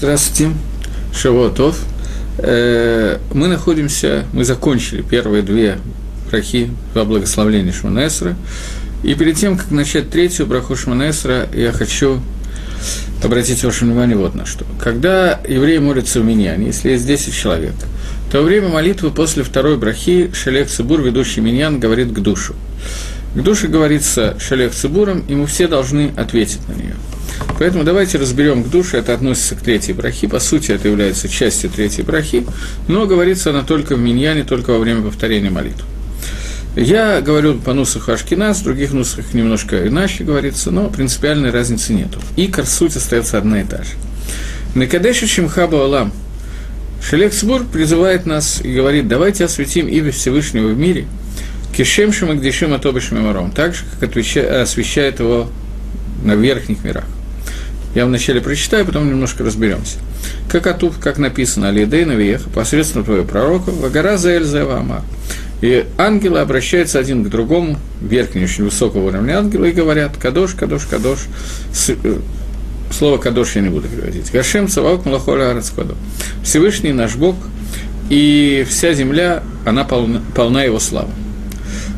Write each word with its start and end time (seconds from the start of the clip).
Здравствуйте, 0.00 0.54
Шавуатов. 1.14 1.78
Э, 2.38 3.18
мы 3.34 3.48
находимся, 3.48 4.24
мы 4.32 4.46
закончили 4.46 5.02
первые 5.02 5.42
две 5.42 5.76
брахи 6.30 6.70
во 6.94 7.04
благословлении 7.04 7.70
Шманесра. 7.70 8.34
И 9.02 9.12
перед 9.12 9.36
тем, 9.36 9.58
как 9.58 9.70
начать 9.70 10.08
третью 10.08 10.46
браху 10.46 10.74
Шманесра, 10.74 11.50
я 11.52 11.70
хочу 11.72 12.22
обратить 13.22 13.62
ваше 13.62 13.84
внимание 13.84 14.16
вот 14.16 14.34
на 14.34 14.46
что. 14.46 14.64
Когда 14.82 15.38
евреи 15.46 15.76
молятся 15.76 16.20
в 16.20 16.24
Миньяне, 16.24 16.68
если 16.68 16.92
есть 16.92 17.06
10 17.06 17.34
человек, 17.34 17.74
то 18.32 18.38
во 18.38 18.44
время 18.44 18.70
молитвы 18.70 19.10
после 19.10 19.42
второй 19.42 19.76
брахи 19.76 20.30
Шалех 20.32 20.70
Цибур, 20.70 21.02
ведущий 21.02 21.42
Миньян, 21.42 21.78
говорит 21.78 22.10
к 22.10 22.20
душу. 22.20 22.54
К 23.34 23.42
душе 23.42 23.66
говорится 23.66 24.34
Шалех 24.40 24.72
Цибуром, 24.72 25.26
и 25.28 25.34
мы 25.34 25.46
все 25.46 25.68
должны 25.68 26.10
ответить 26.16 26.66
на 26.68 26.72
нее– 26.72 26.94
Поэтому 27.58 27.84
давайте 27.84 28.18
разберем 28.18 28.64
к 28.64 28.70
душе, 28.70 28.98
это 28.98 29.12
относится 29.12 29.54
к 29.54 29.60
третьей 29.60 29.94
брахи, 29.94 30.26
по 30.26 30.40
сути 30.40 30.72
это 30.72 30.88
является 30.88 31.28
частью 31.28 31.68
третьей 31.70 32.04
брахи, 32.04 32.46
но 32.88 33.06
говорится 33.06 33.50
она 33.50 33.62
только 33.62 33.96
в 33.96 34.00
миньяне, 34.00 34.44
только 34.44 34.70
во 34.70 34.78
время 34.78 35.02
повторения 35.02 35.50
молитвы. 35.50 35.84
Я 36.76 37.20
говорю 37.20 37.58
по 37.58 37.74
нусаху 37.74 38.12
Ашкинас, 38.12 38.60
в 38.60 38.64
других 38.64 38.92
нусах 38.92 39.34
немножко 39.34 39.88
иначе 39.88 40.22
говорится, 40.22 40.70
но 40.70 40.88
принципиальной 40.88 41.50
разницы 41.50 41.92
нету. 41.92 42.20
Икор, 42.36 42.64
суть 42.64 42.96
остается 42.96 43.38
одна 43.38 43.60
и 43.60 43.64
та 43.64 43.78
же. 43.78 43.90
Накадеша 44.74 45.26
Шимхаба 45.26 45.84
Алам. 45.84 46.12
Шелех 47.02 47.32
Сбур 47.32 47.64
призывает 47.64 48.24
нас 48.24 48.60
и 48.62 48.72
говорит, 48.72 49.08
давайте 49.08 49.44
осветим 49.44 49.88
имя 49.88 50.12
Всевышнего 50.12 50.68
в 50.68 50.78
мире, 50.78 51.06
кишем 51.76 52.12
шамагдишим 52.12 52.72
атобишим 52.72 53.18
мемором, 53.18 53.50
так 53.50 53.74
же, 53.74 53.84
как 53.98 54.10
освещает 54.16 55.18
его 55.18 55.50
на 56.22 56.36
верхних 56.36 56.84
мирах. 56.84 57.06
Я 57.94 58.06
вначале 58.06 58.40
прочитаю, 58.40 58.86
потом 58.86 59.08
немножко 59.08 59.42
разберемся. 59.44 59.98
Как 60.48 60.66
Атув, 60.66 60.98
как 60.98 61.18
написано, 61.18 61.68
Алидей 61.68 62.04
Навиеха, 62.04 62.48
посредством 62.50 63.04
твоего 63.04 63.24
пророка, 63.24 63.70
Вагара 63.70 64.16
Заэльзе 64.16 64.62
Вама. 64.64 65.04
И 65.60 65.84
ангелы 65.98 66.38
обращаются 66.38 66.98
один 66.98 67.24
к 67.24 67.28
другому, 67.28 67.78
верхний, 68.00 68.44
очень 68.44 68.64
высокого 68.64 69.08
уровня 69.08 69.38
ангелы, 69.38 69.70
и 69.70 69.72
говорят, 69.72 70.16
Кадош, 70.16 70.54
Кадош, 70.54 70.86
Кадош. 70.86 71.18
Э, 71.88 72.18
слово 72.90 73.18
Кадош 73.18 73.56
я 73.56 73.62
не 73.62 73.68
буду 73.68 73.88
переводить. 73.88 74.30
Гашем 74.32 74.68
Цавак 74.68 75.04
Малахоля 75.04 75.50
Арацкодо. 75.50 75.96
Всевышний 76.42 76.92
наш 76.92 77.16
Бог, 77.16 77.36
и 78.08 78.64
вся 78.68 78.94
земля, 78.94 79.42
она 79.66 79.84
полна, 79.84 80.22
полна 80.34 80.62
его 80.62 80.78
славы. 80.78 81.10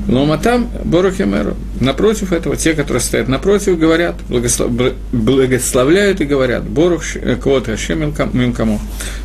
לעומתם 0.09 0.69
ברוך 0.85 1.18
יאמרו. 1.18 1.57
Напротив 1.81 2.33
этого, 2.33 2.57
те, 2.57 2.75
которые 2.75 3.01
стоят 3.01 3.29
напротив, 3.29 3.79
говорят, 3.79 4.17
благослов... 4.29 4.71
благословляют 5.13 6.21
и 6.21 6.25
говорят, 6.25 6.65
ברוך 6.65 7.03
כבוד 7.41 7.67
השם 7.67 8.13
ממקומו. 8.33 8.81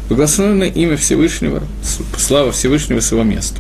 Благословено 0.10 0.66
имя 0.66 0.98
Всевышнего, 0.98 1.64
слава 2.18 2.52
Всевышнего 2.52 3.00
с 3.00 3.12
его 3.12 3.24
места. 3.24 3.60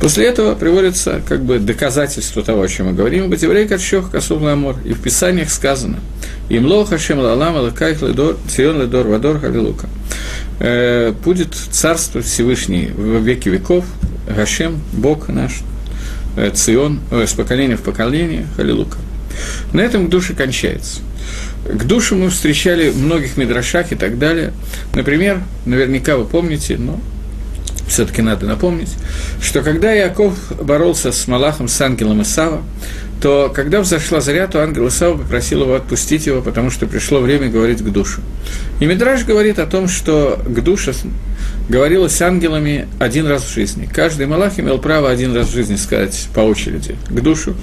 После 0.00 0.26
этого 0.26 0.56
приводится 0.56 1.22
как 1.28 1.44
бы 1.44 1.60
доказательство 1.60 2.42
того, 2.42 2.62
о 2.62 2.68
чем 2.68 2.86
мы 2.86 2.92
говорим. 2.92 3.30
ובדברי 3.30 3.68
קדשך 3.68 4.10
כתוב 4.10 4.42
לאמר. 4.42 4.76
И 4.84 4.94
в 4.94 5.00
Писаниях 5.00 5.48
сказано, 5.48 6.00
ימלוך 6.48 6.84
השם 6.84 7.20
לעולם 7.20 7.56
אלוקייך 7.56 8.02
לדור, 8.02 8.36
ציון 8.48 8.82
לדור 8.82 9.06
ודור 9.06 9.38
הללוקה. 9.38 9.88
Э, 10.58 11.12
будет 11.24 11.54
царство 11.54 12.20
Всевышний 12.20 12.86
в 12.86 13.22
веки 13.22 13.48
веков, 13.48 13.84
Гашем, 14.28 14.80
Бог 14.92 15.28
наш, 15.28 15.60
Цион, 16.54 17.00
э, 17.10 17.26
с 17.26 17.32
поколения 17.32 17.76
в 17.76 17.82
поколение, 17.82 18.46
Халилука. 18.56 18.98
На 19.72 19.80
этом 19.80 20.06
к 20.06 20.10
душе 20.10 20.34
кончается. 20.34 21.00
К 21.66 21.84
душе 21.84 22.14
мы 22.14 22.30
встречали 22.30 22.90
в 22.90 22.98
многих 22.98 23.36
мидрашах 23.36 23.92
и 23.92 23.94
так 23.94 24.18
далее. 24.18 24.52
Например, 24.94 25.42
наверняка 25.64 26.16
вы 26.16 26.24
помните, 26.24 26.76
но 26.76 27.00
все-таки 27.86 28.22
надо 28.22 28.46
напомнить, 28.46 28.90
что 29.40 29.62
когда 29.62 29.92
Яков 29.92 30.34
боролся 30.60 31.12
с 31.12 31.28
Малахом, 31.28 31.68
с 31.68 31.80
ангелом 31.80 32.22
Исава, 32.22 32.62
то 33.22 33.52
когда 33.54 33.80
взошла 33.80 34.20
заря, 34.20 34.48
то 34.48 34.60
ангел 34.60 34.88
Исава 34.88 35.16
попросил 35.16 35.62
его 35.62 35.76
отпустить 35.76 36.26
его, 36.26 36.42
потому 36.42 36.70
что 36.70 36.86
пришло 36.86 37.20
время 37.20 37.48
говорить 37.48 37.78
к 37.78 37.88
душу. 37.88 38.20
И 38.80 38.84
Мидраш 38.84 39.24
говорит 39.24 39.60
о 39.60 39.66
том, 39.66 39.86
что 39.86 40.42
к 40.44 40.60
душе 40.60 40.92
говорилось 41.68 42.16
с 42.16 42.20
ангелами 42.20 42.88
один 42.98 43.28
раз 43.28 43.44
в 43.44 43.54
жизни. 43.54 43.88
Каждый 43.90 44.26
Малах 44.26 44.58
имел 44.58 44.78
право 44.78 45.08
один 45.08 45.36
раз 45.36 45.50
в 45.50 45.52
жизни 45.52 45.76
сказать 45.76 46.28
по 46.34 46.40
очереди 46.40 46.96
к 47.08 47.20
душу. 47.20 47.54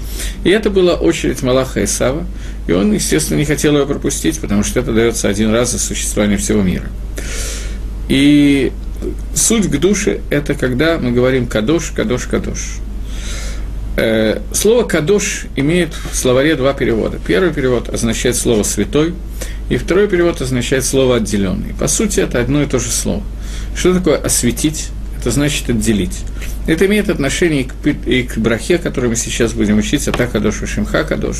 И 0.44 0.48
это 0.48 0.70
была 0.70 0.94
очередь 0.94 1.42
Малаха 1.42 1.84
Исава, 1.84 2.26
и 2.66 2.72
он, 2.72 2.94
естественно, 2.94 3.36
не 3.36 3.44
хотел 3.44 3.76
ее 3.76 3.84
пропустить, 3.84 4.40
потому 4.40 4.64
что 4.64 4.80
это 4.80 4.94
дается 4.94 5.28
один 5.28 5.52
раз 5.52 5.72
за 5.72 5.78
существование 5.78 6.38
всего 6.38 6.62
мира. 6.62 6.86
И 8.08 8.72
суть 9.34 9.68
к 9.68 9.76
душе– 9.78 10.20
это 10.30 10.54
когда 10.54 10.96
мы 10.96 11.10
говорим 11.10 11.46
«кадош, 11.46 11.90
кадош, 11.90 12.24
кадош». 12.24 12.80
Э, 13.96 14.40
слово 14.52 14.84
«кадош» 14.84 15.46
имеет 15.56 15.90
в 15.94 16.16
словаре 16.16 16.54
два 16.54 16.72
перевода. 16.72 17.18
Первый 17.26 17.52
перевод 17.52 17.88
означает 17.88 18.36
слово 18.36 18.62
«святой», 18.62 19.14
и 19.68 19.76
второй 19.76 20.08
перевод 20.08 20.40
означает 20.40 20.84
слово 20.84 21.16
«отделенный». 21.16 21.74
По 21.74 21.88
сути, 21.88 22.20
это 22.20 22.40
одно 22.40 22.62
и 22.62 22.66
то 22.66 22.78
же 22.78 22.90
слово. 22.90 23.22
Что 23.76 23.94
такое 23.94 24.16
«осветить»? 24.16 24.88
Это 25.18 25.30
значит 25.30 25.68
«отделить». 25.68 26.20
Это 26.66 26.86
имеет 26.86 27.08
отношение 27.08 27.66
и 28.06 28.22
к, 28.22 28.38
брахе, 28.38 28.78
который 28.78 29.10
мы 29.10 29.16
сейчас 29.16 29.52
будем 29.54 29.78
учить, 29.78 30.06
а 30.06 30.12
кадош 30.12 30.62
и 30.62 30.66
шимха 30.66 31.04
кадош. 31.04 31.38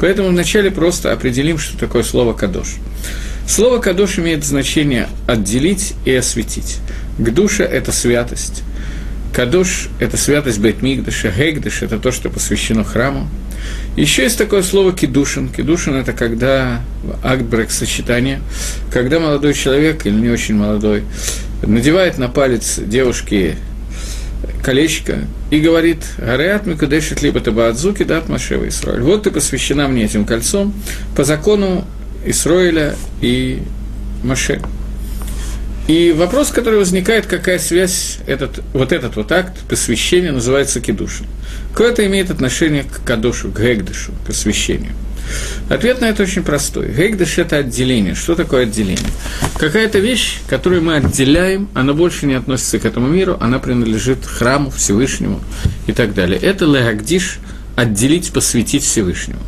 Поэтому 0.00 0.28
вначале 0.28 0.70
просто 0.70 1.12
определим, 1.12 1.58
что 1.58 1.76
такое 1.78 2.02
слово 2.04 2.32
кадош. 2.32 2.76
Слово 3.48 3.78
кадош 3.78 4.18
имеет 4.18 4.44
значение 4.44 5.08
отделить 5.26 5.94
и 6.04 6.14
осветить. 6.14 6.78
К 7.18 7.30
душе– 7.30 7.64
это 7.64 7.92
святость. 7.92 8.62
Кадош– 9.32 9.88
это 10.00 10.16
святость 10.16 10.58
Бейтмигдаша, 10.58 11.30
Гегдаш– 11.30 11.82
это 11.82 11.98
то, 11.98 12.10
что 12.10 12.30
посвящено 12.30 12.84
храму. 12.84 13.28
Еще 13.96 14.22
есть 14.22 14.38
такое 14.38 14.62
слово 14.62 14.92
кидушин. 14.92 15.48
Кидушин– 15.48 15.94
это 15.96 16.12
когда 16.12 16.80
акт 17.22 17.42
брак-сочетания, 17.42 18.40
когда 18.92 19.20
молодой 19.20 19.54
человек, 19.54 20.06
или 20.06 20.14
не 20.14 20.28
очень 20.28 20.54
молодой, 20.54 21.04
надевает 21.62 22.18
на 22.18 22.28
палец 22.28 22.78
девушки 22.78 23.56
колечко 24.62 25.18
и 25.50 25.60
говорит 25.60 25.98
«Гареат 26.18 26.66
микудешит 26.66 27.22
либо 27.22 27.40
табаадзуки 27.40 28.04
дат 28.04 28.28
машева 28.28 28.68
Исраиль». 28.68 29.00
Вот 29.00 29.24
ты 29.24 29.30
посвящена 29.30 29.88
мне 29.88 30.04
этим 30.04 30.24
кольцом 30.24 30.72
по 31.16 31.24
закону 31.24 31.84
Исроиля 32.24 32.94
и 33.20 33.62
Маше. 34.22 34.60
И 35.88 36.12
вопрос, 36.12 36.50
который 36.50 36.78
возникает, 36.78 37.26
какая 37.26 37.58
связь, 37.58 38.18
этот, 38.26 38.60
вот 38.74 38.92
этот 38.92 39.16
вот 39.16 39.32
акт 39.32 39.58
посвящения 39.68 40.32
называется 40.32 40.80
кедушин. 40.80 41.26
Какое 41.72 41.92
это 41.92 42.06
имеет 42.06 42.30
отношение 42.30 42.84
к 42.84 43.02
кадошу, 43.04 43.50
к 43.50 43.58
гегдышу, 43.58 44.12
к 44.26 44.30
освящению? 44.30 44.92
Ответ 45.68 46.00
на 46.00 46.06
это 46.06 46.22
очень 46.22 46.42
простой. 46.42 46.88
Гейгдыш– 46.88 47.38
это 47.38 47.56
отделение. 47.56 48.14
Что 48.14 48.34
такое 48.34 48.64
отделение? 48.64 49.10
Какая-то 49.56 49.98
вещь, 49.98 50.38
которую 50.48 50.82
мы 50.82 50.96
отделяем, 50.96 51.68
она 51.74 51.92
больше 51.92 52.26
не 52.26 52.34
относится 52.34 52.78
к 52.78 52.84
этому 52.84 53.08
миру, 53.08 53.36
она 53.40 53.58
принадлежит 53.58 54.24
храму 54.24 54.70
Всевышнему 54.70 55.40
и 55.86 55.92
так 55.92 56.14
далее. 56.14 56.38
Это 56.38 56.64
легагдиш– 56.64 57.38
отделить, 57.76 58.32
посвятить 58.32 58.82
Всевышнему. 58.82 59.40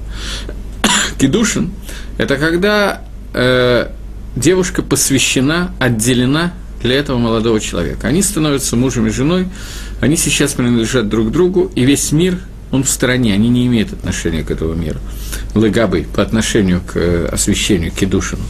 Кедушин– 1.19 1.73
это 2.19 2.37
когда 2.37 3.03
э, 3.33 3.89
девушка 4.37 4.83
посвящена, 4.83 5.75
отделена 5.79 6.53
для 6.83 6.97
этого 6.97 7.19
молодого 7.19 7.61
человека. 7.61 8.09
Они 8.09 8.23
становятся 8.23 8.77
мужем 8.77 9.07
и 9.07 9.11
женой, 9.11 9.49
они 10.01 10.17
сейчас 10.17 10.53
принадлежат 10.53 11.09
друг 11.09 11.31
другу, 11.31 11.71
и 11.75 11.85
весь 11.85 12.13
мир, 12.13 12.39
он 12.73 12.85
в 12.85 12.89
стороне, 12.89 13.35
они 13.35 13.49
не 13.49 13.67
имеют 13.67 13.93
отношения 13.93 14.43
к 14.43 14.51
этому 14.51 14.75
миру. 14.75 14.99
Лыгабой 15.55 16.07
по 16.15 16.23
отношению 16.23 16.81
к 16.81 16.97
э, 16.97 17.27
освящению, 17.27 17.91
к 17.91 17.97
кедушину. 17.97 18.43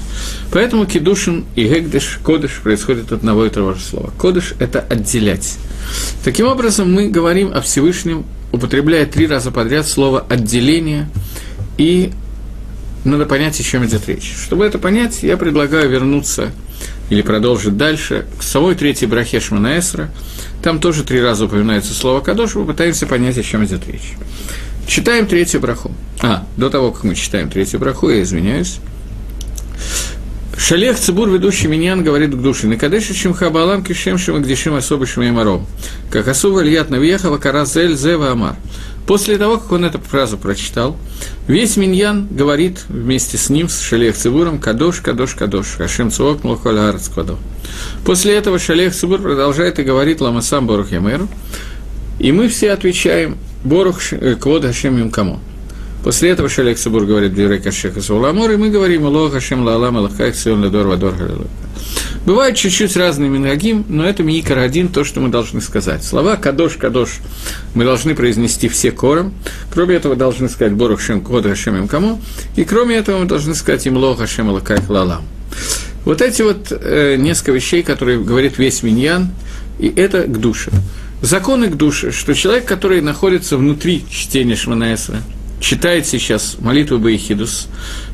Поэтому 0.53 0.87
кедушин 0.87 1.47
и 1.57 1.65
гегдыш, 1.65 2.21
кодыш 2.23 2.61
происходят 2.63 3.07
от 3.07 3.13
одного 3.13 3.47
и 3.47 3.51
того 3.51 3.73
же 3.73 3.81
слова. 3.81 4.13
Кодыш– 4.19 4.55
это 4.59 4.81
отделять. 4.81 5.57
Таким 6.23 6.47
образом, 6.47 6.93
мы 6.93 7.09
говорим 7.09 7.51
о 7.53 7.63
Всевышнем, 7.63 8.27
употребляя 8.53 9.07
три 9.07 9.27
раза 9.27 9.51
подряд 9.51 9.89
слово 9.89 10.25
«отделение» 10.29 11.09
и 11.79 12.13
надо 13.05 13.27
понять, 13.27 13.59
о 13.59 13.63
чем 13.63 13.85
идет 13.87 14.07
речь. 14.09 14.35
Чтобы 14.45 14.65
это 14.65 14.79
понять, 14.79 15.23
я 15.23 15.37
предлагаю 15.37 15.89
вернуться 15.89 16.51
или 17.09 17.23
продолжить 17.23 17.77
дальше 17.77 18.27
к 18.39 18.43
самой 18.43 18.75
третьей 18.75 19.09
брахе 19.09 19.41
Шманаэсра. 19.41 20.11
Там 20.63 20.81
тоже 20.81 21.05
три 21.05 21.21
раза 21.21 21.47
упоминается 21.47 21.95
слово 21.95 22.21
«кадош», 22.21 22.53
попытаемся 22.53 23.07
понять, 23.07 23.39
о 23.39 23.43
чем 23.43 23.65
идет 23.65 23.87
речь. 23.87 24.15
Читаем 24.87 25.27
третью 25.27 25.61
браху. 25.61 25.93
А, 26.21 26.47
до 26.57 26.69
того, 26.69 26.91
как 26.93 27.05
мы 27.05 27.15
читаем 27.15 27.49
третью 27.49 27.81
браху, 27.81 28.11
я 28.11 28.23
извиняюсь. 28.23 28.81
Шалех 30.57 30.99
Цибур, 30.99 31.31
ведущий 31.31 31.69
Миньян, 31.69 32.05
говорит 32.05 32.35
к 32.35 32.39
душе, 32.39 32.67
«Накадеши 32.67 33.15
чем 33.15 33.33
хабалам 33.33 33.83
кишем 33.83 34.19
шем 34.19 34.43
гдешим 34.43 34.75
особо 34.75 35.07
шем 35.07 35.23
ямаром, 35.23 35.67
как 36.11 36.29
особо 36.29 36.61
льят 36.61 36.91
навьехава 36.91 37.39
каразель 37.39 37.97
зева 37.97 38.33
амар». 38.33 38.57
После 39.07 39.39
того, 39.39 39.59
как 39.59 39.73
он 39.73 39.85
эту 39.85 39.99
фразу 39.99 40.39
прочитал, 40.39 40.97
весь 41.49 41.77
Миньян 41.77 42.29
говорит 42.31 42.85
вместе 42.89 43.39
с 43.39 43.51
ним, 43.51 43.69
с 43.69 43.81
Шалех 43.81 44.17
Цибуром, 44.17 44.59
«Кадош, 44.59 45.01
Кадош, 45.01 45.35
Кадош, 45.35 45.67
Хашем 45.77 46.11
Цуок, 46.11 46.45
Млухоль 46.45 46.79
Арц 46.79 47.09
Кадо». 47.09 47.37
После 48.05 48.35
этого 48.35 48.59
שליח 48.59 48.95
ציבור 48.95 49.21
продолжает 49.21 49.79
и 49.79 49.83
говорит 49.83 50.21
לעומתם 50.21 50.67
ברוך 50.67 50.93
יאמרו, 50.93 51.29
и 52.19 52.33
мы 52.33 52.49
все 52.49 52.73
отвечаем 52.73 53.37
«ברוך 53.65 54.13
э, 54.13 54.37
כבוד 54.37 54.65
השם 54.65 54.99
ממקומו». 54.99 55.41
После 56.03 56.31
этого 56.31 56.49
שליח 56.49 56.79
ציבור 56.79 57.05
говорит 57.05 57.35
«דברי 57.35 57.59
קדשך 57.59 58.01
כתוב 58.01 58.22
לאמר», 58.22 58.51
и 58.51 58.57
мы 58.57 58.71
говорим 58.71 59.05
«ימלוך 59.05 59.33
השם 59.33 59.65
לעולם 59.65 59.99
אלוקייך 59.99 60.35
ציון 60.35 60.65
לדור 60.65 60.87
ודור 60.87 61.13
הללוקה». 61.15 61.49
Бывают 62.25 62.57
чуть-чуть 62.57 62.97
разные 62.97 63.29
מנהגים, 63.29 63.85
но 63.89 64.05
это 64.05 64.23
מעיקר 64.23 64.59
הדין, 64.59 64.89
то, 64.89 65.05
что 65.05 65.21
мы 65.21 65.29
должны 65.29 65.61
сказать. 65.61 66.03
Слова 66.03 66.37
«קדוש, 66.37 66.77
קדוש» 66.77 67.19
мы 67.75 67.85
должны 67.85 68.15
произнести 68.15 68.69
все 68.69 68.93
хором. 68.93 69.35
Кроме 69.73 69.97
этого, 69.97 70.17
должны 70.17 70.49
сказать 70.49 70.73
«ברוך 70.73 71.01
שם 71.01 71.21
כבוד 71.21 71.45
השם 71.45 71.77
ממקומו». 71.77 72.21
И 72.57 72.65
кроме 72.65 72.97
этого, 72.97 73.19
мы 73.19 73.27
должны 73.27 73.55
сказать 73.55 73.87
«ימלוך 73.87 74.15
השם 74.17 74.51
אלוקייך 74.51 74.89
לעולם». 74.89 75.25
Вот 76.05 76.23
эти 76.23 76.41
вот 76.41 76.69
э, 76.71 77.17
несколько 77.17 77.53
вещей, 77.53 77.83
которые 77.83 78.21
говорит 78.21 78.57
весь 78.59 78.83
миньян, 78.83 79.31
и 79.79 79.89
это 79.89 80.23
к 80.23 80.41
душе. 80.41 80.71
Законы 81.23 81.69
к 81.69 81.77
душе, 81.77 82.11
что 82.11 82.35
человек, 82.35 82.65
который 82.65 83.03
находится 83.03 83.59
внутри 83.59 84.05
чтения 84.11 84.57
Шманаэсра, 84.57 85.19
читает 85.61 86.07
сейчас 86.07 86.57
молитву 86.59 86.99
Баихидус, 86.99 87.69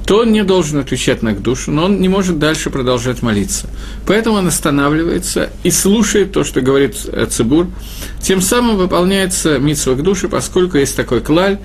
то 0.05 0.19
он 0.19 0.33
не 0.33 0.45
должен 0.45 0.79
отвечать 0.79 1.23
на 1.23 1.35
душу, 1.35 1.71
но 1.71 1.85
он 1.85 2.01
не 2.01 2.09
может 2.09 2.39
дальше 2.39 2.71
продолжать 2.71 3.23
молиться. 3.23 3.69
Поэтому 4.07 4.37
он 4.37 4.47
останавливается 4.47 5.51
и 5.63 5.71
слушает 5.71 6.33
то, 6.33 6.45
что 6.45 6.61
говорит 6.61 6.97
Цибур. 7.31 7.69
Тем 8.21 8.43
самым 8.43 8.77
выполняется 8.77 9.59
митсва 9.59 9.95
к 9.95 10.03
душе, 10.03 10.29
поскольку 10.29 10.77
есть 10.77 10.97
такой 10.97 11.21
клаль 11.21 11.59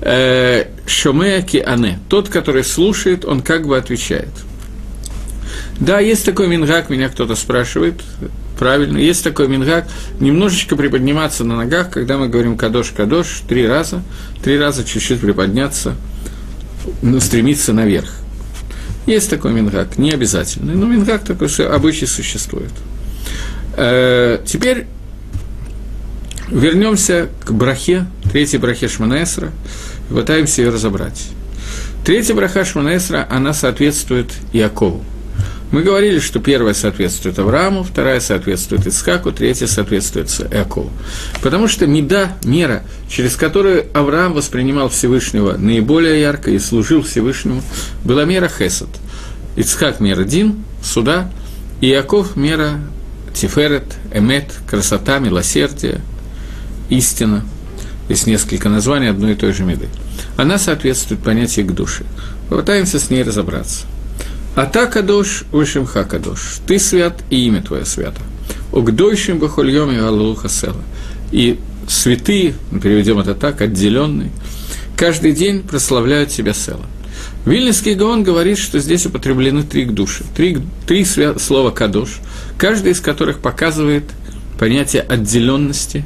э, 0.00 0.66
«шомея 0.86 1.42
ки 1.42 1.58
ане». 1.58 1.98
Тот, 2.08 2.28
который 2.28 2.64
слушает, 2.64 3.24
он 3.24 3.40
как 3.40 3.66
бы 3.66 3.76
отвечает. 3.76 4.28
Да, 5.80 5.98
есть 5.98 6.24
такой 6.24 6.46
мингак, 6.46 6.90
меня 6.90 7.08
кто-то 7.08 7.34
спрашивает, 7.34 8.02
правильно, 8.58 8.98
есть 8.98 9.24
такой 9.24 9.48
мингак, 9.48 9.88
немножечко 10.20 10.76
приподниматься 10.76 11.42
на 11.42 11.56
ногах, 11.56 11.90
когда 11.90 12.18
мы 12.18 12.28
говорим 12.28 12.56
«кадош-кадош» 12.56 13.42
три 13.48 13.66
раза, 13.66 14.02
три 14.44 14.58
раза 14.58 14.84
чуть-чуть 14.84 15.20
приподняться– 15.20 15.94
ну, 17.02 17.20
стремиться 17.20 17.72
наверх. 17.72 18.10
Есть 19.06 19.30
такой 19.30 19.52
мингак, 19.52 19.98
не 19.98 20.10
обязательный, 20.10 20.74
но 20.74 20.86
мингак 20.86 21.24
такой 21.24 21.48
обычай 21.66 22.06
существует. 22.06 22.70
Э, 23.76 24.38
теперь 24.44 24.86
вернемся 26.48 27.28
к 27.44 27.52
брахе, 27.52 28.06
третьей 28.30 28.58
брахе 28.58 28.88
Шманаэсра, 28.88 29.50
пытаемся 30.10 30.62
ее 30.62 30.70
разобрать. 30.70 31.28
Третья 32.04 32.34
браха 32.34 32.64
Шманаэсра, 32.64 33.26
она 33.30 33.52
соответствует 33.52 34.30
Иакову. 34.52 35.04
Мы 35.72 35.82
говорили, 35.82 36.18
что 36.18 36.40
первая 36.40 36.74
соответствует 36.74 37.38
Аврааму, 37.38 37.84
вторая 37.84 38.18
соответствует 38.18 38.88
Ицхаку, 38.88 39.30
третья 39.30 39.68
соответствует 39.68 40.28
Якову. 40.52 40.90
Потому 41.42 41.68
что 41.68 41.86
меда, 41.86 42.32
мера, 42.42 42.82
через 43.08 43.36
которую 43.36 43.86
Авраам 43.94 44.32
воспринимал 44.32 44.88
Всевышнего 44.88 45.56
наиболее 45.56 46.20
ярко 46.20 46.50
и 46.50 46.58
служил 46.58 47.02
Всевышнему, 47.02 47.62
была 48.04 48.24
мера 48.24 48.48
Хесед. 48.48 48.88
Ицхак– 49.54 50.00
мера 50.00 50.24
Дин, 50.24 50.64
суда, 50.82 51.30
и 51.80 51.86
Яков– 51.86 52.34
мера 52.36 52.80
Тиферет, 53.32 53.94
Эмет, 54.12 54.52
красота, 54.68 55.20
милосердие, 55.20 56.00
истина. 56.88 57.44
Есть 58.08 58.26
несколько 58.26 58.68
названий 58.68 59.06
одной 59.06 59.32
и 59.32 59.36
той 59.36 59.52
же 59.52 59.62
меды. 59.62 59.88
Она 60.36 60.58
соответствует 60.58 61.22
понятию 61.22 61.66
к 61.66 61.74
душе. 61.74 62.02
Попытаемся 62.48 62.98
с 62.98 63.08
ней 63.08 63.22
разобраться– 63.22 63.86
а 64.54 64.66
та 64.66 64.86
кадош, 64.86 65.44
вышимха 65.52 66.04
кадош. 66.04 66.58
Ты 66.66 66.78
свят, 66.78 67.22
и 67.30 67.46
имя 67.46 67.62
твое 67.62 67.84
свято. 67.84 68.20
Угдойшим 68.72 69.38
бахульем 69.38 69.90
и 69.90 69.98
галуха 69.98 70.48
села. 70.48 70.82
И 71.32 71.58
святые, 71.88 72.54
переведем 72.82 73.18
это 73.18 73.34
так, 73.34 73.60
отделенные, 73.60 74.30
каждый 74.96 75.32
день 75.32 75.62
прославляют 75.62 76.30
себя 76.30 76.52
села. 76.52 76.84
Вильнинский 77.44 77.94
Гаон 77.94 78.22
говорит, 78.22 78.58
что 78.58 78.78
здесь 78.78 79.06
употреблены 79.06 79.62
три 79.62 79.86
души, 79.86 80.24
три, 80.36 80.58
три 80.86 81.04
слова 81.04 81.70
«кадош», 81.70 82.20
каждый 82.58 82.92
из 82.92 83.00
которых 83.00 83.38
показывает 83.38 84.04
понятие 84.58 85.02
отделенности. 85.02 86.04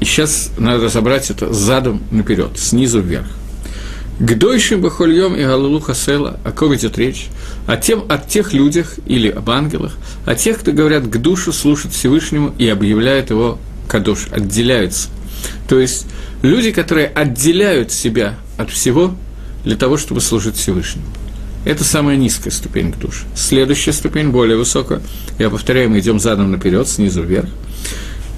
И 0.00 0.04
сейчас 0.04 0.50
надо 0.58 0.86
разобрать 0.86 1.30
это 1.30 1.52
задом 1.52 2.02
наперед, 2.10 2.58
снизу 2.58 3.00
вверх. 3.00 3.26
К 4.20 4.34
дойшим 4.34 4.82
бахольем 4.82 5.34
и 5.34 5.42
галулу 5.42 5.80
хасела, 5.80 6.38
о 6.44 6.52
ком 6.52 6.74
идет 6.74 6.98
речь? 6.98 7.28
О, 7.66 7.78
тем, 7.78 8.04
о 8.06 8.18
тех 8.18 8.52
людях 8.52 8.98
или 9.06 9.30
об 9.30 9.48
ангелах, 9.48 9.96
о 10.26 10.34
тех, 10.34 10.60
кто 10.60 10.72
говорят 10.72 11.06
к 11.06 11.16
душу, 11.16 11.54
слушают 11.54 11.94
Всевышнему 11.94 12.54
и 12.58 12.68
объявляют 12.68 13.30
его 13.30 13.58
кадош, 13.88 14.26
отделяются. 14.30 15.08
То 15.70 15.80
есть 15.80 16.06
люди, 16.42 16.70
которые 16.70 17.06
отделяют 17.06 17.92
себя 17.92 18.38
от 18.58 18.68
всего 18.68 19.14
для 19.64 19.76
того, 19.76 19.96
чтобы 19.96 20.20
служить 20.20 20.56
Всевышнему. 20.56 21.06
Это 21.64 21.82
самая 21.82 22.18
низкая 22.18 22.52
ступень 22.52 22.92
к 22.92 22.98
душе. 22.98 23.24
Следующая 23.34 23.94
ступень, 23.94 24.28
более 24.28 24.58
высокая, 24.58 25.00
я 25.38 25.48
повторяю, 25.48 25.88
мы 25.88 25.98
идем 25.98 26.20
задом 26.20 26.50
наперед, 26.50 26.86
снизу 26.86 27.22
вверх. 27.22 27.48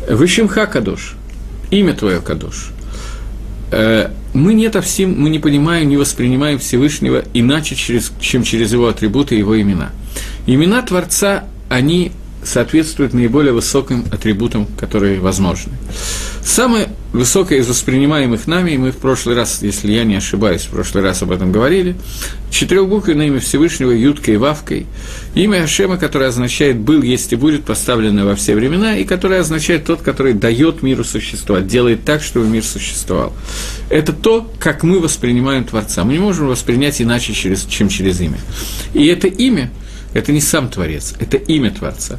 Вышимха 0.09 0.67
кадош, 0.67 1.17
имя 1.73 1.93
твое 1.93 2.21
кадош. 2.21 2.71
Э, 3.73 4.11
мы 4.35 4.53
не 4.53 4.71
всем, 4.83 5.19
мы 5.19 5.31
не 5.31 5.39
понимаем, 5.39 5.89
не 5.89 5.97
воспринимаем 5.97 6.59
Всевышнего 6.59 7.25
иначе, 7.33 7.75
чем 7.75 8.45
через 8.45 8.73
его 8.73 8.87
атрибуты 8.87 9.35
и 9.35 9.39
его 9.39 9.61
имена. 9.61 9.91
Имена 10.47 10.83
Творца, 10.83 11.45
они 11.69 12.13
соответствуют 12.45 13.15
наиболее 13.15 13.53
высоким 13.53 14.05
атрибутам, 14.11 14.67
которые 14.79 15.21
возможны. 15.21 15.73
Самое 16.45 16.89
высокое 17.13 17.61
из 17.61 17.69
воспринимаемых 17.69 18.47
нами, 18.47 18.73
и 18.73 18.79
мы 18.79 18.91
в 18.91 18.97
прошлый 18.97 19.37
раз, 19.37 19.63
если 19.63 19.93
я 19.93 20.03
не 20.03 20.17
ошибаюсь, 20.17 20.63
в 20.63 20.71
прошлый 20.71 21.05
раз 21.05 21.23
об 21.23 21.31
этом 21.31 21.53
говорили, 21.53 21.95
четырехбуквенное 22.51 23.29
имя 23.29 23.39
Всевышнего 23.39 23.93
Юткой 23.93 24.35
и 24.35 24.37
Вавкой, 24.39 24.87
имя 25.35 25.63
Ашема, 25.63 25.99
которое 25.99 26.27
означает 26.27 26.79
«был, 26.79 27.03
есть 27.03 27.33
и 27.33 27.37
будет», 27.37 27.65
поставленное 27.65 28.25
во 28.25 28.35
все 28.35 28.57
времена, 28.57 28.97
и 28.97 29.05
которое 29.05 29.41
означает 29.41 29.85
тот, 29.85 30.03
который 30.03 30.33
дает 30.33 30.83
миру 30.83 31.05
существовать, 31.05 31.69
делает 31.69 32.05
так, 32.05 32.23
чтобы 32.23 32.47
мир 32.47 32.65
существовал. 32.65 33.33
Это 33.89 34.13
то, 34.13 34.51
как 34.59 34.83
мы 34.83 34.99
воспринимаем 34.99 35.65
Творца. 35.65 36.03
Мы 36.03 36.15
не 36.15 36.19
можем 36.19 36.49
воспринять 36.49 37.01
иначе, 37.01 37.35
чем 37.69 37.89
через 37.89 38.21
имя. 38.21 38.39
И 38.95 39.07
это 39.07 39.29
имя– 39.29 39.71
это 40.15 40.33
не 40.33 40.41
сам 40.41 40.69
Творец, 40.69 41.15
это 41.19 41.37
имя 41.37 41.71
Творца. 41.71 42.19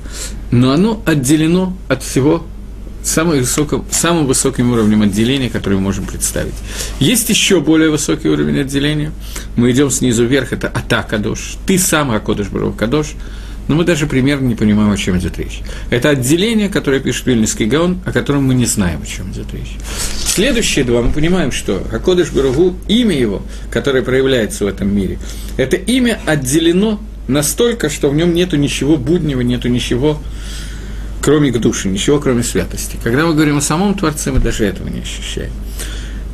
Но 0.51 0.71
оно 0.71 1.01
отделено 1.05 1.75
от 1.88 2.03
всего 2.03 2.45
самым 3.03 3.39
высоким, 3.39 3.85
самым 3.91 4.25
высоким 4.25 4.71
уровнем 4.71 5.01
отделения, 5.01 5.50
который 5.50 5.75
мы 5.75 5.81
можем 5.81 6.05
представить. 6.05 6.53
Есть 7.00 7.29
еще 7.29 7.59
более 7.59 7.89
высокий 7.89 8.29
уровень 8.29 8.59
отделения. 8.59 9.12
Мы 9.55 9.71
идем 9.71 9.91
снизу 9.91 10.25
вверх, 10.25 10.53
это 10.53 10.67
Ата 10.67 11.03
Кадош. 11.03 11.57
Ты 11.65 11.77
сам 11.77 12.12
Акодыш 12.12 12.47
Баров 12.47 12.75
Кадош. 12.75 13.13
Но 13.67 13.75
мы 13.75 13.85
даже 13.85 14.07
примерно 14.07 14.47
не 14.47 14.55
понимаем, 14.55 14.91
о 14.91 14.97
чем 14.97 15.17
идет 15.17 15.38
речь. 15.38 15.62
Это 15.89 16.09
отделение, 16.09 16.67
которое 16.67 17.00
пишет 17.00 17.27
Вильнюсский 17.27 17.65
Гаон, 17.65 18.01
о 18.05 18.12
котором 18.12 18.43
мы 18.43 18.55
не 18.55 18.65
знаем, 18.65 19.01
о 19.01 19.05
чем 19.05 19.31
идет 19.31 19.53
речь. 19.53 19.77
Следующие 20.17 20.83
два 20.83 21.01
мы 21.01 21.13
понимаем, 21.13 21.53
что 21.53 21.81
Акодыш 21.91 22.31
Баругу, 22.31 22.75
имя 22.89 23.17
его, 23.17 23.41
которое 23.71 24.03
проявляется 24.03 24.65
в 24.65 24.67
этом 24.67 24.93
мире, 24.93 25.17
это 25.55 25.77
имя 25.77 26.19
отделено 26.25 27.00
настолько, 27.27 27.89
что 27.89 28.10
в 28.10 28.15
нем 28.15 28.34
нету 28.34 28.58
ничего 28.58 28.98
буднего, 28.98 29.42
нету 29.42 29.70
ничего, 29.70 30.22
кроме 31.22 31.51
к 31.51 31.60
душе, 31.60 31.89
ничего, 31.89 32.20
кроме 32.20 32.44
святости. 32.44 32.98
Когда 33.03 33.25
мы 33.25 33.34
говорим 33.34 33.58
о 33.58 33.62
самом 33.62 33.96
Творце, 33.96 34.32
мы 34.32 34.39
даже 34.39 34.65
этого 34.65 34.88
не 34.88 35.01
ощущаем. 35.01 35.51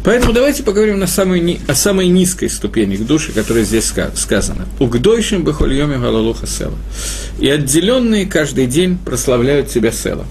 Поэтому 0.03 0.31
давайте 0.31 0.63
поговорим 0.63 0.97
на 0.97 1.07
самой, 1.07 1.59
о 1.67 1.75
самой 1.75 2.07
низкой 2.07 2.49
ступени 2.49 2.95
к 2.95 3.05
душе, 3.05 3.31
которая 3.33 3.65
здесь 3.65 3.93
сказана. 4.15 4.65
«Угдойшим 4.79 5.43
бахольоме 5.43 5.97
галалуха 5.97 6.47
села». 6.47 6.77
И 7.39 7.49
отделенные 7.49 8.25
каждый 8.25 8.65
день 8.65 8.97
прославляют 8.97 9.69
себя 9.69 9.91
села. 9.91 10.25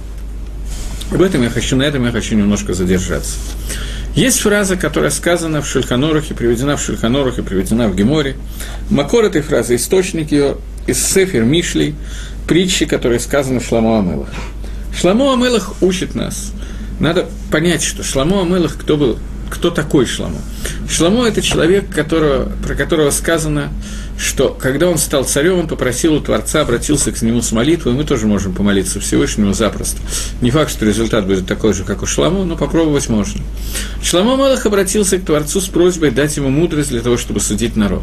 Об 1.11 1.23
этом 1.23 1.43
я 1.43 1.51
хочу, 1.51 1.77
на 1.77 1.83
этом 1.83 2.05
я 2.07 2.13
хочу 2.13 2.35
немножко 2.35 2.75
задержаться. 2.75 3.37
Есть 4.19 4.41
фраза, 4.41 4.77
которая 4.77 5.13
сказана 5.13 5.63
в 5.63 5.67
Шульханорах 5.69 6.33
и 6.33 6.35
приведена 6.35 6.77
в 6.77 6.83
Шульханорах 6.83 7.39
и 7.39 7.43
приведена 7.43 7.87
в 7.87 7.95
Геморе. 7.95 8.35
Макор 8.91 9.25
этой 9.25 9.43
фразы, 9.43 9.77
источник 9.77 10.33
ее 10.33 10.57
из 10.89 11.01
Сефер 11.01 11.45
Мишлей, 11.45 11.95
притчи, 12.49 12.85
которые 12.85 13.21
сказаны 13.21 13.61
Шламу 13.61 13.97
Амелах. 13.97 14.29
Шламу 14.93 15.31
Амелах 15.31 15.81
учит 15.83 16.17
нас. 16.17 16.53
Надо 17.01 17.29
понять, 17.51 17.83
что 17.83 18.03
Шламу 18.03 18.41
Амелах, 18.41 18.77
кто 18.77 18.97
был 18.97 19.19
кто 19.51 19.71
такой 19.71 20.07
Шламо. 20.07 20.39
Шламо– 20.89 21.25
это 21.29 21.43
человек, 21.43 21.89
которого, 21.91 22.51
про 22.65 22.75
которого 22.75 23.11
сказано, 23.11 23.71
что 24.19 24.51
когда 24.51 24.89
он 24.89 24.99
стал 24.99 25.25
царем, 25.25 25.61
он 25.61 25.69
попросил 25.69 26.15
у 26.15 26.21
Творца, 26.21 26.63
обратился 26.63 27.13
к 27.13 27.23
нему 27.23 27.41
с 27.41 27.53
молитвой, 27.53 27.93
мы 27.95 28.05
тоже 28.05 28.27
можем 28.27 28.55
помолиться 28.55 29.01
Всевышнему 29.01 29.55
запросто. 29.55 30.01
Не 30.41 30.51
факт, 30.51 30.71
что 30.71 30.85
результат 30.85 31.27
будет 31.27 31.47
такой 31.47 31.73
же, 31.73 31.85
как 31.85 32.03
у 32.03 32.07
Шламо, 32.07 32.45
но 32.45 32.57
попробовать 32.57 33.09
можно. 33.09 33.43
Шламо 34.03 34.37
Малах 34.37 34.67
обратился 34.67 35.19
к 35.19 35.25
Творцу 35.25 35.61
с 35.61 35.67
просьбой 35.69 36.11
дать 36.11 36.37
ему 36.37 36.49
мудрость 36.49 36.91
для 36.91 37.01
того, 37.01 37.17
чтобы 37.17 37.41
судить 37.41 37.77
народ. 37.77 38.03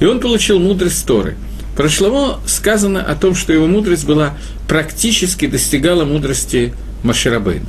И 0.00 0.04
он 0.04 0.20
получил 0.20 0.58
мудрость 0.58 1.06
Торы. 1.06 1.36
Про 1.76 1.88
Шламо 1.88 2.40
сказано 2.46 3.02
о 3.02 3.14
том, 3.14 3.34
что 3.34 3.52
его 3.52 3.66
мудрость 3.66 4.04
была 4.04 4.34
практически 4.68 5.46
достигала 5.46 6.04
мудрости 6.04 6.74
Маширабейну. 7.02 7.66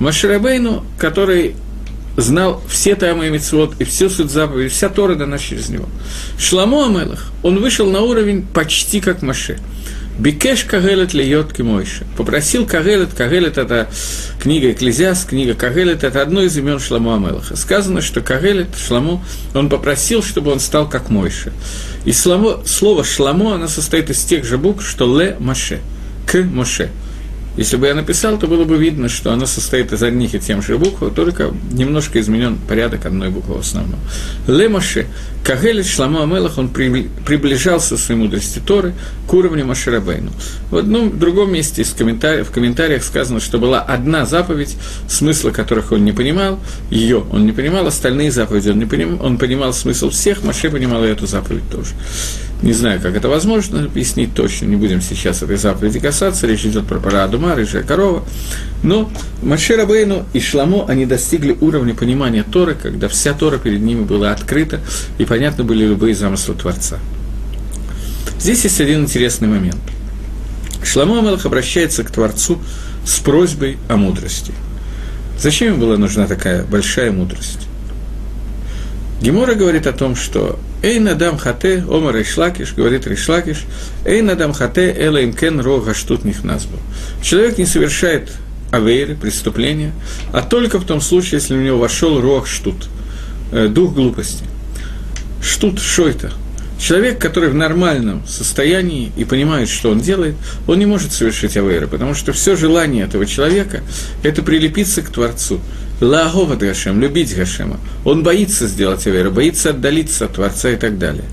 Маширабейну, 0.00 0.84
который 0.98 1.54
знал 2.16 2.62
все 2.68 2.96
Тамы 2.96 3.28
и 3.28 3.30
Митцвот, 3.30 3.74
и 3.78 3.84
все 3.84 4.08
суть 4.08 4.30
заповеди, 4.30 4.70
вся 4.70 4.88
Тора 4.88 5.14
дана 5.14 5.38
через 5.38 5.68
него. 5.68 5.88
Шламо 6.38 6.86
Амелах, 6.86 7.30
он 7.42 7.60
вышел 7.60 7.88
на 7.90 8.00
уровень 8.00 8.44
почти 8.52 9.00
как 9.00 9.22
Маше. 9.22 9.58
Бикеш 10.18 10.64
Кагелет 10.64 11.14
льет 11.14 11.52
Кимойша. 11.52 12.04
Попросил 12.16 12.66
Кагелет, 12.66 13.14
Кагелет– 13.14 13.56
это 13.58 13.88
книга 14.38 14.70
Экклезиас, 14.70 15.24
книга 15.24 15.54
Кагелет– 15.54 16.04
это 16.04 16.20
одно 16.20 16.42
из 16.42 16.56
имен 16.58 16.78
Шламу 16.78 17.14
Амелаха. 17.14 17.56
Сказано, 17.56 18.02
что 18.02 18.20
Кагелет, 18.20 18.68
Шламу, 18.76 19.24
он 19.54 19.70
попросил, 19.70 20.22
чтобы 20.22 20.50
он 20.50 20.60
стал 20.60 20.88
как 20.90 21.08
Мойша. 21.08 21.52
И 22.04 22.12
слово, 22.12 22.62
слово 22.66 23.02
Шламо, 23.02 23.54
оно 23.54 23.66
состоит 23.66 24.10
из 24.10 24.22
тех 24.24 24.44
же 24.44 24.58
букв, 24.58 24.86
что 24.86 25.18
Ле 25.18 25.36
Маше, 25.38 25.80
К 26.26 26.42
Моше. 26.42 26.90
Если 27.56 27.76
бы 27.76 27.86
я 27.86 27.94
написал, 27.94 28.38
то 28.38 28.46
было 28.46 28.64
бы 28.64 28.78
видно, 28.78 29.08
что 29.08 29.32
оно 29.32 29.46
состоит 29.46 29.92
из 29.92 30.02
одних 30.02 30.34
и 30.34 30.38
тем 30.38 30.62
же 30.62 30.78
букв, 30.78 31.02
только 31.14 31.52
немножко 31.72 32.20
изменен 32.20 32.58
порядок 32.68 33.06
одной 33.06 33.30
буквы 33.30 33.56
в 33.56 33.60
основном. 33.60 33.98
Лемаше, 34.46 35.06
Кагелит 35.44 35.86
Шламу 35.86 36.22
Амелах, 36.22 36.58
он 36.58 36.68
приближался 36.68 37.96
в 37.96 38.00
своей 38.00 38.20
мудрости 38.20 38.60
Торы 38.60 38.94
к 39.26 39.32
уровню 39.32 39.64
Маширабейну. 39.64 40.30
В 40.70 40.76
одном 40.76 41.10
в 41.10 41.18
другом 41.18 41.52
месте 41.52 41.82
из 41.82 41.90
комментариев, 41.90 42.48
в 42.48 42.52
комментариях 42.52 43.02
сказано, 43.02 43.40
что 43.40 43.58
была 43.58 43.80
одна 43.80 44.26
заповедь, 44.26 44.76
смысла 45.08 45.50
которых 45.50 45.92
он 45.92 46.04
не 46.04 46.12
понимал, 46.12 46.60
ее 46.90 47.24
он 47.32 47.46
не 47.46 47.52
понимал, 47.52 47.86
остальные 47.86 48.30
заповеди 48.30 48.70
он 48.70 48.78
не 48.78 48.86
понимал, 48.86 49.26
он 49.26 49.38
понимал 49.38 49.72
смысл 49.72 50.10
всех, 50.10 50.44
Маше 50.44 50.70
понимал 50.70 51.04
и 51.04 51.08
эту 51.08 51.26
заповедь 51.26 51.68
тоже. 51.70 51.90
Не 52.62 52.74
знаю, 52.74 53.00
как 53.00 53.16
это 53.16 53.28
возможно 53.28 53.84
объяснить 53.84 54.34
точно, 54.34 54.66
не 54.66 54.76
будем 54.76 55.00
сейчас 55.00 55.42
этой 55.42 55.56
заповеди 55.56 55.98
касаться, 55.98 56.46
речь 56.46 56.66
идет 56.66 56.86
про 56.86 56.98
Парадума, 57.40 57.54
рыжая 57.54 57.82
корова. 57.82 58.24
Но 58.82 59.10
Маше 59.42 59.76
Рабейну 59.76 60.26
и 60.32 60.40
Шламо, 60.40 60.86
они 60.88 61.06
достигли 61.06 61.56
уровня 61.60 61.94
понимания 61.94 62.42
Торы, 62.42 62.74
когда 62.74 63.08
вся 63.08 63.34
Тора 63.34 63.58
перед 63.58 63.80
ними 63.80 64.04
была 64.04 64.32
открыта, 64.32 64.80
и 65.18 65.24
понятны 65.24 65.64
были 65.64 65.84
любые 65.84 66.14
замыслы 66.14 66.54
Творца. 66.54 66.98
Здесь 68.38 68.64
есть 68.64 68.80
один 68.80 69.02
интересный 69.02 69.48
момент. 69.48 69.80
Шламо 70.82 71.18
Амелах 71.18 71.44
обращается 71.44 72.04
к 72.04 72.10
Творцу 72.10 72.58
с 73.04 73.18
просьбой 73.18 73.78
о 73.88 73.96
мудрости. 73.96 74.52
Зачем 75.38 75.68
ему 75.68 75.80
была 75.80 75.96
нужна 75.96 76.26
такая 76.26 76.64
большая 76.64 77.12
мудрость? 77.12 77.66
Гемора 79.20 79.54
говорит 79.54 79.86
о 79.86 79.92
том, 79.92 80.16
что 80.16 80.58
Эй 80.82 80.98
надам 80.98 81.36
хате, 81.36 81.84
омар 81.88 82.16
Ришлакиш, 82.16 82.72
говорит 82.74 83.06
Ришлакиш, 83.06 83.64
Эй 84.06 84.22
надам 84.22 84.54
хате, 84.54 84.90
эла 84.90 85.22
имкен 85.22 85.60
рога 85.60 85.92
штут 85.92 86.24
них 86.24 86.42
назбу. 86.42 86.78
Человек 87.22 87.58
не 87.58 87.66
совершает 87.66 88.30
авейры, 88.70 89.14
преступления, 89.14 89.92
а 90.32 90.40
только 90.40 90.78
в 90.78 90.86
том 90.86 91.02
случае, 91.02 91.40
если 91.40 91.54
у 91.54 91.60
него 91.60 91.78
вошел 91.78 92.20
рог 92.20 92.46
штут, 92.46 92.88
э, 93.52 93.68
дух 93.68 93.92
глупости. 93.92 94.44
Штут, 95.42 95.80
что 95.80 96.08
это? 96.08 96.32
Человек, 96.78 97.18
который 97.18 97.50
в 97.50 97.54
нормальном 97.54 98.26
состоянии 98.26 99.12
и 99.18 99.24
понимает, 99.24 99.68
что 99.68 99.90
он 99.90 100.00
делает, 100.00 100.34
он 100.66 100.78
не 100.78 100.86
может 100.86 101.12
совершить 101.12 101.58
авейры, 101.58 101.88
потому 101.88 102.14
что 102.14 102.32
все 102.32 102.56
желание 102.56 103.04
этого 103.04 103.26
человека– 103.26 103.82
это 104.22 104.42
прилепиться 104.42 105.02
к 105.02 105.10
Творцу– 105.10 105.60
Лаговат 106.00 106.58
Гашем, 106.58 107.00
любить 107.00 107.34
Гашема. 107.36 107.78
Он 108.04 108.22
боится 108.22 108.66
сделать 108.66 109.06
Аверу, 109.06 109.30
боится 109.30 109.70
отдалиться 109.70 110.26
от 110.26 110.34
Творца 110.34 110.70
и 110.70 110.76
так 110.76 110.98
далее. 110.98 111.24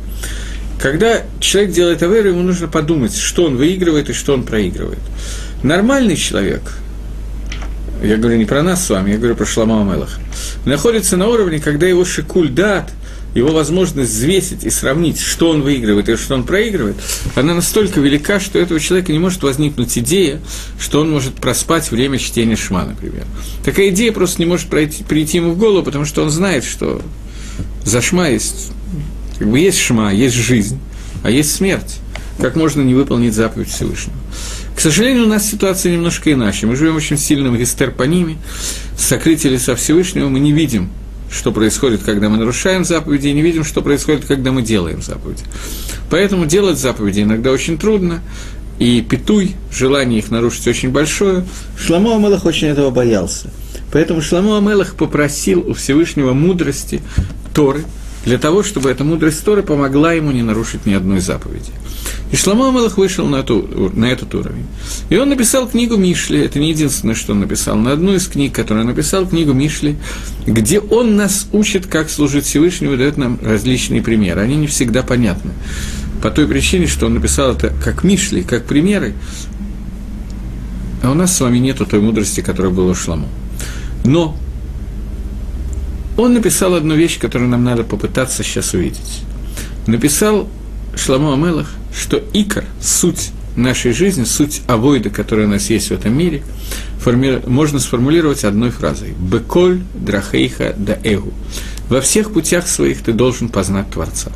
Когда 0.80 1.24
человек 1.40 1.72
делает 1.72 2.04
Аверу, 2.04 2.30
ему 2.30 2.42
нужно 2.42 2.68
подумать, 2.68 3.16
что 3.16 3.46
он 3.46 3.58
выигрывает 3.58 4.10
и 4.10 4.14
что 4.14 4.34
он 4.34 4.44
проигрывает. 4.44 5.00
Нормальный 5.64 6.16
человек, 6.16 6.62
я 8.04 8.18
говорю 8.18 8.38
не 8.38 8.46
про 8.46 8.62
нас 8.62 8.86
с 8.86 8.90
вами, 8.90 9.12
я 9.12 9.18
говорю 9.18 9.36
про 9.36 9.46
Шлама 9.46 9.82
Амелаха, 9.82 10.20
находится 10.66 11.18
на 11.18 11.28
уровне, 11.28 11.60
когда 11.60 11.88
его 11.88 12.06
шикуль 12.06 12.50
дат– 12.50 12.92
его 13.38 13.50
возможность 13.50 14.12
взвесить 14.12 14.64
и 14.64 14.70
сравнить, 14.70 15.20
что 15.20 15.50
он 15.50 15.62
выигрывает 15.62 16.10
и 16.10 16.16
что 16.16 16.34
он 16.34 16.44
проигрывает, 16.44 16.96
она 17.36 17.54
настолько 17.54 18.00
велика, 18.00 18.40
что 18.40 18.58
у 18.58 18.62
этого 18.62 18.80
человека 18.80 19.12
не 19.12 19.20
может 19.20 19.44
возникнуть 19.44 19.96
идея, 20.00 20.42
что 20.80 21.02
он 21.02 21.12
может 21.12 21.36
проспать 21.36 21.92
время 21.92 22.18
чтения 22.18 22.56
Шма, 22.56 22.86
например. 22.86 23.26
Такая 23.64 23.90
идея 23.90 24.12
просто 24.12 24.42
не 24.42 24.48
может 24.48 24.68
пройти, 24.68 25.04
прийти 25.04 25.38
ему 25.38 25.52
в 25.52 25.58
голову, 25.58 25.84
потому 25.84 26.06
что 26.06 26.24
он 26.24 26.32
знает, 26.32 26.64
что 26.64 27.02
за 27.86 28.02
Шма 28.02 28.30
есть, 28.30 28.72
как 29.38 29.48
бы 29.48 29.60
есть 29.60 29.80
Шма, 29.80 30.12
есть 30.12 30.36
жизнь, 30.36 30.80
а 31.24 31.30
есть 31.30 31.54
смерть. 31.54 32.00
Как 32.40 32.56
можно 32.56 32.82
не 32.82 32.94
выполнить 32.94 33.34
заповедь 33.34 33.70
Всевышнего? 33.70 34.16
К 34.76 34.80
сожалению, 34.80 35.26
у 35.26 35.28
нас 35.28 35.48
ситуация 35.50 35.92
немножко 35.92 36.32
иначе. 36.32 36.68
Мы 36.68 36.76
живем 36.76 36.96
очень 36.96 37.18
сильным 37.18 37.58
гистерпониме, 37.58 38.38
сокрытие 38.98 39.54
лица 39.54 39.76
Всевышнего, 39.76 40.28
мы 40.30 40.40
не 40.40 40.52
видим 40.52 40.92
что 41.32 41.52
происходит, 41.52 42.04
когда 42.04 42.30
мы 42.30 42.38
нарушаем 42.38 42.86
заповеди, 42.86 43.28
и 43.28 43.34
не 43.34 43.42
видим, 43.42 43.64
что 43.64 43.82
происходит, 43.82 44.26
когда 44.26 44.52
мы 44.52 44.62
делаем 44.62 45.02
заповеди. 45.02 45.44
Поэтому 46.10 46.46
делать 46.46 46.80
заповеди 46.80 47.22
иногда 47.22 47.52
очень 47.52 47.78
трудно, 47.78 48.22
и 48.80 49.02
петуй, 49.02 49.56
желание 49.72 50.20
их 50.20 50.32
нарушить 50.32 50.68
очень 50.68 50.90
большое. 50.90 51.46
Шламо 51.78 52.16
Амелах 52.16 52.46
очень 52.46 52.68
этого 52.68 52.92
боялся. 52.92 53.50
Поэтому 53.92 54.22
Шламо 54.22 54.58
Амелах 54.58 54.96
попросил 54.96 55.68
у 55.68 55.74
Всевышнего 55.74 56.34
мудрости 56.34 57.02
Торы, 57.54 57.84
для 58.26 58.38
того, 58.38 58.62
чтобы 58.62 58.90
эта 58.90 59.04
мудрость 59.04 59.44
Торы 59.44 59.64
помогла 59.64 60.14
ему 60.14 60.32
не 60.32 60.44
нарушить 60.44 60.86
ни 60.86 60.94
одной 60.94 61.22
заповеди. 61.22 61.72
И 62.32 62.36
Шламо 62.36 62.70
Амелах 62.70 62.98
вышел 62.98 63.26
на, 63.26 63.42
ту, 63.42 63.92
на 63.94 64.06
этот 64.06 64.36
уровень. 64.36 64.66
И 65.10 65.18
он 65.18 65.30
написал 65.30 65.68
книгу 65.68 65.96
Мишли, 65.96 66.40
это 66.40 66.60
не 66.60 66.70
единственное, 66.70 67.16
что 67.16 67.32
он 67.32 67.40
написал, 67.40 67.78
на 67.78 67.94
одну 67.94 68.16
из 68.16 68.28
книг, 68.28 68.54
которую 68.54 68.82
он 68.82 68.90
написал, 68.90 69.26
книгу 69.26 69.54
Мишли, 69.54 69.96
где 70.46 70.80
он 70.80 71.16
нас 71.16 71.48
учит, 71.54 71.88
как 71.88 72.10
служить 72.10 72.46
Всевышнему, 72.46 72.98
дает 72.98 73.18
нам 73.18 73.40
различные 73.42 74.02
примеры. 74.02 74.42
Они 74.42 74.58
не 74.58 74.68
всегда 74.68 75.04
понятны. 75.04 75.52
По 76.22 76.30
той 76.30 76.48
причине, 76.48 76.88
что 76.88 77.06
он 77.06 77.14
написал 77.14 77.54
это 77.54 77.72
как 77.84 78.04
Мишли, 78.04 78.44
как 78.44 78.66
примеры, 78.66 79.14
а 81.02 81.12
у 81.12 81.14
нас 81.14 81.36
с 81.36 81.40
вами 81.40 81.60
нету 81.60 81.86
той 81.86 82.02
мудрости, 82.02 82.42
которая 82.42 82.74
была 82.74 82.92
у 82.92 82.96
Шламо. 82.96 83.28
Но 84.04 84.36
он 86.18 86.34
написал 86.34 86.74
одну 86.74 86.96
вещь, 86.96 87.20
которую 87.20 87.50
нам 87.50 87.64
надо 87.64 87.84
попытаться 87.84 88.44
сейчас 88.44 88.74
увидеть. 88.74 89.22
Написал 89.86 90.50
Шламо 90.98 91.34
Амелах, 91.34 91.68
что 91.96 92.22
икор, 92.34 92.64
суть 92.82 93.32
нашей 93.56 93.92
жизни, 93.92 94.24
суть 94.24 94.62
авойда, 94.68 95.10
которая 95.10 95.48
у 95.48 95.50
нас 95.50 95.70
есть 95.70 95.90
в 95.90 95.92
этом 95.92 96.18
мире, 96.18 96.44
форми... 97.00 97.42
можно 97.48 97.80
сформулировать 97.80 98.44
одной 98.44 98.72
фразой 98.72 99.14
«Беколь 99.18 99.82
драхейха 99.94 100.76
да 100.78 100.98
эгу». 101.04 101.34
Во 101.90 102.02
всех 102.02 102.34
путях 102.34 102.68
своих 102.68 103.02
ты 103.02 103.14
должен 103.14 103.50
познать 103.50 103.90
Творца. 103.90 104.32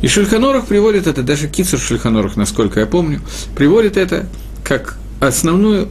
И 0.00 0.08
Шульханорах 0.08 0.66
приводит 0.66 1.06
это, 1.06 1.22
даже 1.22 1.48
Кицур 1.48 1.78
Шульханорах, 1.78 2.36
насколько 2.36 2.80
я 2.80 2.86
помню, 2.86 3.20
приводит 3.54 3.96
это 3.96 4.26
как 4.64 4.96
основную 5.20 5.88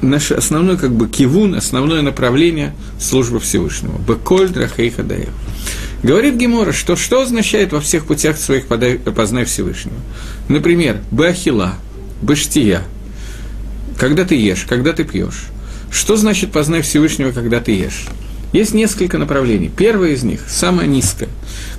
наш 0.00 0.32
основной 0.32 0.76
как 0.76 0.92
бы 0.92 1.08
кивун, 1.08 1.54
основное 1.54 2.02
направление 2.02 2.74
службы 3.00 3.40
Всевышнего. 3.40 3.98
Беколь 4.06 4.48
драхейха 4.48 5.02
даев. 5.02 5.30
Говорит 6.04 6.36
Гемора, 6.36 6.72
что 6.72 6.96
что 6.96 7.22
означает 7.22 7.72
во 7.72 7.80
всех 7.80 8.04
путях 8.04 8.36
своих 8.36 8.66
познай 8.66 9.46
Всевышнего. 9.46 9.96
Например, 10.48 10.98
бахила, 11.10 11.76
баштия, 12.20 12.82
когда 13.98 14.26
ты 14.26 14.34
ешь, 14.34 14.66
когда 14.68 14.92
ты 14.92 15.04
пьешь. 15.04 15.46
Что 15.90 16.16
значит 16.16 16.52
познай 16.52 16.82
Всевышнего, 16.82 17.32
когда 17.32 17.58
ты 17.58 17.72
ешь? 17.72 18.04
Есть 18.52 18.74
несколько 18.74 19.16
направлений. 19.16 19.70
Первое 19.74 20.10
из 20.10 20.24
них, 20.24 20.40
самое 20.46 20.86
низкое. 20.86 21.30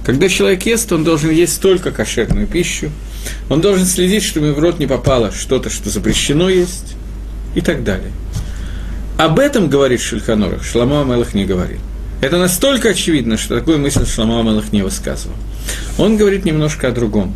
Когда 0.04 0.28
человек 0.28 0.66
ест, 0.66 0.92
он 0.92 1.04
должен 1.04 1.30
есть 1.30 1.62
только 1.62 1.92
кошерную 1.92 2.48
пищу, 2.48 2.90
он 3.48 3.62
должен 3.62 3.86
следить, 3.86 4.24
чтобы 4.24 4.54
в 4.54 4.60
рот 4.60 4.80
не 4.80 4.88
попало 4.88 5.32
что-то, 5.32 5.70
что 5.70 5.92
запрещено 5.92 6.50
есть, 6.50 6.96
и 7.54 7.62
так 7.62 7.84
далее. 7.84 8.12
Об 9.20 9.38
этом 9.38 9.70
говорит 9.70 10.02
Шульханорах, 10.02 10.64
Шламо 10.64 11.02
Амелах 11.02 11.36
не 11.36 11.46
говорит. 11.46 11.80
Это 12.22 12.38
настолько 12.38 12.90
очевидно, 12.90 13.38
что 13.38 13.56
такую 13.56 13.80
мысль 13.80 14.06
Шламо 14.06 14.40
Амелах 14.40 14.72
не 14.72 14.82
высказывал. 14.82 15.36
Он 15.98 16.18
говорит 16.18 16.46
немножко 16.46 16.88
о 16.88 16.92
другом. 16.92 17.34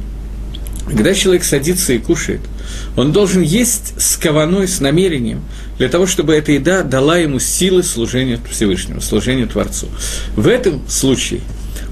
когда 0.87 1.13
человек 1.13 1.43
садится 1.43 1.93
и 1.93 1.99
кушает, 1.99 2.41
он 2.95 3.11
должен 3.11 3.41
есть 3.41 3.93
с 4.01 4.17
кованой, 4.17 4.67
с 4.67 4.79
намерением, 4.79 5.43
для 5.77 5.87
того, 5.87 6.07
чтобы 6.07 6.33
эта 6.33 6.51
еда 6.51 6.81
дала 6.81 7.17
ему 7.17 7.39
силы 7.39 7.83
служения 7.83 8.39
Всевышнему, 8.49 9.01
служения 9.01 9.45
Творцу. 9.45 9.87
В 10.35 10.47
этом 10.47 10.81
случае 10.89 11.41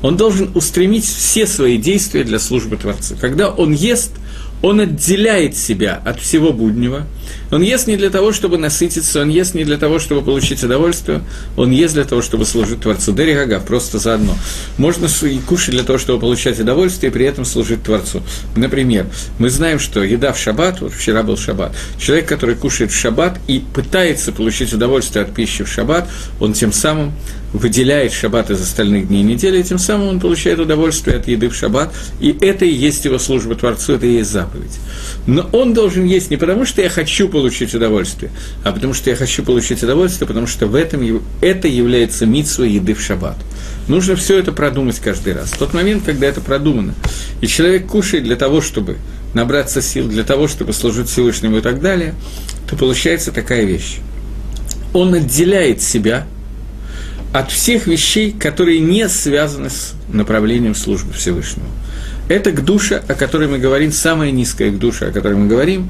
он 0.01 0.17
должен 0.17 0.51
устремить 0.55 1.05
все 1.05 1.45
свои 1.45 1.77
действия 1.77 2.23
для 2.23 2.39
службы 2.39 2.77
Творцу. 2.77 3.15
Когда 3.19 3.49
он 3.49 3.73
ест– 3.73 4.11
он 4.61 4.79
отделяет 4.79 5.55
себя 5.55 6.01
от 6.03 6.19
всего 6.19 6.51
буднего. 6.51 7.05
Он 7.51 7.61
ест 7.61 7.87
не 7.87 7.95
для 7.95 8.09
того, 8.09 8.31
чтобы 8.31 8.57
насытиться, 8.57 9.21
он 9.21 9.29
ест 9.29 9.53
не 9.53 9.63
для 9.63 9.77
того, 9.77 9.99
чтобы 9.99 10.21
получить 10.21 10.63
удовольствие, 10.63 11.21
он 11.55 11.71
ест 11.71 11.93
для 11.93 12.03
того, 12.03 12.21
чтобы 12.21 12.45
служить 12.45 12.81
Творцу. 12.81 13.13
Дери 13.13 13.33
Гагав, 13.33 13.65
просто 13.65 13.99
заодно. 13.99 14.35
Можно 14.77 15.07
и 15.25 15.39
кушать 15.39 15.71
для 15.71 15.83
того, 15.83 15.99
чтобы 15.99 16.19
получать 16.19 16.59
удовольствие, 16.59 17.09
и 17.09 17.13
при 17.13 17.25
этом 17.25 17.45
служить 17.45 17.83
Творцу. 17.83 18.21
Например, 18.55 19.05
мы 19.39 19.49
знаем, 19.49 19.79
что 19.79 20.03
еда 20.03 20.33
в 20.33 20.39
шаббат, 20.39 20.81
вот 20.81 20.93
вчера 20.93 21.23
был 21.23 21.37
шаббат, 21.37 21.75
человек, 21.99 22.27
который 22.27 22.55
кушает 22.55 22.91
в 22.91 22.95
шаббат 22.95 23.39
и 23.47 23.63
пытается 23.73 24.31
получить 24.31 24.73
удовольствие 24.73 25.23
от 25.23 25.33
пищи 25.33 25.63
в 25.63 25.69
шаббат, 25.69 26.07
он 26.39 26.53
тем 26.53 26.73
самым 26.73 27.13
выделяет 27.53 28.11
шаббат 28.11 28.51
из 28.51 28.61
остальных 28.61 29.07
дней 29.07 29.23
недели, 29.23 29.59
и 29.59 29.63
тем 29.63 29.79
самым 29.79 30.07
он 30.09 30.19
получает 30.19 30.59
удовольствие 30.59 31.17
от 31.17 31.27
еды 31.27 31.49
в 31.49 31.55
шаббат, 31.55 31.93
и 32.19 32.37
это 32.41 32.65
и 32.65 32.73
есть 32.73 33.05
его 33.05 33.19
служба 33.19 33.55
Творцу, 33.55 33.93
это 33.93 34.05
и 34.05 34.13
есть 34.17 34.31
заповедь. 34.31 34.77
Но 35.25 35.49
он 35.53 35.73
должен 35.73 36.05
есть 36.05 36.29
не 36.29 36.37
потому, 36.37 36.65
что 36.65 36.81
я 36.81 36.89
хочу 36.89 37.29
получить 37.29 37.73
удовольствие, 37.73 38.31
а 38.63 38.71
потому 38.71 38.93
что 38.93 39.09
я 39.09 39.15
хочу 39.15 39.43
получить 39.43 39.81
удовольствие, 39.81 40.27
потому 40.27 40.47
что 40.47 40.67
в 40.67 40.75
этом 40.75 41.21
это 41.41 41.67
является 41.67 42.25
митсвой 42.25 42.71
еды 42.71 42.93
в 42.93 43.01
шаббат. 43.01 43.37
Нужно 43.87 44.15
все 44.15 44.37
это 44.37 44.51
продумать 44.51 44.99
каждый 44.99 45.33
раз. 45.33 45.51
В 45.51 45.57
тот 45.57 45.73
момент, 45.73 46.03
когда 46.05 46.27
это 46.27 46.41
продумано, 46.41 46.93
и 47.39 47.47
человек 47.47 47.87
кушает 47.87 48.25
для 48.25 48.35
того, 48.35 48.59
чтобы 48.59 48.97
набраться 49.33 49.81
сил, 49.81 50.07
для 50.07 50.23
того, 50.23 50.47
чтобы 50.47 50.73
служить 50.73 51.09
Всевышнему 51.09 51.57
и 51.57 51.61
так 51.61 51.81
далее, 51.81 52.13
то 52.69 52.75
получается 52.75 53.31
такая 53.31 53.63
вещь. 53.63 53.99
Он 54.93 55.13
отделяет 55.13 55.81
себя– 55.81 56.27
от 57.33 57.51
всех 57.51 57.87
вещей, 57.87 58.31
которые 58.31 58.79
не 58.79 59.07
связаны 59.09 59.69
с 59.69 59.93
направлением 60.11 60.75
службы 60.75 61.13
Всевышнего. 61.13 61.67
Это 62.29 62.51
к 62.51 62.63
душе, 62.63 63.01
о 63.07 63.13
которой 63.13 63.47
мы 63.47 63.57
говорим, 63.57 63.91
самая 63.91 64.31
низкая 64.31 64.71
к 64.71 64.79
душе, 64.79 65.07
о 65.07 65.11
которой 65.11 65.35
мы 65.35 65.47
говорим, 65.47 65.89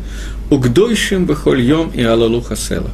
угдойшим 0.50 1.26
бахольем 1.26 1.90
и 1.94 2.04
алалу 2.04 2.42
хасела. 2.42 2.92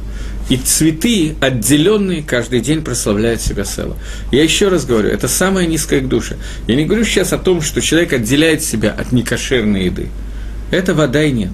И 0.48 0.56
цветы, 0.56 1.36
отделенные, 1.40 2.22
каждый 2.22 2.60
день 2.60 2.82
прославляют 2.82 3.40
себя 3.40 3.64
села. 3.64 3.96
Я 4.30 4.42
еще 4.42 4.68
раз 4.68 4.84
говорю, 4.84 5.08
это 5.08 5.26
самая 5.26 5.66
низкая 5.66 6.00
к 6.00 6.08
душе. 6.08 6.36
Я 6.66 6.76
не 6.76 6.84
говорю 6.84 7.04
сейчас 7.04 7.32
о 7.32 7.38
том, 7.38 7.62
что 7.62 7.80
человек 7.80 8.12
отделяет 8.12 8.62
себя 8.62 8.90
от 8.90 9.12
некошерной 9.12 9.86
еды. 9.86 10.08
Это 10.70 10.92
вода 10.94 11.22
и 11.22 11.32
нет. 11.32 11.52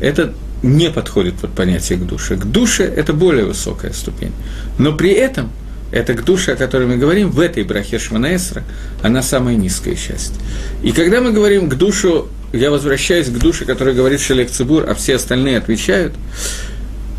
Это 0.00 0.34
не 0.62 0.90
подходит 0.90 1.34
под 1.34 1.52
понятие 1.52 1.98
к 1.98 2.06
душе. 2.06 2.36
К 2.36 2.44
душе 2.44 2.84
это 2.84 3.12
более 3.12 3.44
высокая 3.44 3.92
ступень. 3.92 4.32
Но 4.78 4.92
при 4.92 5.10
этом– 5.10 5.50
это 5.92 6.14
к 6.14 6.24
душе, 6.24 6.52
о 6.52 6.56
которой 6.56 6.86
мы 6.86 6.96
говорим, 6.96 7.30
в 7.30 7.40
этой 7.40 7.62
брахе 7.62 7.98
Шманаэсра, 7.98 8.64
она 9.02 9.22
самая 9.22 9.56
низкая 9.56 9.94
часть. 9.94 10.34
И 10.82 10.92
когда 10.92 11.20
мы 11.20 11.32
говорим 11.32 11.68
к 11.68 11.74
душу, 11.74 12.28
я 12.52 12.70
возвращаюсь 12.70 13.28
к 13.28 13.38
душе, 13.38 13.64
которая 13.64 13.94
говорит 13.94 14.20
Шелек 14.20 14.50
Цибур, 14.50 14.84
а 14.88 14.94
все 14.94 15.16
остальные 15.16 15.58
отвечают, 15.58 16.14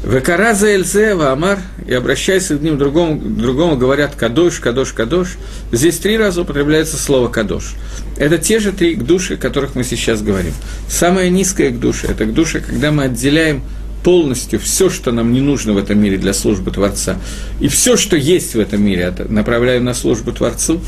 Векараза 0.04 0.68
Эльзе, 0.68 1.16
Ваамар, 1.16 1.60
и 1.88 1.94
обращаясь 1.94 2.48
к 2.48 2.62
ним 2.62 2.78
другому, 2.78 3.20
другому, 3.20 3.78
говорят 3.78 4.16
Кадош, 4.16 4.60
Кадош, 4.60 4.94
Кадош. 4.94 5.38
Здесь 5.72 5.98
три 5.98 6.18
раза 6.18 6.44
употребляется 6.44 6.98
слово 6.98 7.30
Кадош. 7.30 7.74
Это 8.16 8.38
те 8.38 8.60
же 8.60 8.72
три 8.72 8.96
к 8.96 9.02
о 9.02 9.38
которых 9.38 9.76
мы 9.76 9.84
сейчас 9.84 10.22
говорим. 10.22 10.54
Самая 10.88 11.30
низкая 11.30 11.72
к 11.72 11.80
душе– 11.80 12.08
это 12.10 12.26
к 12.26 12.34
душе, 12.34 12.62
когда 12.62 12.92
мы 12.92 13.06
отделяем 13.06 13.64
полностью 14.04 14.60
все, 14.60 14.90
что 14.90 15.12
нам 15.12 15.34
не 15.34 15.42
нужно 15.42 15.74
в 15.74 15.78
этом 15.78 16.00
мире 16.00 16.18
для 16.18 16.34
службы 16.34 16.72
Творца, 16.72 17.18
и 17.60 17.68
все, 17.68 17.98
что 17.98 18.16
есть 18.16 18.56
в 18.56 18.60
этом 18.60 18.84
мире, 18.84 19.14
направляем 19.30 19.84
на 19.84 19.94
службу 19.94 20.32
Творцу. 20.32 20.82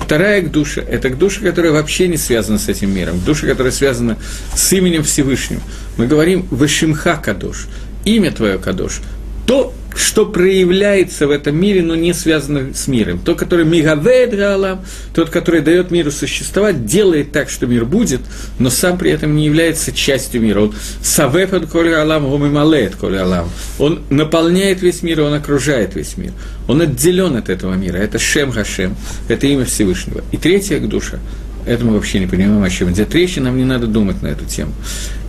Вторая 0.00 0.42
к 0.42 0.50
душе– 0.50 0.80
это 0.88 1.10
к 1.10 1.18
душе, 1.18 1.40
которая 1.40 1.72
вообще 1.72 2.08
не 2.08 2.16
связана 2.16 2.58
с 2.58 2.68
этим 2.68 2.94
миром, 2.94 3.20
к 3.20 3.24
душе, 3.24 3.46
которая 3.46 3.72
связана 3.72 4.18
с 4.54 4.72
именем 4.72 5.04
Всевышнего. 5.04 5.62
Мы 5.96 6.06
говорим 6.06 6.46
«Вашимха 6.50 7.16
Кадош», 7.16 7.68
имя 8.04 8.32
Твое 8.32 8.58
Кадош, 8.58 9.00
то, 9.46 9.72
что 9.94 10.26
проявляется 10.26 11.26
в 11.26 11.30
этом 11.30 11.56
мире, 11.56 11.82
но 11.82 11.94
не 11.94 12.12
связано 12.12 12.74
с 12.74 12.88
миром. 12.88 13.18
Тот, 13.24 13.38
который 13.38 13.64
мигавеет 13.64 14.34
гаалам, 14.34 14.84
тот, 15.14 15.30
который 15.30 15.60
дает 15.60 15.90
миру 15.90 16.10
существовать, 16.10 16.86
делает 16.86 17.32
так, 17.32 17.50
что 17.50 17.66
мир 17.66 17.84
будет, 17.84 18.20
но 18.58 18.70
сам 18.70 18.98
при 18.98 19.10
этом 19.10 19.34
не 19.36 19.46
является 19.46 19.92
частью 19.92 20.42
мира. 20.42 20.60
Он 20.60 20.74
савепад 21.02 21.66
коли 21.66 21.90
алам, 21.90 22.26
он 22.26 22.46
ималеет 22.46 22.96
коли 22.96 23.16
алам. 23.16 23.48
Он 23.78 24.02
наполняет 24.10 24.82
весь 24.82 25.02
мир, 25.02 25.22
он 25.22 25.34
окружает 25.34 25.94
весь 25.94 26.16
мир. 26.16 26.32
Он 26.68 26.80
отделен 26.80 27.36
от 27.36 27.48
этого 27.48 27.74
мира. 27.74 27.96
Это 27.96 28.18
Шем 28.18 28.52
Хашем, 28.52 28.96
это 29.28 29.46
имя 29.46 29.64
Всевышнего. 29.64 30.22
И 30.30 30.36
третья 30.36 30.78
душа, 30.80 31.18
это 31.66 31.84
мы 31.84 31.94
вообще 31.94 32.18
не 32.18 32.26
понимаем, 32.26 32.62
о 32.62 32.70
чем 32.70 32.90
идет 32.90 33.14
речь, 33.14 33.36
и 33.36 33.40
нам 33.40 33.56
не 33.56 33.64
надо 33.64 33.86
думать 33.86 34.22
на 34.22 34.28
эту 34.28 34.44
тему. 34.44 34.72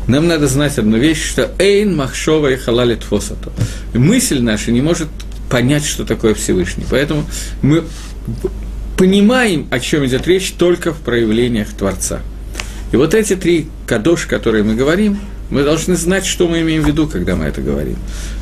Нам 0.08 0.28
надо 0.28 0.48
знать 0.48 0.78
одну 0.78 0.98
вещь, 0.98 1.24
что 1.24 1.52
«эйн 1.60 1.96
махшова 1.96 2.52
и 2.52 2.56
халалит 2.56 3.04
фосату». 3.04 3.52
Мысль 3.94 4.42
наша 4.42 4.72
не 4.72 4.82
может 4.82 5.08
понять, 5.50 5.86
что 5.86 6.04
такое 6.06 6.34
Всевышний. 6.34 6.86
Поэтому 6.90 7.26
мы 7.62 7.84
понимаем, 8.98 9.68
о 9.72 9.80
чем 9.80 10.06
идет 10.06 10.28
речь, 10.28 10.52
только 10.52 10.94
в 10.94 10.98
проявлениях 10.98 11.70
Творца. 11.70 12.20
И 12.92 12.96
вот 12.96 13.14
эти 13.14 13.36
три 13.36 13.68
кадош, 13.88 14.26
которые 14.26 14.64
мы 14.64 14.76
говорим, 14.76 15.20
мы 15.50 15.64
должны 15.64 15.96
знать, 15.96 16.26
что 16.26 16.48
мы 16.48 16.62
имеем 16.62 16.84
в 16.84 16.88
виду, 16.88 17.08
когда 17.08 17.36
мы 17.36 17.46
это 17.46 17.62
говорим. 17.62 17.98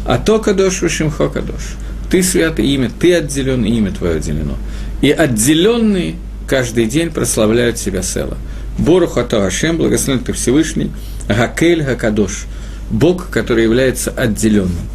А 0.05 0.17
то 0.17 0.39
кадош, 0.39 0.81
вишимхо 0.81 1.29
кадош. 1.29 1.75
Ты 2.09 2.23
святое 2.23 2.65
имя, 2.65 2.91
ты 2.99 3.13
отделен, 3.13 3.63
имя 3.65 3.91
твое 3.91 4.17
отделено. 4.17 4.57
И 5.01 5.11
отделенные 5.11 6.15
каждый 6.47 6.85
день 6.85 7.11
прославляют 7.11 7.77
себя 7.77 8.01
Села. 8.01 8.37
Бору 8.77 9.07
Хато 9.07 9.45
Ашем, 9.45 9.77
благословен 9.77 10.23
ты 10.23 10.33
Всевышний, 10.33 10.91
Гакель 11.33 11.83
Гакадош, 11.83 12.45
Бог, 12.89 13.29
который 13.29 13.63
является 13.63 14.11
отделенным. 14.11 14.87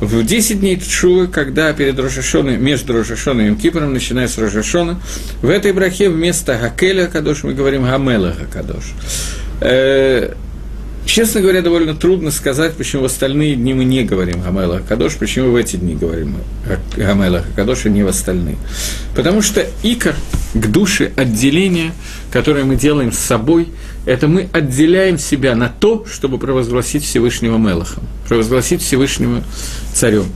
В 0.00 0.24
10 0.24 0.60
дней 0.60 0.76
Тшувы, 0.76 1.28
когда 1.28 1.72
перед 1.72 1.98
Рожашоной, 1.98 2.56
между 2.56 2.92
Рожашоной 2.92 3.52
и 3.52 3.54
Кипром, 3.54 3.92
начиная 3.92 4.26
с 4.26 4.36
Рожашона, 4.36 5.00
в 5.40 5.48
этой 5.48 5.72
брахе 5.72 6.10
вместо 6.10 6.58
Гакеля 6.58 7.04
Гакадош 7.06 7.44
мы 7.44 7.54
говорим 7.54 7.84
Гамела 7.84 8.34
Гакадош. 8.38 8.84
Э, 9.60 10.34
честно 11.06 11.40
говоря, 11.40 11.62
довольно 11.62 11.94
трудно 11.94 12.32
сказать, 12.32 12.74
почему 12.74 13.02
в 13.02 13.04
остальные 13.06 13.54
дни 13.54 13.72
мы 13.72 13.84
не 13.84 14.02
говорим 14.02 14.42
Гамела 14.42 14.82
Кадош, 14.86 15.14
почему 15.14 15.52
в 15.52 15.56
эти 15.56 15.76
дни 15.76 15.94
говорим 15.94 16.38
Гамела 16.96 17.44
Кадош, 17.54 17.86
а 17.86 17.88
не 17.88 18.02
в 18.02 18.08
остальные. 18.08 18.56
Потому 19.14 19.42
что 19.42 19.64
икор 19.84 20.14
к 20.54 20.66
душе 20.66 21.12
отделения, 21.16 21.92
которое 22.32 22.64
мы 22.64 22.76
делаем 22.76 23.12
с 23.12 23.18
собой, 23.18 23.68
это 24.06 24.28
мы 24.28 24.48
отделяем 24.52 25.18
себя 25.18 25.54
на 25.54 25.68
то, 25.68 26.04
чтобы 26.10 26.38
провозгласить 26.38 27.04
Всевышнего 27.04 27.56
Мелахом, 27.56 28.04
провозгласить 28.28 28.82
Всевышнего 28.82 29.42
Царем. 29.92 30.26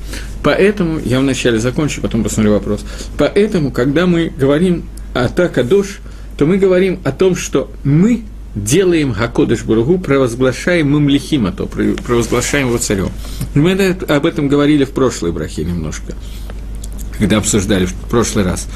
Поэтому, 0.42 1.00
я 1.04 1.20
вначале 1.20 1.58
закончу, 1.58 2.00
потом 2.00 2.22
посмотрю 2.22 2.52
вопрос. 2.52 2.84
Поэтому, 3.18 3.70
когда 3.70 4.06
мы 4.06 4.32
говорим 4.36 4.84
о 5.14 5.28
Такадош, 5.28 5.98
то 6.36 6.46
мы 6.46 6.56
говорим 6.56 7.00
о 7.04 7.12
том, 7.12 7.34
что 7.34 7.70
мы 7.84 8.22
делаем 8.54 9.12
Гакодыш 9.12 9.64
Бургу, 9.64 9.98
провозглашаем 9.98 10.92
Мамлихима, 10.92 11.52
то 11.52 11.66
провозглашаем 11.66 12.68
его 12.68 12.78
царем. 12.78 13.10
Мы 13.54 13.72
об 13.72 14.26
этом 14.26 14.48
говорили 14.48 14.84
в 14.84 14.90
прошлой 14.90 15.32
брахе 15.32 15.64
немножко 15.64 16.14
когда 17.18 17.38
обсуждали 17.38 17.86
в 17.86 17.94
прошлый 17.94 18.44
раз. 18.44 18.68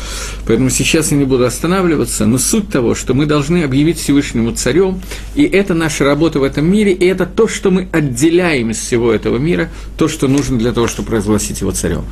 Поэтому 0.47 0.71
сейчас 0.71 1.13
я 1.13 1.19
не 1.19 1.25
буду 1.25 1.45
останавливаться, 1.45 2.27
но 2.27 2.39
суть 2.39 2.69
того, 2.69 2.95
что 2.95 3.15
мы 3.15 3.27
должны 3.27 3.63
объявить 3.63 3.99
Всевышнему 3.99 4.53
царем, 4.53 5.01
и 5.35 5.45
это 5.45 5.75
наша 5.75 6.05
работа 6.05 6.41
в 6.41 6.43
этом 6.43 6.71
мире, 6.71 6.93
и 6.93 7.05
это 7.07 7.27
то, 7.27 7.49
что 7.49 7.71
мы 7.71 7.89
отделяем 7.93 8.71
из 8.71 8.79
всего 8.79 9.13
этого 9.13 9.39
мира, 9.39 9.69
то, 9.97 10.09
что 10.09 10.29
нужно 10.29 10.59
для 10.59 10.73
того, 10.73 10.89
чтобы 10.89 11.09
провозгласить 11.09 11.61
его 11.61 11.71
царем. 11.71 12.05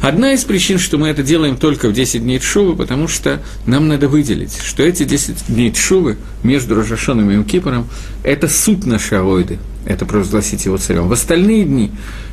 Одна 0.00 0.32
из 0.32 0.44
причин, 0.44 0.78
что 0.78 0.98
мы 0.98 1.08
это 1.08 1.22
делаем 1.22 1.56
только 1.56 1.88
в 1.88 1.92
10 1.92 2.22
дней 2.22 2.38
Тшувы, 2.38 2.76
потому 2.76 3.08
что 3.08 3.42
нам 3.66 3.88
надо 3.88 4.08
выделить, 4.08 4.58
что 4.62 4.82
эти 4.82 5.04
10 5.04 5.46
дней 5.48 5.70
Тшувы 5.72 6.16
между 6.42 6.74
Рожашоном 6.74 7.30
и 7.30 7.44
Кипором– 7.44 7.88
это 8.24 8.48
суть 8.48 8.86
нашей 8.86 9.18
авойды, 9.18 9.58
это 9.84 10.06
провозгласить 10.06 10.64
его 10.64 10.76
царем. 10.76 11.08
В 11.08 11.12
остальные 11.12 11.64
дни 11.64 11.90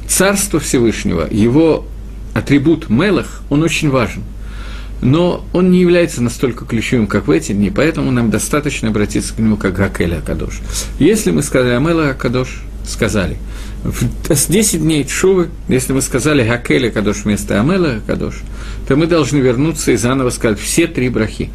Царство 0.10 0.60
Всевышнего, 0.60 1.28
его 1.30 1.86
атрибут 2.40 2.90
Мелах, 2.90 3.42
он 3.50 3.64
очень 3.64 3.90
важен. 3.90 4.24
Но 5.02 5.46
он 5.54 5.72
не 5.72 5.80
является 5.80 6.22
настолько 6.22 6.66
ключевым, 6.66 7.08
как 7.08 7.28
в 7.28 7.32
эти 7.32 7.54
дни, 7.54 7.70
поэтому 7.70 8.12
нам 8.12 8.30
достаточно 8.30 8.90
обратиться 8.90 9.34
к 9.34 9.40
нему 9.40 9.56
как 9.56 9.76
Гакеля 9.76 10.18
Акадош. 10.18 10.60
Если 11.00 11.32
мы 11.32 11.42
сказали 11.42 11.74
Амела 11.74 12.10
Акадош, 12.10 12.64
сказали. 12.86 13.38
С 14.30 14.48
10 14.48 14.82
дней 14.82 15.06
Чувы, 15.06 15.50
если 15.70 15.94
мы 15.94 16.02
сказали 16.02 16.46
Гакеля 16.46 16.90
Акадош 16.90 17.24
вместо 17.24 17.60
Амела 17.62 17.96
Акадош, 17.96 18.42
то 18.88 18.98
мы 18.98 19.08
должны 19.08 19.38
вернуться 19.38 19.92
и 19.92 19.96
заново 19.96 20.32
сказать 20.32 20.60
все 20.60 20.88
три 20.88 21.08
брахи. 21.08 21.50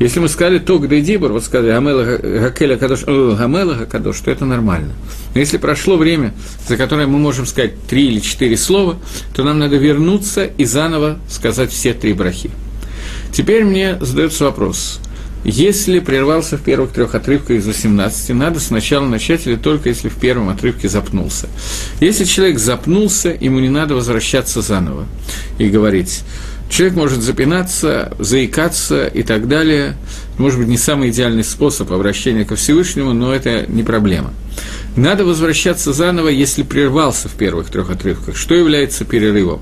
Если 0.00 0.18
мы 0.18 0.28
сказали 0.28 0.58
ток 0.58 0.88
дейдибор, 0.88 1.32
вот 1.32 1.44
сказали 1.44 1.70
гамела 1.70 2.16
гакеля 2.16 2.76
кадош, 2.76 3.04
гамела 3.04 3.84
кадош, 3.84 4.20
то 4.20 4.30
это 4.30 4.44
нормально. 4.44 4.92
Но 5.34 5.40
если 5.40 5.56
прошло 5.56 5.96
время, 5.96 6.34
за 6.68 6.76
которое 6.76 7.06
мы 7.06 7.18
можем 7.18 7.46
сказать 7.46 7.80
три 7.86 8.08
или 8.08 8.18
четыре 8.18 8.56
слова, 8.56 8.96
то 9.34 9.44
нам 9.44 9.58
надо 9.58 9.76
вернуться 9.76 10.44
и 10.44 10.64
заново 10.64 11.18
сказать 11.28 11.70
все 11.70 11.94
три 11.94 12.12
брахи. 12.12 12.50
Теперь 13.32 13.64
мне 13.64 13.98
задается 14.00 14.44
вопрос. 14.44 15.00
Если 15.44 15.98
прервался 15.98 16.56
в 16.56 16.62
первых 16.62 16.92
трех 16.92 17.14
отрывках 17.14 17.58
из 17.58 17.66
18, 17.66 18.30
надо 18.30 18.60
сначала 18.60 19.06
начать 19.06 19.46
или 19.46 19.56
только 19.56 19.90
если 19.90 20.08
в 20.08 20.14
первом 20.14 20.48
отрывке 20.48 20.88
запнулся. 20.88 21.48
Если 22.00 22.24
человек 22.24 22.58
запнулся, 22.58 23.36
ему 23.38 23.60
не 23.60 23.68
надо 23.68 23.94
возвращаться 23.94 24.62
заново 24.62 25.04
и 25.58 25.68
говорить. 25.68 26.22
Человек 26.68 26.96
может 26.96 27.22
запинаться, 27.22 28.12
заикаться 28.18 29.06
и 29.06 29.22
так 29.22 29.48
далее. 29.48 29.96
Может 30.38 30.58
быть, 30.58 30.68
не 30.68 30.78
самый 30.78 31.10
идеальный 31.10 31.44
способ 31.44 31.92
обращения 31.92 32.44
ко 32.44 32.56
Всевышнему, 32.56 33.12
но 33.12 33.32
это 33.32 33.64
не 33.68 33.82
проблема. 33.82 34.32
Надо 34.96 35.24
возвращаться 35.24 35.92
заново, 35.92 36.28
если 36.28 36.62
прервался 36.62 37.28
в 37.28 37.32
первых 37.34 37.70
трех 37.70 37.90
отрывках. 37.90 38.36
Что 38.36 38.54
является 38.54 39.04
перерывом? 39.04 39.60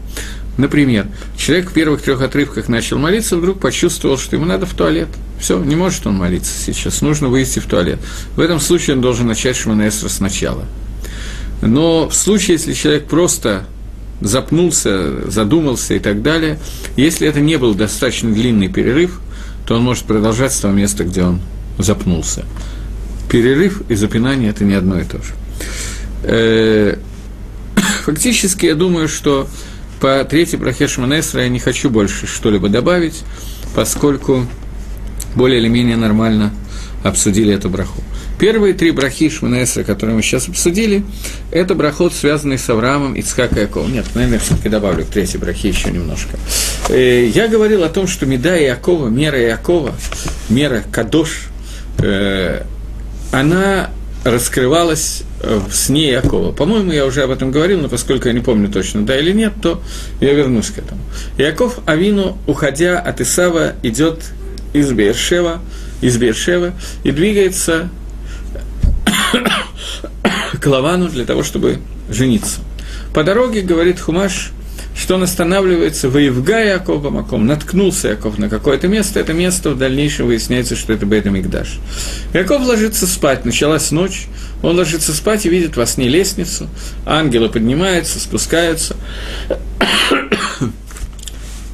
Например, 0.59 1.07
человек 1.37 1.71
в 1.71 1.73
первых 1.73 2.03
трех 2.03 2.21
отрывках 2.21 2.69
начал 2.69 2.99
молиться, 2.99 3.37
вдруг 3.37 3.59
почувствовал, 3.59 4.19
что 4.19 4.37
ему 4.37 4.45
надо 4.45 4.67
в 4.67 4.75
туалет. 4.75 5.09
Все, 5.41 5.59
не 5.59 5.75
может 5.75 6.07
он 6.07 6.15
молиться 6.17 6.53
сейчас, 6.57 7.01
нужно 7.01 7.29
выйти 7.29 7.59
в 7.59 7.67
туалет. 7.67 7.99
В 8.37 8.41
этом 8.41 8.61
случае 8.61 8.97
он 8.97 9.03
должен 9.03 9.27
начать 9.27 9.57
Шманаэсра 9.57 10.09
сначала. 10.09 10.67
Но 11.63 12.09
в 12.09 12.15
случае, 12.15 12.57
если 12.57 12.75
человек 12.75 13.07
просто 13.07 13.65
запнулся, 14.23 15.31
задумался 15.31 15.95
и 15.95 15.99
так 15.99 16.23
далее, 16.23 16.59
если 16.97 17.27
это 17.29 17.41
не 17.41 17.57
был 17.59 17.75
достаточно 17.75 18.33
длинный 18.33 18.69
перерыв, 18.69 19.21
то 19.67 19.77
он 19.77 19.83
может 19.83 20.05
продолжать 20.05 20.53
с 20.53 20.61
того 20.61 20.75
места, 20.75 21.05
где 21.05 21.23
он 21.23 21.41
запнулся. 21.79 22.45
Перерыв 23.31 23.83
и 23.89 23.95
запинание– 23.95 24.51
это 24.51 24.65
не 24.65 24.75
одно 24.75 25.01
и 25.01 25.05
то 25.05 25.19
же. 25.19 25.35
Э, 26.25 26.97
фактически, 28.05 28.67
я 28.67 28.75
думаю, 28.75 29.09
что 29.09 29.49
по 30.01 30.25
третьей 30.25 30.59
брахе 30.59 30.89
Шманесра 30.89 31.43
я 31.43 31.49
не 31.49 31.61
хочу 31.61 31.89
больше 31.89 32.27
что-либо 32.27 32.69
добавить, 32.69 33.23
поскольку 33.75 34.47
более 35.35 35.61
или 35.61 35.69
менее 35.69 35.97
нормально 35.97 36.53
обсудили 37.05 37.55
эту 37.55 37.71
браху. 37.71 38.03
Первые 38.39 38.75
три 38.75 38.91
брахи 38.91 39.29
Шманесра, 39.29 39.85
которые 39.85 40.17
мы 40.17 40.23
сейчас 40.23 40.49
обсудили, 40.49 41.05
это 41.51 41.75
брахот, 41.75 42.13
связанный 42.13 42.59
с 42.59 42.69
Авраамом, 42.69 43.15
Ицхак 43.15 43.57
и 43.57 43.61
Яков. 43.61 43.89
Нет, 43.89 44.07
наверное, 44.15 44.39
все-таки 44.39 44.69
добавлю 44.69 45.05
к 45.05 45.09
третьей 45.09 45.39
брахе 45.39 45.69
еще 45.69 45.91
немножко. 45.91 46.39
Э, 46.89 47.27
я 47.27 47.49
говорил 47.49 47.85
о 47.85 47.89
том, 47.89 48.07
что 48.07 48.27
Меда 48.27 48.55
Якова, 48.55 49.09
мера 49.09 49.39
Якова, 49.39 49.95
мера 50.49 50.83
Кадош, 50.91 51.49
э, 51.99 52.63
она 53.31 53.91
раскрывалась 54.25 55.25
в 55.43 55.73
сне 55.73 56.11
Якова. 56.11 56.53
По-моему, 56.53 56.93
я 56.93 57.05
уже 57.05 57.23
об 57.23 57.31
этом 57.31 57.51
говорил, 57.51 57.81
но 57.81 57.89
поскольку 57.89 58.29
я 58.29 58.35
не 58.35 58.41
помню 58.41 58.69
точно, 58.69 59.05
да 59.05 59.19
или 59.19 59.33
нет, 59.33 59.53
то 59.61 59.83
я 60.21 60.33
вернусь 60.33 60.71
к 60.71 60.79
этому. 60.79 61.01
Яков 61.39 61.81
Авину, 61.87 62.39
уходя 62.47 63.01
от 63.01 63.21
Исава, 63.21 63.73
идет 63.83 64.21
из 64.73 64.93
Бершева, 64.93 65.61
из 66.01 66.17
Бершева 66.17 66.73
и 67.03 67.11
двигается 67.11 67.91
к 70.61 70.67
Лавану 70.67 71.09
для 71.09 71.25
того, 71.25 71.43
чтобы 71.43 71.79
жениться. 72.09 72.61
По 73.15 73.25
дороге, 73.25 73.63
говорит 73.63 74.01
Хумаш, 74.01 74.53
что 74.97 75.15
он 75.15 75.23
останавливается 75.23 76.09
в 76.09 76.19
Евга 76.19 76.59
Якова 76.59 77.11
Маком, 77.11 77.47
наткнулся 77.47 78.09
Яков 78.09 78.39
на 78.39 78.49
какое-то 78.49 78.89
место, 78.89 79.21
это 79.21 79.33
место 79.33 79.71
в 79.71 79.79
дальнейшем 79.79 80.27
выясняется, 80.27 80.77
что 80.77 80.93
это 80.93 81.07
Бейт 81.07 81.25
Мигдаш. 81.25 81.79
Яков 82.35 82.63
ложится 82.63 83.07
спать, 83.07 83.45
началась 83.45 83.91
ночь, 83.91 84.27
он 84.63 84.77
ложится 84.77 85.15
спать 85.15 85.47
и 85.47 85.49
видит 85.49 85.77
во 85.77 85.87
сне 85.87 86.09
лестницу, 86.09 86.69
ангелы 87.07 87.49
поднимаются, 87.49 88.21
спускаются. 88.21 88.97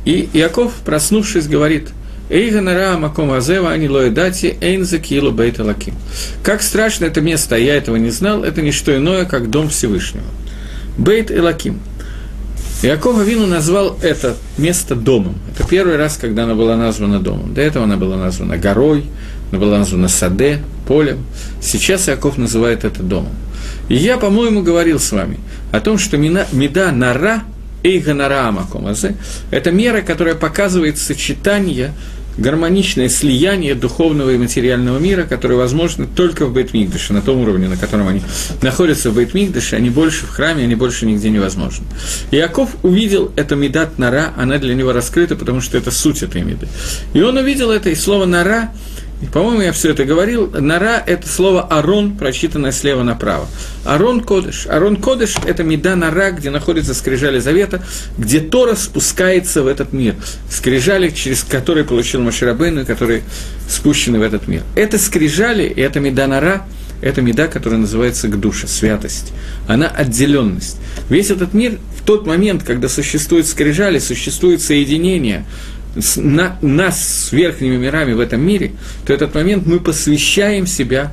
И 0.05 0.31
Яков, 0.33 0.73
проснувшись, 0.87 1.49
говорит, 1.49 1.88
Эйганара 2.31 2.99
Маком 2.99 3.33
Азева 3.33 3.71
Анилоэдати 3.71 4.59
Эйнза 4.61 4.99
Килу 4.99 5.33
Бейт 5.33 5.59
Лаким. 5.59 5.95
Как 6.43 6.62
страшно 6.62 7.07
это 7.07 7.21
место, 7.21 7.55
а 7.55 7.59
я 7.59 7.75
этого 7.75 7.97
не 7.97 8.11
знал, 8.11 8.45
это 8.45 8.61
не 8.61 8.71
что 8.73 8.95
иное, 8.97 9.25
как 9.25 9.51
Дом 9.51 9.69
Всевышнего. 9.71 10.25
Бейт 10.99 11.31
Элаким. 11.31 11.81
Иаков 12.83 13.19
Авину 13.19 13.47
назвал 13.47 13.99
это 14.03 14.37
место 14.57 14.95
домом. 14.95 15.37
Это 15.53 15.67
первый 15.67 15.97
раз, 15.97 16.17
когда 16.17 16.45
она 16.45 16.55
была 16.55 16.77
названа 16.77 17.19
домом. 17.19 17.55
До 17.55 17.61
этого 17.61 17.85
она 17.85 17.97
была 17.97 18.17
названа 18.17 18.57
горой, 18.57 19.05
она 19.51 19.61
была 19.61 19.79
названа 19.79 20.09
саде, 20.09 20.61
полем. 20.87 21.25
Сейчас 21.61 22.09
Иаков 22.09 22.37
называет 22.38 22.85
это 22.85 23.03
домом. 23.03 23.33
И 23.88 23.97
я, 23.97 24.17
по-моему, 24.19 24.62
говорил 24.62 25.01
с 25.01 25.11
вами 25.11 25.38
о 25.73 25.81
том, 25.81 25.99
что 25.99 26.19
меда 26.19 26.93
нара 26.93 27.43
эйга 27.83 28.14
нара 28.14 28.49
амакомазе– 28.49 29.17
это 29.51 29.71
мера, 29.71 30.03
которая 30.03 30.35
показывает 30.35 30.99
сочетание 30.99 31.93
гармоничное 32.38 33.09
слияние 33.09 33.74
духовного 33.74 34.31
и 34.31 34.38
материального 34.38 34.98
мира, 34.98 35.24
которое 35.24 35.57
возможно 35.57 36.07
только 36.07 36.46
в 36.46 36.53
Бейтмигдаше, 36.53 37.12
на 37.12 37.20
том 37.20 37.40
уровне, 37.40 37.68
на 37.68 37.77
котором 37.77 38.09
они 38.09 38.22
находятся 38.62 39.11
в 39.11 39.14
Бейтмигдаше, 39.14 39.77
они 39.77 39.90
больше 39.90 40.27
в 40.27 40.31
храме, 40.31 40.64
они 40.64 40.74
больше 40.74 41.07
нигде 41.07 41.31
невозможны. 41.31 41.87
Иаков 42.31 42.70
увидел 42.83 43.33
это 43.37 43.57
медат 43.57 43.98
нара, 43.98 44.33
она 44.37 44.59
для 44.59 44.74
него 44.74 44.92
раскрыта, 44.92 45.37
потому 45.37 45.61
что 45.61 45.77
это 45.77 45.90
суть 45.90 46.22
этой 46.22 46.42
меды. 46.42 46.68
И 47.12 47.20
он 47.20 47.37
увидел 47.37 47.70
это, 47.70 47.90
и 47.90 47.94
слово 47.94 48.24
нара 48.24 48.72
по-моему, 49.26 49.62
я 49.62 49.72
все 49.72 49.90
это 49.90 50.04
говорил. 50.04 50.48
Нара– 50.50 51.02
это 51.07 51.28
слово 51.28 51.62
«арон», 51.62 52.16
прочитанное 52.16 52.70
слева 52.70 53.02
направо. 53.02 53.48
Арон 53.85 54.20
Кодыш. 54.22 54.66
Арон 54.68 54.96
Кодыш– 54.96 55.35
это 55.46 55.64
меда 55.64 55.96
нара, 55.96 56.31
где 56.31 56.50
находится 56.50 56.94
скрижали 56.94 57.40
завета, 57.40 57.83
где 58.16 58.38
Тора 58.38 58.76
спускается 58.76 59.62
в 59.62 59.66
этот 59.66 59.92
мир. 59.92 60.14
Скрижали, 60.48 61.11
через 61.11 61.42
которые 61.42 61.85
получил 61.85 62.22
Маширабейн, 62.22 62.87
которые 62.87 63.22
спущены 63.68 64.20
в 64.20 64.22
этот 64.22 64.46
мир. 64.46 64.62
Это 64.76 64.98
скрижали, 64.98 65.64
и 65.64 65.81
это 65.81 65.98
меда 65.98 66.28
нара– 66.28 66.64
это 67.00 67.22
меда, 67.22 67.46
которая 67.46 67.81
называется 67.81 68.28
гдуша, 68.28 68.66
святость. 68.66 69.33
Она 69.68 69.87
отделенность. 69.88 70.78
Весь 71.09 71.31
этот 71.31 71.54
мир 71.54 71.78
в 71.96 72.04
тот 72.04 72.26
момент, 72.26 72.64
когда 72.64 72.88
существует 72.88 73.46
скрижали, 73.46 73.98
существует 73.98 74.62
соединение– 74.62 75.44
на, 76.17 76.59
нас 76.63 77.27
с 77.29 77.33
верхними 77.33 77.77
мирами 77.77 78.13
в 78.13 78.21
этом 78.21 78.41
мире, 78.41 78.73
то 79.07 79.13
этот 79.13 79.35
момент 79.35 79.67
мы 79.67 79.81
посвящаем 79.81 80.67
себя 80.67 81.13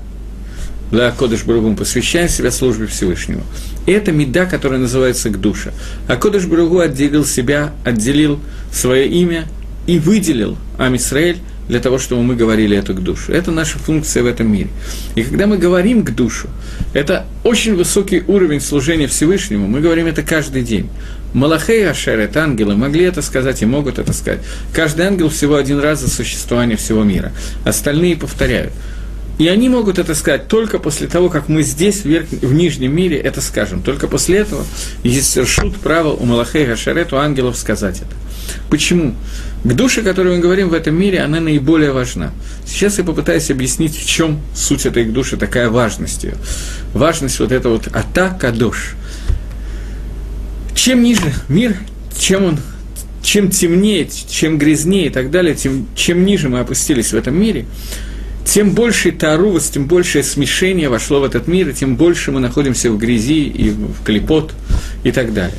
для 0.92 1.12
Кодыш 1.12 1.44
Баругу, 1.44 1.76
посвящаем 1.76 2.30
себя 2.30 2.52
службе 2.52 2.88
Всевышнего. 2.88 3.42
Это 3.86 4.12
меда, 4.12 4.46
которая 4.46 4.80
называется 4.80 5.30
Гдуша. 5.30 5.74
А 6.08 6.16
Кодыш 6.16 6.46
Баругу 6.46 6.80
отделил 6.80 7.26
себя, 7.26 7.74
отделил 7.84 8.40
свое 8.72 9.08
имя 9.08 9.46
и 9.88 10.00
выделил 10.00 10.58
Амисраэль 10.78 11.38
для 11.68 11.80
того, 11.80 11.98
чтобы 11.98 12.22
мы 12.22 12.36
говорили 12.36 12.78
эту 12.78 12.94
к 12.94 13.02
душу. 13.02 13.32
Это 13.32 13.52
наша 13.52 13.80
функция 13.80 14.24
в 14.24 14.28
этом 14.28 14.52
мире. 14.52 14.70
И 15.16 15.24
когда 15.24 15.48
мы 15.48 15.58
говорим 15.58 16.04
к 16.04 16.12
душу, 16.12 16.48
это 16.94 17.26
очень 17.44 17.76
высокий 17.76 18.24
уровень 18.28 18.62
служения 18.62 19.08
Всевышнему, 19.08 19.68
мы 19.68 19.82
говорим 19.82 20.06
это 20.06 20.22
каждый 20.22 20.64
день. 20.64 20.90
Малахей 21.36 21.90
Ашер, 21.90 22.18
это 22.18 22.44
ангелы, 22.44 22.78
могли 22.78 23.04
это 23.04 23.22
сказать 23.22 23.62
и 23.62 23.66
могут 23.66 24.00
это 24.00 24.14
сказать. 24.14 24.40
Каждый 24.74 25.06
ангел 25.06 25.28
всего 25.28 25.56
один 25.56 25.80
раз 25.80 26.00
за 26.00 26.10
существование 26.10 26.78
всего 26.78 27.04
мира. 27.04 27.34
Остальные 27.66 28.16
повторяют. 28.16 28.72
И 29.38 29.50
они 29.50 29.68
могут 29.68 30.00
это 30.00 30.16
сказать 30.16 30.48
только 30.48 30.80
после 30.80 31.08
того, 31.08 31.28
как 31.28 31.50
мы 31.50 31.62
здесь, 31.62 32.02
в, 32.02 32.06
верх... 32.06 32.30
в 32.30 32.54
нижнем 32.54 32.96
мире, 32.96 33.18
это 33.18 33.42
скажем. 33.42 33.82
Только 33.82 34.08
после 34.08 34.38
этого 34.38 34.64
есть 35.04 35.30
совершут 35.30 35.76
право 35.76 36.14
у 36.14 36.24
Малахей 36.24 36.66
Гашарет, 36.66 37.12
у 37.12 37.18
ангелов 37.18 37.58
сказать 37.58 37.98
это. 37.98 38.16
Почему? 38.70 39.14
К 39.66 39.74
душе, 39.74 40.02
о 40.02 40.04
которой 40.06 40.36
мы 40.36 40.42
говорим 40.42 40.70
в 40.70 40.74
этом 40.74 40.96
мире, 40.96 41.20
она 41.20 41.42
наиболее 41.42 41.92
важна. 41.92 42.32
Сейчас 42.66 42.98
я 42.98 43.04
попытаюсь 43.04 43.52
объяснить, 43.52 43.98
в 43.98 44.08
чем 44.08 44.40
суть 44.56 44.86
этой 44.86 45.04
души, 45.04 45.36
такая 45.36 45.70
важность 45.70 46.24
ее. 46.24 46.36
Важность 46.94 47.40
вот 47.40 47.52
этого 47.52 47.74
вот 47.74 47.88
ата 47.94 48.38
кадош. 48.40 48.96
Чем 50.76 51.02
ниже 51.04 51.34
мир, 51.48 51.76
чем 52.18 52.44
он 52.44 52.60
чем 53.26 53.50
темнее, 53.50 54.08
чем 54.30 54.60
грязнее 54.60 55.08
и 55.08 55.10
так 55.10 55.32
далее, 55.32 55.56
тем, 55.56 55.88
чем 55.96 56.26
ниже 56.26 56.48
мы 56.48 56.60
опустились 56.60 57.12
в 57.12 57.16
этом 57.16 57.36
мире, 57.36 57.66
тем 58.46 58.72
больше 58.74 59.12
тарувас, 59.12 59.70
тем 59.70 59.88
большее 59.88 60.24
смешение 60.24 60.90
вошло 60.90 61.20
в 61.20 61.24
этот 61.24 61.48
мир, 61.48 61.70
и 61.70 61.74
тем 61.74 61.96
больше 61.96 62.32
мы 62.32 62.40
находимся 62.40 62.92
в 62.92 62.98
грязи 63.00 63.48
и 63.48 63.72
в 63.72 64.04
клепот 64.06 64.54
и 65.04 65.12
так 65.12 65.34
далее. 65.34 65.58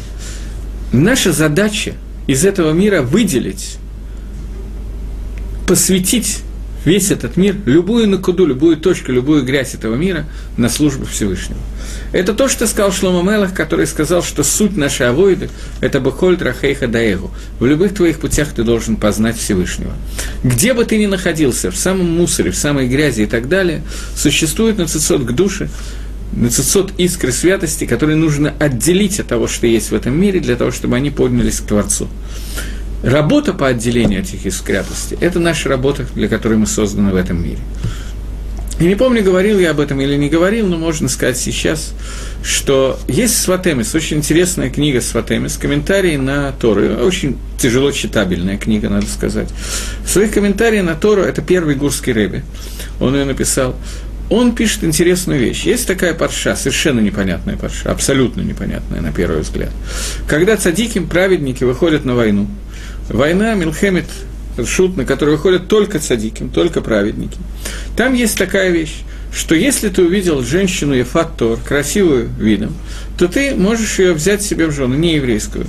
Наша 0.92 1.33
задача 1.33 1.94
из 2.29 2.44
этого 2.44 2.72
мира 2.72 3.02
выделить, 3.02 3.79
посвятить 5.66 6.38
весь 6.87 7.11
этот 7.11 7.37
мир, 7.37 7.55
любую 7.66 8.09
накуду, 8.09 8.46
любую 8.46 8.79
точку, 8.79 9.12
любую 9.12 9.44
грязь 9.44 9.75
этого 9.75 9.94
мира 9.96 10.25
на 10.57 10.70
службу 10.70 11.05
Всевышнего. 11.05 11.59
Это 12.12 12.33
то, 12.33 12.49
что 12.49 12.66
сказал 12.66 12.92
Шлома 12.92 13.29
Мелах, 13.31 13.53
который 13.53 13.87
сказал, 13.87 14.22
что 14.22 14.42
суть 14.42 14.77
нашей 14.77 15.09
авоиды– 15.09 15.51
это 15.81 16.01
Бехоль 16.01 16.38
Рахейха 16.38 16.87
Даэгу. 16.87 17.31
В 17.59 17.66
любых 17.66 17.92
твоих 17.94 18.20
путях 18.20 18.49
ты 18.55 18.62
должен 18.62 18.96
познать 18.96 19.37
Всевышнего. 19.37 19.92
Где 20.42 20.72
бы 20.72 20.85
ты 20.85 20.96
ни 20.96 21.07
находился, 21.07 21.70
в 21.70 21.77
самом 21.77 22.11
мусоре, 22.11 22.53
в 22.53 22.57
самой 22.57 22.88
грязи 22.88 23.22
и 23.22 23.27
так 23.27 23.49
далее, 23.49 23.83
существует 24.14 24.79
нацисот 24.79 25.25
к 25.25 25.33
душе, 25.33 25.68
нацисот 26.33 26.92
искры 26.99 27.33
святости, 27.33 27.85
которые 27.85 28.16
нужно 28.16 28.55
отделить 28.59 29.18
от 29.18 29.27
того, 29.27 29.49
что 29.49 29.66
есть 29.66 29.90
в 29.90 29.94
этом 29.94 30.18
мире, 30.18 30.38
для 30.38 30.55
того, 30.55 30.70
чтобы 30.70 30.96
они 30.96 31.11
поднялись 31.11 31.61
к 31.61 31.66
Творцу. 31.66 32.09
Работа 33.02 33.52
по 33.52 33.68
отделению 33.68 34.20
этих 34.20 34.46
искрятостей– 34.46 35.18
это 35.20 35.38
наша 35.38 35.68
работа, 35.68 36.06
для 36.14 36.28
которой 36.28 36.59
мы 36.59 36.66
созданы 36.66 37.12
в 37.12 37.16
этом 37.16 37.42
мире. 37.42 37.59
И 38.78 38.85
не 38.85 38.94
помню, 38.94 39.22
говорил 39.22 39.59
я 39.59 39.70
об 39.70 39.80
этом 39.80 40.00
или 40.02 40.16
не 40.16 40.28
говорил, 40.28 40.66
но 40.66 40.76
можно 40.76 41.09
сказать 41.09 41.38
сейчас, 41.38 41.94
что 42.44 42.98
есть 43.09 43.40
Сватемис, 43.40 43.94
очень 43.94 44.18
интересная 44.18 44.68
книга 44.68 45.00
Сватемис, 45.00 45.56
комментарии 45.56 46.16
на 46.16 46.52
Тору, 46.52 46.82
очень 46.82 47.38
тяжело 47.59 47.90
читабельная 47.90 48.59
книга, 48.59 48.90
надо 48.90 49.06
сказать. 49.06 49.48
В 50.04 50.11
своих 50.11 50.32
комментариях 50.32 50.85
на 50.85 50.94
Тору, 50.94 51.22
это 51.22 51.40
первый 51.40 51.74
гурский 51.74 52.12
рэби, 52.12 52.44
он 53.00 53.14
ее 53.14 53.24
написал, 53.24 53.76
он 54.28 54.54
пишет 54.54 54.85
интересную 54.85 55.40
вещь. 55.40 55.64
Есть 55.64 55.87
такая 55.87 56.12
парша, 56.12 56.54
совершенно 56.54 57.00
непонятная 57.00 57.56
парша, 57.56 57.90
абсолютно 57.90 58.42
непонятная 58.42 59.00
на 59.00 59.11
первый 59.11 59.40
взгляд. 59.40 59.70
Когда 60.28 60.56
цадиким, 60.56 61.09
праведники 61.09 61.64
выходят 61.64 62.04
на 62.04 62.14
войну, 62.14 62.46
война 63.09 63.55
Милхемет 63.55 64.07
шут, 64.64 64.97
на 64.97 65.05
который 65.05 65.31
выходят 65.31 65.69
только 65.69 65.99
цадиким, 65.99 66.49
только 66.49 66.81
праведники. 66.81 67.38
Там 67.97 68.14
есть 68.14 68.38
такая 68.38 68.71
вещь, 68.71 69.03
что 69.33 69.55
если 69.55 69.90
ты 69.90 70.03
увидел 70.03 70.42
женщину 70.42 70.95
Ефаттор, 70.95 71.59
красивую 71.59 72.31
видом, 72.38 72.75
то 73.19 73.29
ты 73.29 73.55
можешь 73.55 73.99
ее 73.99 74.14
взять 74.14 74.42
себе 74.42 74.66
в 74.66 74.73
жены, 74.73 74.95
не 74.95 75.16
еврейскую. 75.16 75.66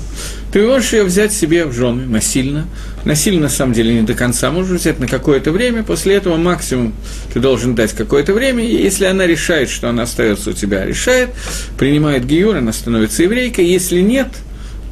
Ты 0.53 0.65
можешь 0.65 0.93
ее 0.93 1.03
взять 1.03 1.33
себе 1.33 1.65
в 1.65 1.73
жены 1.73 2.05
насильно. 2.05 2.65
Насильно, 3.03 3.43
на 3.43 3.49
самом 3.49 3.73
деле, 3.73 3.93
не 3.93 4.03
до 4.03 4.13
конца. 4.13 4.49
Можешь 4.51 4.79
взять 4.79 4.99
на 4.99 5.07
какое-то 5.07 5.51
время. 5.51 5.83
После 5.83 6.15
этого 6.15 6.37
максимум 6.37 6.93
ты 7.33 7.41
должен 7.41 7.75
дать 7.75 7.91
какое-то 7.91 8.33
время. 8.33 8.65
И 8.65 8.81
если 8.83 9.05
она 9.05 9.27
решает, 9.27 9.69
что 9.69 9.89
она 9.89 10.03
остается 10.03 10.51
у 10.51 10.53
тебя, 10.53 10.85
решает, 10.85 11.29
принимает 11.77 12.25
гиюр, 12.25 12.55
она 12.55 12.71
становится 12.71 13.23
еврейкой. 13.23 13.65
Если 13.65 13.99
нет– 13.99 14.29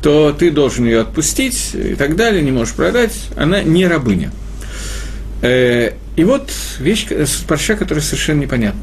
то 0.06 0.36
ты 0.38 0.52
должен 0.52 0.86
ее 0.86 1.02
отпустить 1.02 1.72
и 1.74 1.96
так 1.96 2.16
далее, 2.16 2.44
не 2.44 2.52
можешь 2.52 2.76
продать, 2.76 3.12
она 3.36 3.64
не 3.64 3.88
рабыня. 3.88 4.32
Э, 5.42 5.94
и 6.16 6.24
вот 6.24 6.52
вещь, 6.78 7.08
парша, 7.48 7.76
которая 7.76 8.04
совершенно 8.04 8.42
непонятна. 8.42 8.80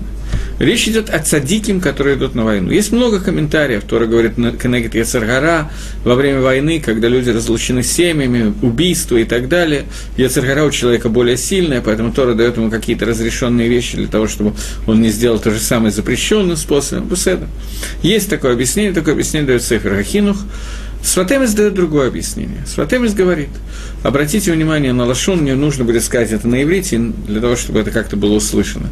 Речь 0.59 0.89
идет 0.89 1.11
о 1.11 1.21
цадиким, 1.21 1.81
которые 1.81 2.17
идут 2.17 2.35
на 2.35 2.45
войну. 2.45 2.73
Есть 2.73 2.91
много 2.91 3.21
комментариев, 3.21 3.83
которые 3.83 4.09
говорят 4.09 4.35
Кенегет 4.35 4.97
Яцергара 4.97 5.71
во 6.03 6.17
время 6.17 6.41
войны, 6.41 6.83
когда 6.85 7.07
люди 7.07 7.31
разлучены 7.31 7.85
семьями, 7.85 8.53
убийства 8.61 9.17
и 9.17 9.25
так 9.25 9.49
далее. 9.49 9.85
Яцергара 10.17 10.65
у 10.65 10.73
человека 10.73 11.09
более 11.09 11.37
сильная, 11.37 11.83
поэтому 11.83 12.13
Тора 12.13 12.35
дает 12.35 12.57
ему 12.57 12.69
какие-то 12.69 13.07
разрешенные 13.07 13.69
вещи 13.69 13.97
для 13.97 14.09
того, 14.09 14.27
чтобы 14.27 14.55
он 14.89 15.01
не 15.01 15.11
сделал 15.11 15.39
то 15.39 15.53
же 15.53 15.61
самое 15.61 15.93
запрещенным 15.93 16.57
способом. 16.57 17.09
Есть 18.03 18.29
такое 18.29 18.55
объяснение, 18.55 18.93
такое 18.93 19.15
объяснение 19.15 19.47
дает 19.47 19.63
Сефер 19.63 19.95
Хахинух. 19.95 20.39
Сватемис 21.03 21.53
дает 21.53 21.75
другое 21.75 22.09
объяснение. 22.09 22.65
Сватемис 22.67 23.13
говорит, 23.13 23.49
обратите 24.05 24.53
внимание 24.53 24.93
на 24.93 25.05
лашон, 25.05 25.41
мне 25.41 25.55
нужно 25.55 25.85
будет 25.85 26.05
сказать 26.05 26.31
это 26.31 26.47
на 26.47 26.63
иврите, 26.63 26.99
для 26.99 27.41
того, 27.41 27.57
чтобы 27.57 27.81
это 27.81 27.91
как-то 27.91 28.17
было 28.17 28.35
услышано. 28.35 28.89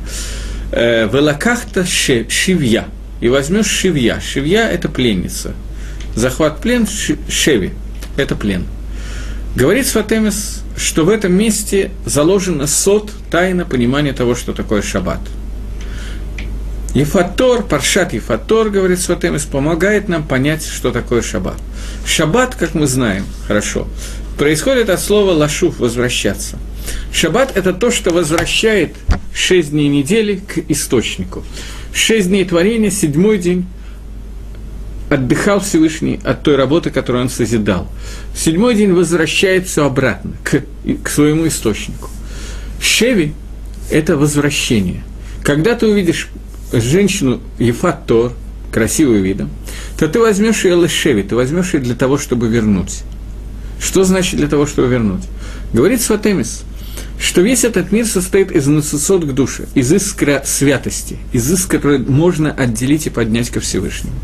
«Э, 0.73 1.09
Велакахта 1.13 1.85
шивья. 1.85 2.87
И 3.21 3.29
возьмешь 3.29 3.67
шивья. 3.67 4.19
Шивья– 4.21 4.69
это 4.71 4.89
пленница. 4.89 5.53
Захват 6.15 6.61
плен– 6.61 6.87
шеви. 7.29 7.73
Это 8.17 8.35
плен. 8.35 8.65
Говорит 9.55 9.87
Сватемис, 9.87 10.63
что 10.77 11.05
в 11.05 11.09
этом 11.09 11.33
месте 11.33 11.91
заложено 12.07 12.67
сот, 12.67 13.13
тайна 13.31 13.65
понимания 13.65 14.13
того, 14.13 14.35
что 14.35 14.53
такое 14.53 14.83
шаббат– 14.83 15.21
Ефатор, 16.95 17.63
Паршат 17.63 18.13
Ефатор, 18.15 18.69
говорит 18.69 18.99
Сватемис, 18.99 19.45
помогает 19.45 20.09
нам 20.09 20.27
понять, 20.27 20.67
что 20.67 20.91
такое 20.91 21.23
шаббат. 21.23 21.57
Шаббат, 22.05 22.57
как 22.57 22.75
мы 22.75 22.89
знаем, 22.89 23.25
хорошо, 23.47 23.87
происходит 24.37 24.91
от 24.91 25.01
слова 25.01 25.31
лашуф– 25.33 25.79
возвращаться. 25.79 26.59
Шаббат– 27.13 27.53
это 27.57 27.73
то, 27.73 27.93
что 27.93 28.11
возвращает 28.11 28.97
шесть 29.33 29.71
дней 29.71 29.89
недели 29.89 30.37
к 30.37 30.59
источнику. 30.69 31.45
Шесть 31.95 32.29
дней 32.29 32.45
творения, 32.45 32.91
седьмой 32.91 33.39
день 33.39 33.67
отдыхал 35.11 35.61
Всевышний 35.61 36.21
от 36.25 36.43
той 36.43 36.57
работы, 36.57 36.91
которую 36.91 37.25
он 37.25 37.31
созидал. 37.31 37.89
Седьмой 38.35 38.75
день 38.75 38.93
возвращает 38.93 39.69
все 39.69 39.87
обратно, 39.87 40.33
к, 40.43 40.63
к 41.05 41.09
своему 41.09 41.47
источнику. 41.47 42.11
Шеви– 42.81 43.35
это 43.91 44.17
возвращение. 44.17 45.05
Когда 45.45 45.75
ты 45.75 45.87
увидишь 45.87 46.29
женщину 46.73 47.41
Ефат 47.59 48.07
Тор, 48.07 48.33
красивым 48.73 49.23
видом, 49.23 49.51
то 49.99 50.09
ты 50.09 50.19
возьмешь 50.19 50.65
ее 50.65 50.81
лешеви, 50.81 51.23
ты 51.23 51.35
возьмешь 51.35 51.75
ее 51.75 51.81
для 51.81 51.95
того, 51.95 52.19
чтобы 52.19 52.49
вернуть. 52.49 53.03
Что 53.81 54.05
значит 54.05 54.37
для 54.37 54.49
того, 54.49 54.67
чтобы 54.67 54.89
вернуть? 54.89 55.23
Говорит 55.73 56.01
Сватемис, 56.01 56.63
что 57.19 57.41
весь 57.41 57.65
этот 57.65 57.93
мир 57.93 58.07
состоит 58.07 58.51
из 58.51 58.67
нацисот 58.67 59.25
к 59.25 59.33
душе, 59.33 59.67
из 59.75 59.93
искра 59.93 60.43
святости, 60.45 61.19
из 61.33 61.51
искр, 61.51 61.77
который 61.77 61.99
можно 61.99 62.51
отделить 62.51 63.07
и 63.07 63.11
поднять 63.11 63.51
ко 63.51 63.61
Всевышнему. 63.61 64.15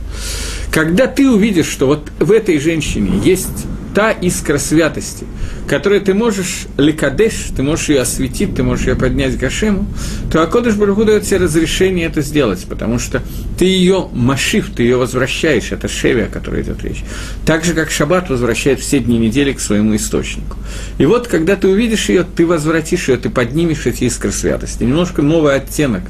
Когда 0.71 1.07
ты 1.07 1.29
увидишь, 1.29 1.67
что 1.67 1.87
вот 1.87 2.11
в 2.19 2.33
этой 2.33 2.59
женщине 2.59 3.21
есть 3.25 3.67
та 3.97 4.11
искра 4.11 4.59
святости, 4.59 5.25
которую 5.67 6.03
ты 6.03 6.13
можешь 6.13 6.67
ликадеш, 6.77 7.47
ты 7.57 7.63
можешь 7.63 7.89
ее 7.89 8.03
осветить, 8.03 8.55
ты 8.55 8.63
можешь 8.63 8.87
ее 8.87 8.95
поднять 8.95 9.39
к 9.39 9.41
Гашему, 9.41 9.87
то 10.31 10.43
Акодыш 10.43 10.75
Баруху 10.75 11.07
дает 11.07 11.23
тебе 11.23 11.39
разрешение 11.39 12.05
это 12.05 12.21
сделать, 12.21 12.67
потому 12.69 12.99
что 12.99 13.23
ты 13.59 13.65
ее 13.65 14.11
машив, 14.13 14.69
ты 14.77 14.83
ее 14.83 14.99
возвращаешь, 14.99 15.73
это 15.73 15.89
шеви, 15.89 16.25
о 16.25 16.27
которой 16.27 16.61
идет 16.61 16.85
речь. 16.85 17.05
Так 17.47 17.65
же, 17.65 17.73
как 17.73 17.91
Шаббат 17.91 18.29
возвращает 18.29 18.81
все 18.81 18.99
дни 18.99 19.17
недели 19.17 19.55
к 19.55 19.61
своему 19.61 19.97
источнику. 19.97 20.59
И 20.99 21.07
вот, 21.07 21.27
когда 21.27 21.57
ты 21.57 21.67
увидишь 21.67 22.11
ее, 22.11 22.25
ты 22.25 22.45
возвратишь 22.45 23.09
ее, 23.09 23.17
ты 23.17 23.31
поднимешь 23.31 23.87
эти 23.87 24.05
искры 24.05 24.31
святости. 24.31 24.83
Немножко 24.83 25.23
новый 25.23 25.55
оттенок 25.55 26.03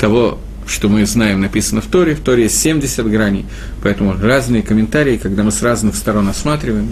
того, 0.00 0.40
что 0.68 0.88
мы 0.88 1.04
знаем, 1.06 1.40
написано 1.40 1.80
в 1.80 1.86
Торе. 1.86 2.14
В 2.14 2.20
Торе 2.20 2.44
есть 2.44 2.60
70 2.60 3.06
граней, 3.10 3.46
поэтому 3.82 4.14
разные 4.20 4.62
комментарии, 4.62 5.16
когда 5.16 5.42
мы 5.42 5.50
с 5.50 5.62
разных 5.62 5.96
сторон 5.96 6.28
осматриваем, 6.28 6.88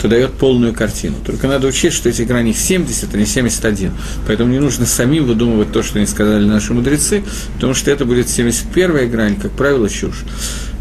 то 0.00 0.08
дает 0.08 0.32
полную 0.32 0.72
картину. 0.72 1.16
Только 1.24 1.46
надо 1.46 1.68
учесть, 1.68 1.96
что 1.96 2.08
эти 2.08 2.22
грани 2.22 2.52
70, 2.52 3.14
а 3.14 3.18
не 3.18 3.26
71. 3.26 3.92
Поэтому 4.26 4.50
не 4.50 4.58
нужно 4.58 4.86
самим 4.86 5.26
выдумывать 5.26 5.72
то, 5.72 5.82
что 5.82 5.98
они 5.98 6.06
сказали 6.06 6.44
наши 6.44 6.72
мудрецы, 6.72 7.22
потому 7.54 7.74
что 7.74 7.90
это 7.90 8.04
будет 8.04 8.26
71-я 8.26 9.06
грань, 9.06 9.36
как 9.36 9.52
правило, 9.52 9.88
чушь. 9.88 10.24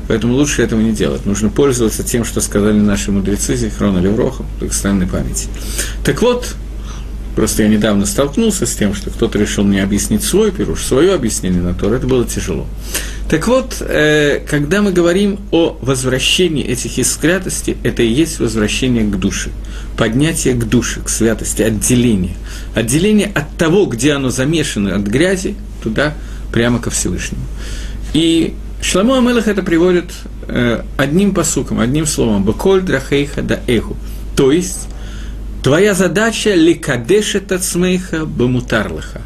Поэтому 0.07 0.33
лучше 0.36 0.62
этого 0.63 0.79
не 0.79 0.93
делать. 0.93 1.25
Нужно 1.25 1.49
пользоваться 1.49 2.03
тем, 2.03 2.23
что 2.23 2.39
сказали 2.39 2.79
наши 2.79 3.12
мудрецы, 3.12 3.55
Зихрона 3.55 3.99
Левроха, 3.99 4.45
странной 4.71 5.07
памяти. 5.07 5.47
Так 6.03 6.21
вот, 6.21 6.55
Просто 7.38 7.62
я 7.62 7.69
недавно 7.69 8.08
столкнулся 8.08 8.65
с 8.65 8.73
тем, 8.73 8.95
что 8.95 9.12
кто-то 9.12 9.38
решил 9.38 9.63
мне 9.63 9.84
объяснить 9.84 10.23
свой 10.23 10.52
пируш, 10.52 10.84
свое 10.84 11.13
объяснение 11.13 11.62
на 11.62 11.76
Тор, 11.76 11.93
это 11.93 12.08
было 12.08 12.26
тяжело. 12.26 12.65
Так 13.30 13.47
вот, 13.47 13.78
э, 13.80 14.39
когда 14.50 14.82
мы 14.82 14.91
говорим 14.91 15.38
о 15.52 15.78
возвращении 15.80 16.65
этих 16.65 16.97
искрятостей, 16.97 17.78
это 17.84 18.02
и 18.02 18.08
есть 18.08 18.39
возвращение 18.39 19.04
к 19.04 19.19
душе, 19.19 19.52
поднятие 19.97 20.56
к 20.56 20.63
душе, 20.63 21.02
к 21.02 21.10
святости, 21.10 21.62
отделение. 21.62 22.36
Отделение 22.73 23.28
от 23.28 23.56
того, 23.56 23.86
где 23.86 24.13
оно 24.13 24.32
замешано, 24.32 24.95
от 24.95 25.04
грязи, 25.04 25.54
туда, 25.84 26.15
прямо 26.52 26.80
ко 26.80 26.89
Всевышнему. 26.89 27.43
И 28.15 28.56
Шламу 28.82 29.13
Амелах 29.13 29.47
это 29.47 29.62
приводит 29.62 30.10
э, 30.47 30.82
одним 30.97 31.36
посуком, 31.36 31.82
одним 31.82 32.08
словом, 32.08 32.43
«Баколь 32.43 32.82
драхейха 32.82 33.43
да 33.43 33.60
эху», 33.67 33.95
то 34.36 34.52
есть 34.52 34.88
Твоя 35.67 35.93
задача– 35.93 36.53
ликадешет 36.56 37.51
от 37.51 37.62
смейха 37.62 38.25
бамутарлаха. 38.25 39.21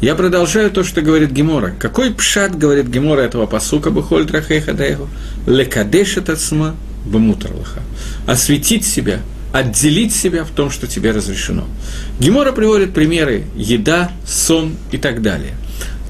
Я 0.00 0.14
продолжаю 0.14 0.70
то, 0.70 0.82
что 0.82 1.02
говорит 1.02 1.30
Гемора. 1.30 1.74
Какой 1.78 2.10
пшат, 2.10 2.56
говорит 2.56 2.86
Гемора 2.86 3.20
этого 3.20 3.44
посука, 3.44 3.90
бухоль 3.90 4.24
драхейха 4.24 4.72
даеху? 4.72 5.10
Лекадешет 5.46 6.30
от 6.30 6.40
сма 6.40 6.74
бамутарлаха. 7.04 7.82
Осветить 8.26 8.86
себя, 8.86 9.20
отделить 9.52 10.14
себя 10.14 10.44
в 10.44 10.48
том, 10.52 10.70
что 10.70 10.86
тебе 10.86 11.10
разрешено. 11.10 11.66
Гемора 12.18 12.52
приводит 12.52 12.94
примеры 12.94 13.44
еда, 13.54 14.10
сон 14.26 14.74
и 14.90 14.96
так 14.96 15.20
далее– 15.20 15.52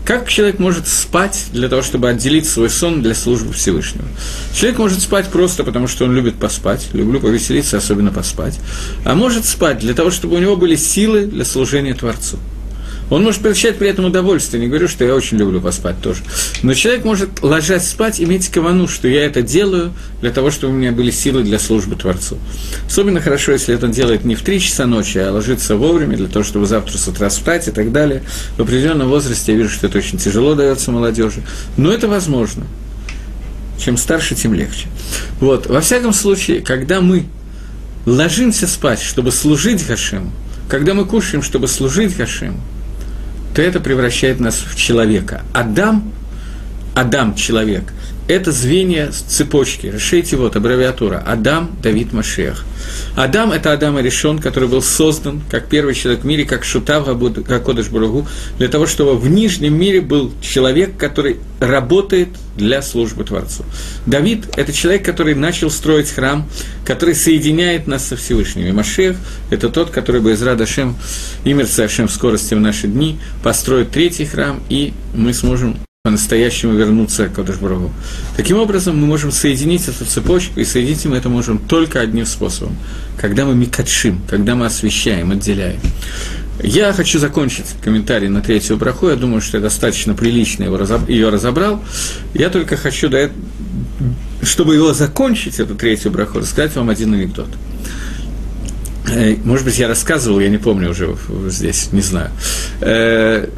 как 0.08 0.26
человек 0.26 0.58
может 0.58 0.88
спать 0.88 1.48
для 1.52 1.68
того, 1.68 1.82
чтобы 1.82 2.08
отделить 2.08 2.48
свой 2.48 2.70
сон 2.70 3.02
для 3.02 3.14
службы 3.14 3.52
Всевышнего? 3.52 4.06
Человек 4.54 4.78
может 4.78 5.02
спать 5.02 5.28
просто 5.28 5.64
потому, 5.64 5.86
что 5.86 6.06
он 6.06 6.14
любит 6.14 6.36
поспать, 6.36 6.88
люблю 6.94 7.20
повеселиться, 7.20 7.76
особенно 7.76 8.10
поспать, 8.10 8.58
а 9.04 9.14
может 9.14 9.44
спать 9.44 9.80
для 9.80 9.92
того, 9.92 10.10
чтобы 10.10 10.36
у 10.36 10.38
него 10.38 10.56
были 10.56 10.76
силы 10.76 11.26
для 11.26 11.44
служения 11.44 11.92
Творцу. 11.92 12.38
Он 13.10 13.24
может 13.24 13.42
получать 13.42 13.78
при 13.78 13.88
этом 13.88 14.04
удовольствие. 14.04 14.60
Не 14.60 14.68
говорю, 14.68 14.88
что 14.88 15.04
я 15.04 15.14
очень 15.14 15.38
люблю 15.38 15.60
поспать 15.60 16.00
тоже. 16.02 16.22
Но 16.62 16.74
человек 16.74 17.04
может, 17.04 17.42
ложась 17.42 17.88
спать, 17.88 18.20
иметь 18.20 18.48
кавану, 18.48 18.86
что 18.86 19.08
я 19.08 19.24
это 19.24 19.42
делаю 19.42 19.92
для 20.20 20.30
того, 20.30 20.50
чтобы 20.50 20.74
у 20.74 20.76
меня 20.76 20.92
были 20.92 21.10
силы 21.10 21.42
для 21.42 21.58
службы 21.58 21.96
Творцу. 21.96 22.38
Особенно 22.86 23.20
хорошо, 23.20 23.52
если 23.52 23.74
это 23.74 23.88
делает 23.88 24.24
не 24.24 24.34
в 24.34 24.42
3 24.42 24.60
часа 24.60 24.86
ночи, 24.86 25.18
а 25.18 25.32
ложится 25.32 25.76
вовремя, 25.76 26.16
для 26.16 26.28
того, 26.28 26.44
чтобы 26.44 26.66
завтра 26.66 26.98
с 26.98 27.08
утра 27.08 27.28
встать 27.28 27.68
и 27.68 27.70
так 27.70 27.92
далее. 27.92 28.22
В 28.56 28.62
определенном 28.62 29.08
возрасте 29.08 29.52
я 29.52 29.58
вижу, 29.58 29.70
что 29.70 29.86
это 29.86 29.98
очень 29.98 30.18
тяжело 30.18 30.54
дается 30.54 30.92
молодежи. 30.92 31.42
Но 31.76 31.92
это 31.92 32.08
возможно. 32.08 32.66
Чем 33.78 33.96
старше, 33.96 34.34
тем 34.34 34.54
легче. 34.54 34.88
Вот. 35.40 35.66
Во 35.66 35.80
всяком 35.80 36.12
случае, 36.12 36.60
когда 36.60 37.00
мы 37.00 37.24
ложимся 38.06 38.66
спать, 38.66 39.00
чтобы 39.00 39.30
служить 39.30 39.86
Хашему, 39.86 40.32
когда 40.68 40.94
мы 40.94 41.04
кушаем, 41.04 41.42
чтобы 41.42 41.68
служить 41.68 42.16
Хашему, 42.16 42.60
то 43.58 43.62
это 43.62 43.80
превращает 43.80 44.38
нас 44.38 44.60
в 44.60 44.76
человека. 44.76 45.42
Адам, 45.52 46.12
Адам– 46.98 47.34
человек, 47.36 47.84
это 48.26 48.50
звенья 48.50 49.12
цепочки. 49.12 49.86
Решите 49.86 50.36
вот, 50.36 50.56
аббревиатура. 50.56 51.22
Адам, 51.24 51.70
Давид, 51.80 52.12
Машех. 52.12 52.64
Адам– 53.14 53.52
это 53.52 53.72
Адам 53.72 54.00
решен, 54.00 54.40
который 54.40 54.68
был 54.68 54.82
создан 54.82 55.40
как 55.48 55.68
первый 55.68 55.94
человек 55.94 56.22
в 56.22 56.26
мире, 56.26 56.44
как 56.44 56.64
Шутав, 56.64 57.06
как 57.46 57.62
Кодыш 57.62 57.86
Бурагу, 57.86 58.26
для 58.58 58.66
того, 58.66 58.88
чтобы 58.88 59.16
в 59.16 59.30
нижнем 59.30 59.78
мире 59.78 60.00
был 60.00 60.32
человек, 60.42 60.96
который 60.96 61.36
работает 61.60 62.30
для 62.56 62.82
службы 62.82 63.22
Творцу. 63.22 63.64
Давид– 64.04 64.46
это 64.56 64.72
человек, 64.72 65.04
который 65.04 65.36
начал 65.36 65.70
строить 65.70 66.10
храм, 66.10 66.50
который 66.84 67.14
соединяет 67.14 67.86
нас 67.86 68.08
со 68.08 68.16
Всевышним. 68.16 68.66
И 68.66 68.72
Машех– 68.72 69.16
это 69.50 69.68
тот, 69.68 69.90
который 69.90 70.20
бы 70.20 70.32
из 70.32 70.42
Радашем 70.42 70.96
и 71.44 71.52
Мерцашем 71.52 72.08
в 72.08 72.10
скорости 72.10 72.54
в 72.54 72.60
наши 72.60 72.88
дни 72.88 73.20
построит 73.44 73.92
третий 73.92 74.26
храм, 74.26 74.60
и 74.68 74.92
мы 75.14 75.32
сможем 75.32 75.76
по-настоящему 76.04 76.74
вернуться 76.74 77.28
к 77.28 77.34
Кодышброгу. 77.34 77.90
Таким 78.36 78.58
образом, 78.58 78.96
мы 78.96 79.06
можем 79.06 79.32
соединить 79.32 79.88
эту 79.88 80.04
цепочку, 80.04 80.60
и 80.60 80.64
соединить 80.64 81.04
мы 81.04 81.16
это 81.16 81.28
можем 81.28 81.58
только 81.58 82.00
одним 82.00 82.24
способом, 82.24 82.76
когда 83.18 83.44
мы 83.44 83.54
микатшим, 83.54 84.22
когда 84.28 84.54
мы 84.54 84.66
освещаем, 84.66 85.32
отделяем. 85.32 85.80
Я 86.62 86.92
хочу 86.92 87.18
закончить 87.18 87.66
комментарий 87.82 88.28
на 88.28 88.40
третью 88.40 88.76
браху. 88.76 89.08
Я 89.08 89.16
думаю, 89.16 89.40
что 89.40 89.58
я 89.58 89.62
достаточно 89.62 90.14
прилично 90.14 90.64
его 90.64 90.76
разоб... 90.76 91.08
ее 91.08 91.28
разобрал. 91.28 91.84
Я 92.32 92.48
только 92.48 92.76
хочу, 92.76 93.08
да, 93.08 93.28
чтобы 94.42 94.74
его 94.74 94.94
закончить, 94.94 95.60
эту 95.60 95.74
третью 95.74 96.10
браху, 96.10 96.38
рассказать 96.38 96.74
вам 96.74 96.90
один 96.90 97.12
анекдот. 97.12 97.48
Э, 99.08 99.36
может 99.44 99.64
быть, 99.64 99.78
я 99.78 99.88
рассказывал, 99.88 100.40
я 100.40 100.48
не 100.48 100.58
помню 100.58 100.90
уже 100.90 101.16
здесь, 101.48 101.92
не 101.92 102.02
знаю 102.02 102.30
э, 102.80 103.48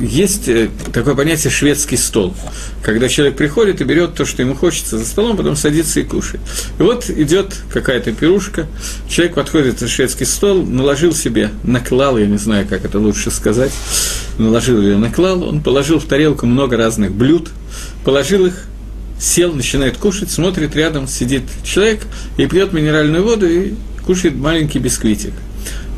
есть 0.00 0.48
э, 0.48 0.70
такое 0.92 1.14
понятие 1.14 1.50
шведский 1.50 1.96
стол, 1.96 2.34
когда 2.82 3.08
человек 3.08 3.36
приходит 3.36 3.80
и 3.80 3.84
берет 3.84 4.14
то, 4.14 4.24
что 4.24 4.42
ему 4.42 4.54
хочется 4.54 4.98
за 4.98 5.04
столом, 5.04 5.36
потом 5.36 5.56
садится 5.56 6.00
и 6.00 6.02
кушает. 6.02 6.42
И 6.78 6.82
вот 6.82 7.10
идет 7.10 7.54
какая-то 7.72 8.12
пирушка, 8.12 8.66
человек 9.08 9.34
подходит 9.34 9.80
на 9.80 9.88
шведский 9.88 10.24
стол, 10.24 10.64
наложил 10.64 11.14
себе, 11.14 11.50
наклал, 11.62 12.18
я 12.18 12.26
не 12.26 12.38
знаю, 12.38 12.66
как 12.66 12.84
это 12.84 12.98
лучше 12.98 13.30
сказать, 13.30 13.72
наложил 14.38 14.80
или 14.80 14.94
наклал, 14.94 15.42
он 15.42 15.62
положил 15.62 15.98
в 15.98 16.04
тарелку 16.04 16.46
много 16.46 16.76
разных 16.76 17.12
блюд, 17.12 17.50
положил 18.04 18.46
их, 18.46 18.64
сел, 19.20 19.52
начинает 19.52 19.98
кушать, 19.98 20.30
смотрит 20.30 20.74
рядом, 20.74 21.06
сидит 21.06 21.42
человек 21.62 22.00
и 22.38 22.46
пьет 22.46 22.72
минеральную 22.72 23.22
воду 23.22 23.46
и 23.46 23.74
кушает 24.06 24.34
маленький 24.34 24.78
бисквитик– 24.78 25.34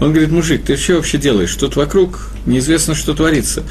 он 0.04 0.10
говорит, 0.10 0.30
мужик, 0.30 0.64
ты 0.64 0.76
что 0.76 0.94
вообще 0.94 1.18
делаешь? 1.18 1.54
Тут 1.54 1.76
вокруг 1.76 2.28
неизвестно, 2.46 2.94
что 2.94 3.14
творится. 3.14 3.62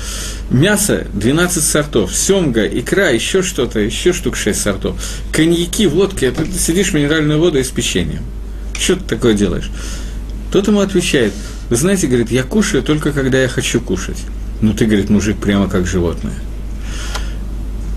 Мясо 0.49 1.05
12 1.13 1.63
сортов, 1.63 2.15
семга, 2.15 2.65
икра, 2.65 3.09
еще 3.09 3.41
что-то, 3.41 3.79
еще 3.79 4.13
штук 4.13 4.37
6 4.37 4.59
сортов. 4.59 5.01
Коньяки, 5.33 5.87
водки, 5.87 6.25
а 6.25 6.31
ты 6.31 6.45
сидишь 6.57 6.93
минеральную 6.93 7.39
воду 7.39 7.59
и 7.59 7.63
с 7.63 7.69
печеньем. 7.69 8.23
Что 8.79 8.95
ты 8.95 9.03
такое 9.03 9.33
делаешь? 9.33 9.69
Тот 10.51 10.67
ему 10.67 10.79
отвечает, 10.79 11.33
вы 11.69 11.75
знаете, 11.75 12.07
говорит, 12.07 12.31
я 12.31 12.43
кушаю 12.43 12.81
только 12.81 13.11
когда 13.11 13.41
я 13.41 13.49
хочу 13.49 13.81
кушать. 13.81 14.23
Ну 14.61 14.73
ты, 14.73 14.85
говорит, 14.85 15.09
мужик, 15.09 15.37
прямо 15.37 15.67
как 15.67 15.85
животное. 15.85 16.35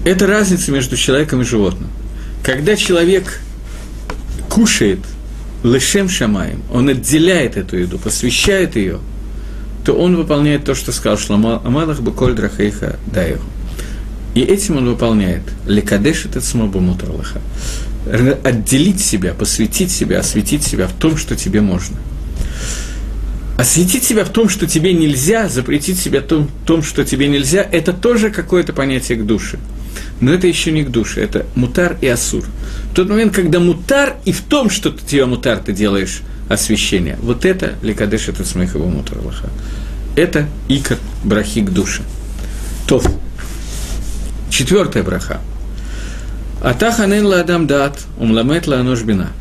Это 0.05 0.27
разница 0.27 0.73
между 0.73 0.97
человеком 0.97 1.43
и 1.43 1.45
животным. 1.45 1.91
Когда 2.43 2.75
человек 2.75 3.41
кушает– 4.49 4.99
лешем 5.65 6.09
шамаем, 6.09 6.63
он 6.71 6.89
отделяет 6.89 7.57
эту 7.57 7.79
еду, 7.79 7.99
посвящает 7.99 8.77
ее, 8.77 9.01
то 9.85 9.95
он 9.95 10.17
выполняет 10.17 10.65
то, 10.65 10.75
что 10.75 10.93
сказал 10.93 11.19
Шломо 11.19 11.61
Амалах 11.65 12.01
Беколь 12.01 12.35
Драхейха 12.35 12.99
Дайру. 13.07 13.43
И 14.35 14.41
этим 14.41 14.79
он 14.79 14.89
выполняет 14.89 15.43
лекадеш 15.67 16.27
этот 16.27 16.45
смобу 16.45 16.81
мутарлаха. 16.81 17.41
Отделить 18.45 19.01
себя, 19.01 19.33
посвятить 19.33 19.91
себя, 19.91 20.21
осветить 20.21 20.63
себя 20.63 20.87
в 20.87 20.93
том, 20.93 21.17
что 21.17 21.37
тебе 21.37 21.61
можно. 21.61 21.97
Осветить 23.57 24.05
себя 24.05 24.25
в 24.25 24.31
том, 24.31 24.49
что 24.49 24.67
тебе 24.67 24.93
нельзя, 24.93 25.49
запретить 25.49 25.99
себя 25.99 26.21
в 26.21 26.25
том, 26.25 26.51
том 26.67 26.83
что 26.83 27.05
тебе 27.05 27.29
нельзя, 27.29 27.63
это 27.63 27.93
тоже 27.93 28.31
какое-то 28.31 28.73
понятие 28.73 29.19
к 29.19 29.25
душе. 29.25 29.59
Но 30.21 30.33
это 30.33 30.47
еще 30.47 30.73
не 30.73 30.85
к 30.85 30.91
душе, 30.91 31.23
это 31.23 31.47
мутар 31.55 31.97
и 32.01 32.07
асур. 32.07 32.45
В 32.91 32.95
тот 32.95 33.09
момент, 33.09 33.35
когда 33.35 33.61
мутар, 33.61 34.17
и 34.25 34.33
в 34.33 34.43
том, 34.43 34.71
что 34.71 34.91
ты 34.91 35.05
тебе 35.05 35.27
мутар, 35.27 35.59
ты 35.59 35.73
делаешь 35.73 36.23
освящение. 36.49 37.19
Вот 37.21 37.45
это 37.45 37.75
ликадеш 37.83 38.29
это 38.29 38.45
смехова 38.45 38.89
мутар 38.89 39.19
лаха. 39.19 39.51
Это 40.17 40.47
икор 40.69 40.99
брахи 41.25 41.63
к 41.63 41.71
душе. 41.71 42.03
Тов. 42.87 43.07
Четвертая 44.51 45.03
браха. 45.03 45.41
Атаханен 46.63 47.27
ла 47.27 47.41
адам 47.41 47.67
дат, 47.67 47.99
умламет 48.17 48.67
ла 48.67 48.83
бина. 49.05 49.33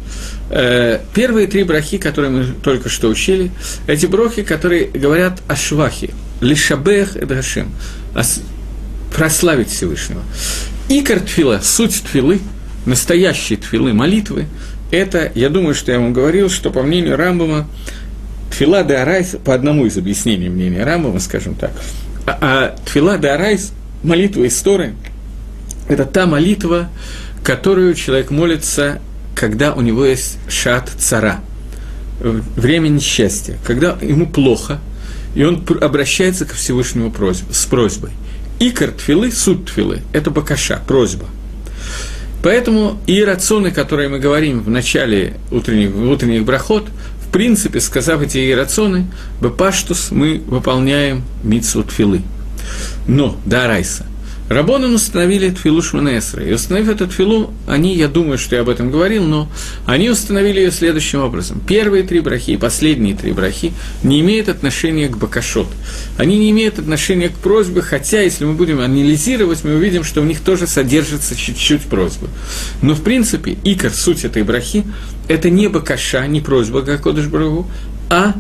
Э, 0.49 0.99
первые 1.13 1.47
три 1.47 1.63
брахи, 1.63 1.97
которые 1.97 2.31
мы 2.31 2.45
только 2.63 2.89
что 2.89 3.07
учили, 3.07 3.51
эти 3.87 4.05
брахи, 4.05 4.43
которые 4.43 4.85
говорят 4.85 5.41
о 5.47 5.55
швахе, 5.55 6.11
лишабех 6.41 7.15
и 7.15 7.25
дашим, 7.25 7.71
прославить 9.13 9.69
Всевышнего. 9.69 10.21
Икор 10.89 11.19
тфила, 11.19 11.59
суть 11.63 12.03
тфилы, 12.03 12.39
настоящие 12.85 13.57
тфилы, 13.57 13.93
молитвы, 13.93 14.47
это, 14.91 15.31
я 15.33 15.49
думаю, 15.49 15.73
что 15.73 15.91
я 15.91 15.99
вам 15.99 16.13
говорил, 16.13 16.49
что 16.49 16.69
по 16.69 16.83
мнению 16.83 17.17
Рамбама, 17.17 17.67
тфила 18.51 18.83
де 18.83 18.95
Арайс, 18.95 19.35
по 19.43 19.53
одному 19.53 19.85
из 19.85 19.97
объяснений 19.97 20.49
мнения 20.49 20.83
Рамбама, 20.83 21.19
скажем 21.19 21.55
так, 21.55 21.71
а, 22.25 22.37
а 22.41 22.75
тфила 22.85 23.17
де 23.17 23.29
Арайс, 23.29 23.71
молитва 24.03 24.47
истории, 24.47 24.93
это 25.87 26.05
та 26.05 26.25
молитва, 26.25 26.89
которую 27.43 27.93
человек 27.95 28.29
молится, 28.29 28.99
когда 29.35 29.73
у 29.73 29.81
него 29.81 30.05
есть 30.05 30.37
шат 30.47 30.91
цара, 30.97 31.39
время 32.19 32.89
несчастья, 32.89 33.57
когда 33.65 33.97
ему 34.01 34.27
плохо, 34.27 34.79
и 35.35 35.43
он 35.43 35.65
обращается 35.81 36.45
к 36.45 36.53
Всевышнему 36.53 37.11
просьб, 37.11 37.45
с 37.51 37.65
просьбой. 37.65 38.11
Икор 38.65 38.91
тфилы, 38.91 39.29
суть 39.29 39.65
тфилы– 39.65 40.03
это 40.13 40.31
бакаша, 40.31 40.81
просьба. 40.87 41.25
Поэтому 42.41 42.97
и 43.07 43.21
рационы, 43.21 43.71
которые 43.71 44.07
мы 44.07 44.19
говорим 44.19 44.61
в 44.61 44.69
начале 44.69 45.35
утренних, 45.51 45.93
утренних 45.93 46.45
брахот, 46.45 46.87
в 47.27 47.31
принципе, 47.33 47.81
сказав 47.81 48.21
эти 48.21 48.37
иерационы, 48.37 49.07
бепаштус 49.41 50.11
мы 50.11 50.41
выполняем 50.47 51.23
митсву 51.43 51.83
тфилы. 51.83 52.21
Но, 53.05 53.37
да, 53.45 53.67
райса, 53.67 54.05
Рабонан 54.49 54.93
установили 54.93 55.49
тфилу 55.49 55.81
Шманесра. 55.81 56.43
И 56.43 56.53
установив 56.53 56.89
эту 56.89 57.07
тфилу, 57.07 57.53
они, 57.67 57.95
я 57.95 58.07
думаю, 58.07 58.37
что 58.37 58.55
я 58.55 58.61
об 58.61 58.69
этом 58.69 58.91
говорил, 58.91 59.23
но 59.23 59.49
они 59.85 60.09
установили 60.09 60.59
ее 60.59 60.71
следующим 60.71 61.21
образом. 61.21 61.61
Первые 61.65 62.03
три 62.03 62.19
брахи 62.19 62.51
и 62.51 62.57
последние 62.57 63.15
три 63.15 63.31
брахи 63.31 63.73
не 64.03 64.19
имеют 64.21 64.49
отношения 64.49 65.07
к 65.07 65.17
бакашот. 65.17 65.67
Они 66.17 66.37
не 66.37 66.51
имеют 66.51 66.77
отношения 66.77 67.29
к 67.29 67.33
просьбе, 67.35 67.81
хотя, 67.81 68.21
если 68.21 68.45
мы 68.45 68.53
будем 68.53 68.79
анализировать, 68.79 69.63
мы 69.63 69.75
увидим, 69.75 70.03
что 70.03 70.21
в 70.21 70.25
них 70.25 70.41
тоже 70.41 70.67
содержится 70.67 71.35
чуть-чуть 71.35 71.83
просьба. 71.83 72.27
Но, 72.81 72.95
в 72.95 73.01
принципе, 73.01 73.57
икор, 73.63 73.91
суть 73.91 74.25
этой 74.25 74.43
брахи, 74.43 74.83
это 75.27 75.49
не 75.49 75.67
бакаша, 75.67 76.27
не 76.27 76.41
просьба, 76.41 76.81
как 76.81 77.01
Кодыш 77.01 77.27
Брагу, 77.27 77.67
а 78.09 78.33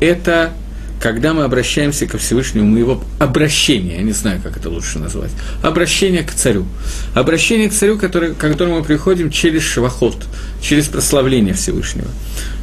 это 0.00 0.52
когда 1.00 1.34
мы 1.34 1.44
обращаемся 1.44 2.06
ко 2.06 2.18
Всевышнему, 2.18 2.66
мы 2.66 2.78
его 2.78 3.02
обращение, 3.18 3.96
я 3.96 4.02
не 4.02 4.12
знаю, 4.12 4.40
как 4.42 4.56
это 4.56 4.70
лучше 4.70 4.98
назвать, 4.98 5.30
обращение 5.62 6.22
к 6.22 6.32
царю. 6.32 6.66
Обращение 7.14 7.68
к 7.68 7.72
царю, 7.72 7.98
который, 7.98 8.34
к 8.34 8.38
которому 8.38 8.78
мы 8.78 8.84
приходим 8.84 9.30
через 9.30 9.62
швахот, 9.62 10.16
через 10.62 10.86
прославление 10.86 11.54
Всевышнего. 11.54 12.08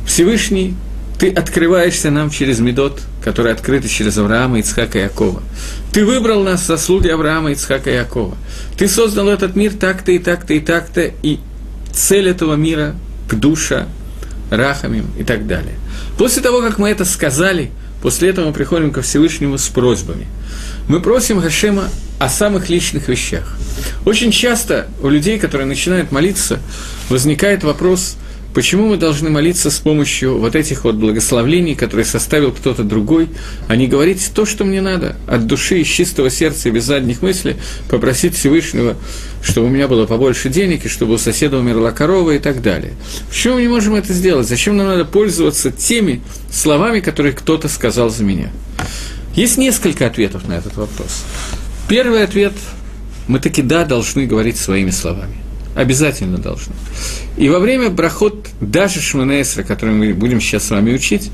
Всевышний, 0.07 0.75
ты 1.19 1.29
открываешься 1.29 2.09
нам 2.09 2.31
через 2.31 2.59
Медот, 2.59 3.01
который 3.23 3.51
открыты 3.51 3.87
через 3.87 4.17
Авраама, 4.17 4.59
Ицхака 4.59 4.97
и 4.97 5.03
Якова. 5.03 5.43
Ты 5.93 6.03
выбрал 6.03 6.43
нас 6.43 6.65
заслуги 6.65 7.09
Авраама, 7.09 7.51
Ицхака 7.51 7.91
и 7.91 7.95
Якова. 7.95 8.36
Ты 8.77 8.88
создал 8.88 9.29
этот 9.29 9.55
мир 9.55 9.73
так-то 9.73 10.11
и 10.11 10.17
так-то 10.17 10.53
и 10.55 10.59
так-то, 10.59 11.11
и 11.21 11.39
цель 11.93 12.27
этого 12.27 12.55
мира– 12.55 12.95
к 13.29 13.36
душа, 13.36 13.88
рахамим 14.49 15.05
и 15.17 15.23
так 15.23 15.47
далее. 15.47 15.75
После 16.17 16.41
того, 16.41 16.61
как 16.61 16.79
мы 16.79 16.89
это 16.89 17.05
сказали– 17.05 17.69
после 18.04 18.30
этого 18.30 18.47
мы 18.47 18.54
приходим 18.54 18.91
ко 18.91 19.01
Всевышнему 19.01 19.58
с 19.58 19.70
просьбами. 19.70 20.28
Мы 20.89 20.99
просим 20.99 21.39
Гашема 21.39 21.89
о 22.20 22.28
самых 22.28 22.70
личных 22.70 23.08
вещах. 23.08 23.58
Очень 24.06 24.32
часто 24.32 24.88
у 25.01 25.08
людей, 25.08 25.39
которые 25.39 25.66
начинают 25.66 26.12
молиться, 26.12 26.60
возникает 27.08 27.64
вопрос, 27.64 28.18
Почему 28.54 28.88
мы 28.88 28.97
должны 28.97 29.30
молиться 29.30 29.72
с 29.72 29.80
помощью 29.80 30.38
вот 30.38 30.56
этих 30.56 30.84
вот 30.84 30.95
благословлений, 30.95 31.76
которые 31.76 32.06
составил 32.06 32.51
кто-то 32.51 32.84
другой, 32.84 33.30
а 33.68 33.76
не 33.76 33.88
говорить 33.88 34.32
то, 34.34 34.45
что 34.45 34.64
мне 34.64 34.82
надо, 34.82 35.16
от 35.28 35.47
души, 35.47 35.82
из 35.82 35.88
чистого 35.88 36.30
сердца 36.30 36.70
без 36.70 36.84
задних 36.84 37.22
мыслей, 37.22 37.56
попросить 37.89 38.36
Всевышнего, 38.36 38.95
чтобы 39.41 39.68
у 39.68 39.70
меня 39.70 39.88
было 39.88 40.06
побольше 40.06 40.49
денег, 40.49 40.86
и 40.86 40.89
чтобы 40.89 41.14
у 41.14 41.18
соседа 41.18 41.58
умерла 41.58 41.91
корова 41.91 42.32
и 42.32 42.39
так 42.39 42.62
далее. 42.62 42.93
Почему 43.30 43.56
мы 43.56 43.62
не 43.64 43.68
можем 43.68 43.95
это 43.95 44.14
сделать? 44.14 44.47
Зачем 44.47 44.78
нам 44.78 44.88
надо 44.88 45.06
пользоваться 45.06 45.72
теми 45.72 46.22
словами, 46.51 46.99
которые 46.99 47.34
кто-то 47.34 47.68
сказал 47.68 48.10
за 48.10 48.24
меня? 48.24 48.51
Есть 49.36 49.58
несколько 49.58 50.06
ответов 50.06 50.47
на 50.47 50.54
этот 50.54 50.76
вопрос. 50.78 51.24
Первый 51.88 52.24
ответ– 52.24 52.54
мы 53.28 53.39
таки 53.39 53.62
да 53.62 53.86
должны 53.86 54.26
говорить 54.26 54.58
своими 54.58 54.91
словами. 54.91 55.42
Обязательно 55.76 56.38
должны. 56.38 56.74
И 57.38 57.49
во 57.49 57.59
время 57.59 57.89
брахот 57.89 58.49
даже 58.61 59.01
Шманесра, 59.01 59.63
который 59.63 59.95
мы 59.95 60.13
будем 60.13 60.39
сейчас 60.39 60.65
с 60.65 60.69
вами 60.71 60.93
учить, 60.93 61.32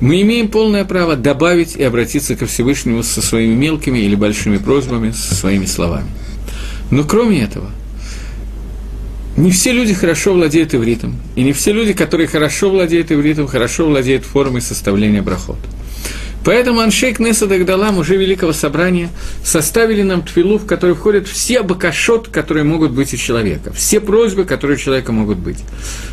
мы 0.00 0.20
имеем 0.22 0.48
полное 0.48 0.84
право 0.84 1.16
добавить 1.16 1.76
и 1.76 1.82
обратиться 1.82 2.36
ко 2.36 2.46
Всевышнему 2.46 3.02
со 3.02 3.22
своими 3.22 3.54
мелкими 3.54 3.98
или 3.98 4.14
большими 4.14 4.58
просьбами, 4.58 5.12
со 5.12 5.34
своими 5.34 5.66
словами. 5.66 6.08
Но 6.90 7.04
кроме 7.04 7.42
этого, 7.42 7.70
не 9.36 9.50
все 9.50 9.72
люди 9.72 9.94
хорошо 9.94 10.34
владеют 10.34 10.74
ивритом, 10.74 11.16
и 11.36 11.42
не 11.42 11.52
все 11.52 11.72
люди, 11.72 11.92
которые 11.92 12.26
хорошо 12.26 12.70
владеют 12.70 13.12
ивритом, 13.12 13.46
хорошо 13.46 13.86
владеют 13.86 14.24
формой 14.24 14.60
составления 14.60 15.22
брахот. 15.22 15.58
Поэтому 16.44 16.80
Аншейк 16.80 17.18
Неса 17.18 17.46
Дагдалам 17.46 17.98
уже 17.98 18.16
Великого 18.16 18.52
Собрания 18.52 19.10
составили 19.44 20.02
нам 20.02 20.22
твилу, 20.22 20.58
в 20.58 20.66
который 20.66 20.94
входят 20.94 21.28
все 21.28 21.62
бакашот, 21.62 22.28
которые 22.28 22.64
могут 22.64 22.92
быть 22.92 23.12
у 23.12 23.16
человека, 23.16 23.72
все 23.72 24.00
просьбы, 24.00 24.44
которые 24.44 24.76
у 24.76 24.80
человека 24.80 25.12
могут 25.12 25.38
быть. 25.38 25.58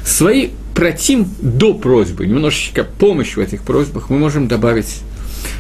Свои 0.05 0.49
протим 0.75 1.28
до 1.41 1.73
просьбы, 1.73 2.28
немножечко 2.28 2.84
помощь 2.84 3.36
в 3.36 3.39
этих 3.39 3.63
просьбах 3.63 4.09
мы 4.09 4.17
можем 4.17 4.47
добавить. 4.47 5.01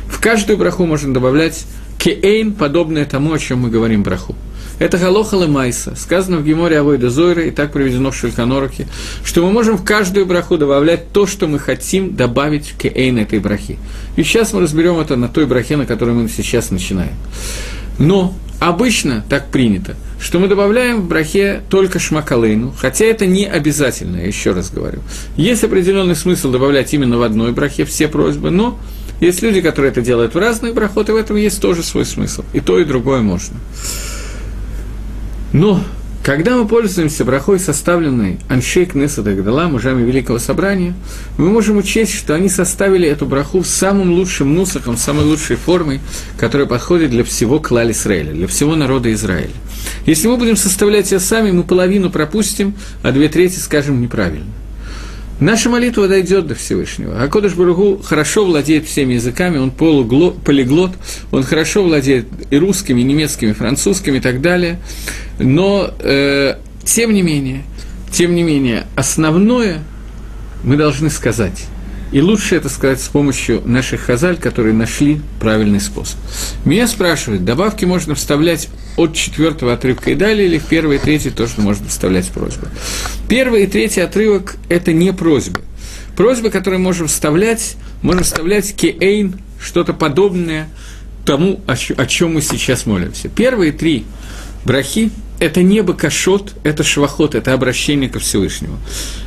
В 0.09 0.19
каждую 0.19 0.57
браху 0.57 0.85
можно 0.85 1.13
добавлять 1.13 1.65
кеэйн, 1.97 2.53
подобное 2.53 3.05
тому, 3.05 3.33
о 3.33 3.39
чем 3.39 3.59
мы 3.59 3.69
говорим 3.69 4.03
браху. 4.03 4.35
Это 4.79 4.97
галоха 4.97 5.37
майса, 5.47 5.95
сказано 5.95 6.37
в 6.37 6.45
Геморе 6.45 6.79
Авойда 6.79 7.09
Зойра, 7.09 7.43
и 7.43 7.51
так 7.51 7.71
приведено 7.71 8.11
в 8.11 8.15
Шельканороке, 8.15 8.87
что 9.23 9.43
мы 9.43 9.51
можем 9.51 9.77
в 9.77 9.83
каждую 9.83 10.25
браху 10.25 10.57
добавлять 10.57 11.11
то, 11.11 11.25
что 11.25 11.47
мы 11.47 11.57
хотим 11.57 12.15
добавить 12.15 12.67
в 12.67 12.77
кеэйн 12.77 13.17
этой 13.17 13.39
брахи. 13.39 13.79
И 14.15 14.23
сейчас 14.23 14.53
мы 14.53 14.61
разберем 14.61 14.99
это 14.99 15.15
на 15.15 15.29
той 15.29 15.47
брахе, 15.47 15.77
на 15.77 15.85
которой 15.85 16.11
мы 16.11 16.29
сейчас 16.29 16.69
начинаем. 16.69 17.13
Но 17.97 18.35
обычно 18.59 19.25
так 19.27 19.47
принято, 19.47 19.95
что 20.19 20.37
мы 20.37 20.47
добавляем 20.47 21.01
в 21.01 21.07
брахе 21.07 21.61
только 21.69 21.97
шмакалейну, 21.97 22.73
хотя 22.77 23.05
это 23.05 23.25
не 23.25 23.45
обязательно, 23.45 24.17
я 24.17 24.27
еще 24.27 24.51
раз 24.51 24.69
говорю. 24.69 24.99
Есть 25.37 25.63
определенный 25.63 26.15
смысл 26.15 26.51
добавлять 26.51 26.93
именно 26.93 27.17
в 27.17 27.23
одной 27.23 27.51
брахе 27.51 27.83
все 27.85 28.07
просьбы, 28.07 28.51
но 28.51 28.79
есть 29.19 29.41
люди, 29.41 29.61
которые 29.61 29.91
это 29.91 30.01
делают 30.01 30.35
в 30.35 30.37
разных 30.37 30.75
брахот, 30.75 31.09
и 31.09 31.11
в 31.11 31.15
этом 31.15 31.37
есть 31.37 31.59
тоже 31.59 31.81
свой 31.81 32.05
смысл. 32.05 32.43
И 32.53 32.59
то, 32.59 32.79
и 32.79 32.83
другое 32.83 33.21
можно. 33.21 33.57
Но 35.53 35.81
когда 36.23 36.57
мы 36.57 36.67
пользуемся 36.67 37.23
брахой, 37.23 37.57
составленной 37.57 38.37
Аншейк 38.49 38.95
Несада 38.95 39.33
Гдала, 39.33 39.69
мужами 39.69 40.05
Великого 40.05 40.39
Собрания, 40.39 40.93
мы 41.37 41.49
можем 41.49 41.77
учесть, 41.77 42.13
что 42.13 42.35
они 42.35 42.49
составили 42.49 43.07
эту 43.07 43.25
браху 43.25 43.63
самым 43.63 44.11
лучшим 44.11 44.53
нусахом, 44.53 44.97
самой 44.97 45.23
лучшей 45.23 45.55
формой, 45.55 46.01
которая 46.37 46.67
подходит 46.67 47.11
для 47.11 47.23
всего 47.23 47.61
клали 47.61 47.93
Израиля, 47.93 48.33
для 48.33 48.47
всего 48.47 48.75
народа 48.75 49.13
Израиля. 49.13 49.53
Если 50.05 50.27
мы 50.27 50.35
будем 50.35 50.57
составлять 50.57 51.13
ее 51.13 51.19
сами, 51.19 51.51
мы 51.51 51.63
половину 51.63 52.09
пропустим, 52.09 52.73
а 53.03 53.13
две 53.13 53.29
трети 53.29 53.57
скажем 53.59 54.01
неправильно. 54.01 54.47
Наша 55.39 55.69
молитва 55.69 56.07
дойдет 56.07 56.47
до 56.47 56.55
Всевышнего. 56.55 57.21
А 57.21 57.27
Кодыш 57.27 57.53
Баругу 57.53 58.01
хорошо 58.03 58.45
владеет 58.45 58.85
всеми 58.85 59.13
языками, 59.13 59.59
он 59.59 59.69
полиглот, 59.71 60.93
он 61.31 61.43
хорошо 61.43 61.83
владеет 61.83 62.25
и 62.49 62.57
русскими, 62.57 63.01
и 63.01 63.03
немецкими, 63.03 63.51
и 63.51 63.53
французскими 63.53 64.17
и 64.17 64.21
так 64.21 64.41
далее. 64.41 64.79
Но, 65.37 65.91
э, 65.99 66.55
тем 66.83 67.13
не 67.13 67.21
менее, 67.21 67.63
тем 68.11 68.33
не 68.33 68.41
менее, 68.41 68.87
основное 68.95 69.83
мы 70.63 70.75
должны 70.75 71.09
сказать– 71.09 71.65
и 72.11 72.21
лучше 72.21 72.55
это 72.55 72.69
сказать 72.69 73.01
с 73.01 73.07
помощью 73.07 73.61
наших 73.65 74.01
хазаль, 74.01 74.37
которые 74.37 74.73
нашли 74.73 75.21
правильный 75.39 75.79
способ. 75.79 76.17
Меня 76.65 76.87
спрашивают, 76.87 77.43
добавки 77.45 77.85
можно 77.85 78.15
вставлять 78.15 78.69
от 78.95 79.13
четвертого 79.13 79.73
отрывка 79.73 80.11
и 80.11 80.15
далее, 80.15 80.47
или 80.47 80.57
в 80.57 80.65
первый 80.65 80.97
и 80.97 80.99
третий 80.99 81.29
тоже 81.29 81.53
можно 81.57 81.87
вставлять 81.87 82.27
просьбы. 82.29 82.69
Первый 83.27 83.63
и 83.63 83.67
третий 83.67 84.01
отрывок– 84.01 84.55
это 84.69 84.93
не 84.93 85.13
просьбы. 85.13 85.61
Просьбы, 86.15 86.49
которые 86.49 86.79
можем 86.79 87.07
вставлять, 87.07 87.75
можем 88.01 88.23
вставлять 88.23 88.73
кеэйн, 88.75 89.39
что-то 89.61 89.93
подобное 89.93 90.69
тому, 91.25 91.59
о 91.67 92.05
чем 92.05 92.35
мы 92.35 92.41
сейчас 92.41 92.85
молимся. 92.85 93.29
Первые 93.29 93.71
три 93.71 94.05
брахи– 94.63 95.11
это 95.39 95.61
не 95.61 95.81
бакашот, 95.81 96.53
это 96.63 96.83
швахот, 96.83 97.35
это 97.35 97.53
обращение 97.53 98.09
ко 98.09 98.19
Всевышнему. 98.19 98.79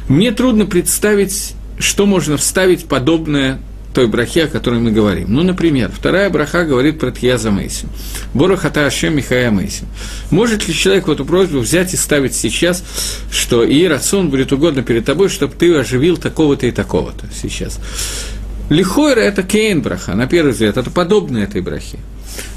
Мне 0.09 0.33
трудно 0.33 0.66
представить 0.66 1.55
что 1.81 2.07
можно 2.07 2.37
вставить 2.37 2.87
подобное 2.87 3.59
той 3.93 4.07
брахе, 4.07 4.45
о 4.45 4.49
которой 4.49 4.78
мы 4.78 4.93
говорим. 4.93 5.35
Ну, 5.35 5.43
например, 5.43 5.91
вторая 5.93 6.31
браха 6.31 6.64
говорит 6.64 7.01
про 7.01 7.11
Тьяза 7.11 7.51
Мейсим. 7.51 7.89
Борохата 8.35 8.87
Ашем 8.87 9.16
Михая 9.16 9.51
Мейсим. 9.51 9.87
Может 10.31 10.68
ли 10.68 10.74
человек 10.74 11.09
в 11.09 11.11
эту 11.11 11.24
просьбу 11.24 11.59
взять 11.59 11.93
и 11.93 11.97
ставить 11.97 12.35
сейчас, 12.35 12.85
что 13.33 13.64
и 13.64 13.85
рацион 13.87 14.31
будет 14.31 14.53
угодно 14.53 14.83
перед 14.83 15.05
тобой, 15.05 15.28
чтобы 15.28 15.55
ты 15.55 15.74
оживил 15.74 16.16
такого-то 16.16 16.66
и 16.66 16.70
такого-то 16.70 17.26
сейчас? 17.35 17.81
Лихойра– 18.68 19.20
это 19.20 19.43
кейн 19.43 19.83
браха, 19.83 20.14
на 20.14 20.28
первый 20.28 20.53
взгляд, 20.53 20.76
это 20.76 20.91
подобно 20.91 21.39
этой 21.39 21.61
брахе. 21.61 21.99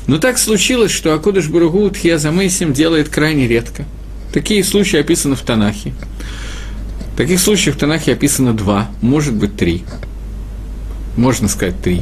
Но 0.06 0.20
так 0.20 0.38
случилось, 0.38 0.92
что 0.92 1.14
Акудыш 1.16 1.48
Бургу 1.48 1.92
Мейсим 2.32 2.74
делает 2.74 3.10
крайне 3.10 3.48
редко. 3.48 3.86
Такие 4.32 4.64
случаи 4.64 5.00
описаны 5.00 5.36
в 5.36 5.42
Танахе. 5.42 5.94
Таких 7.18 7.40
случаев 7.40 7.76
в 7.76 7.80
Танахе 7.80 8.14
описано 8.14 8.54
два, 8.54 8.90
может 9.02 9.34
быть, 9.34 9.56
три. 9.56 9.84
Можно 11.16 11.48
сказать, 11.48 11.80
три. 11.82 12.02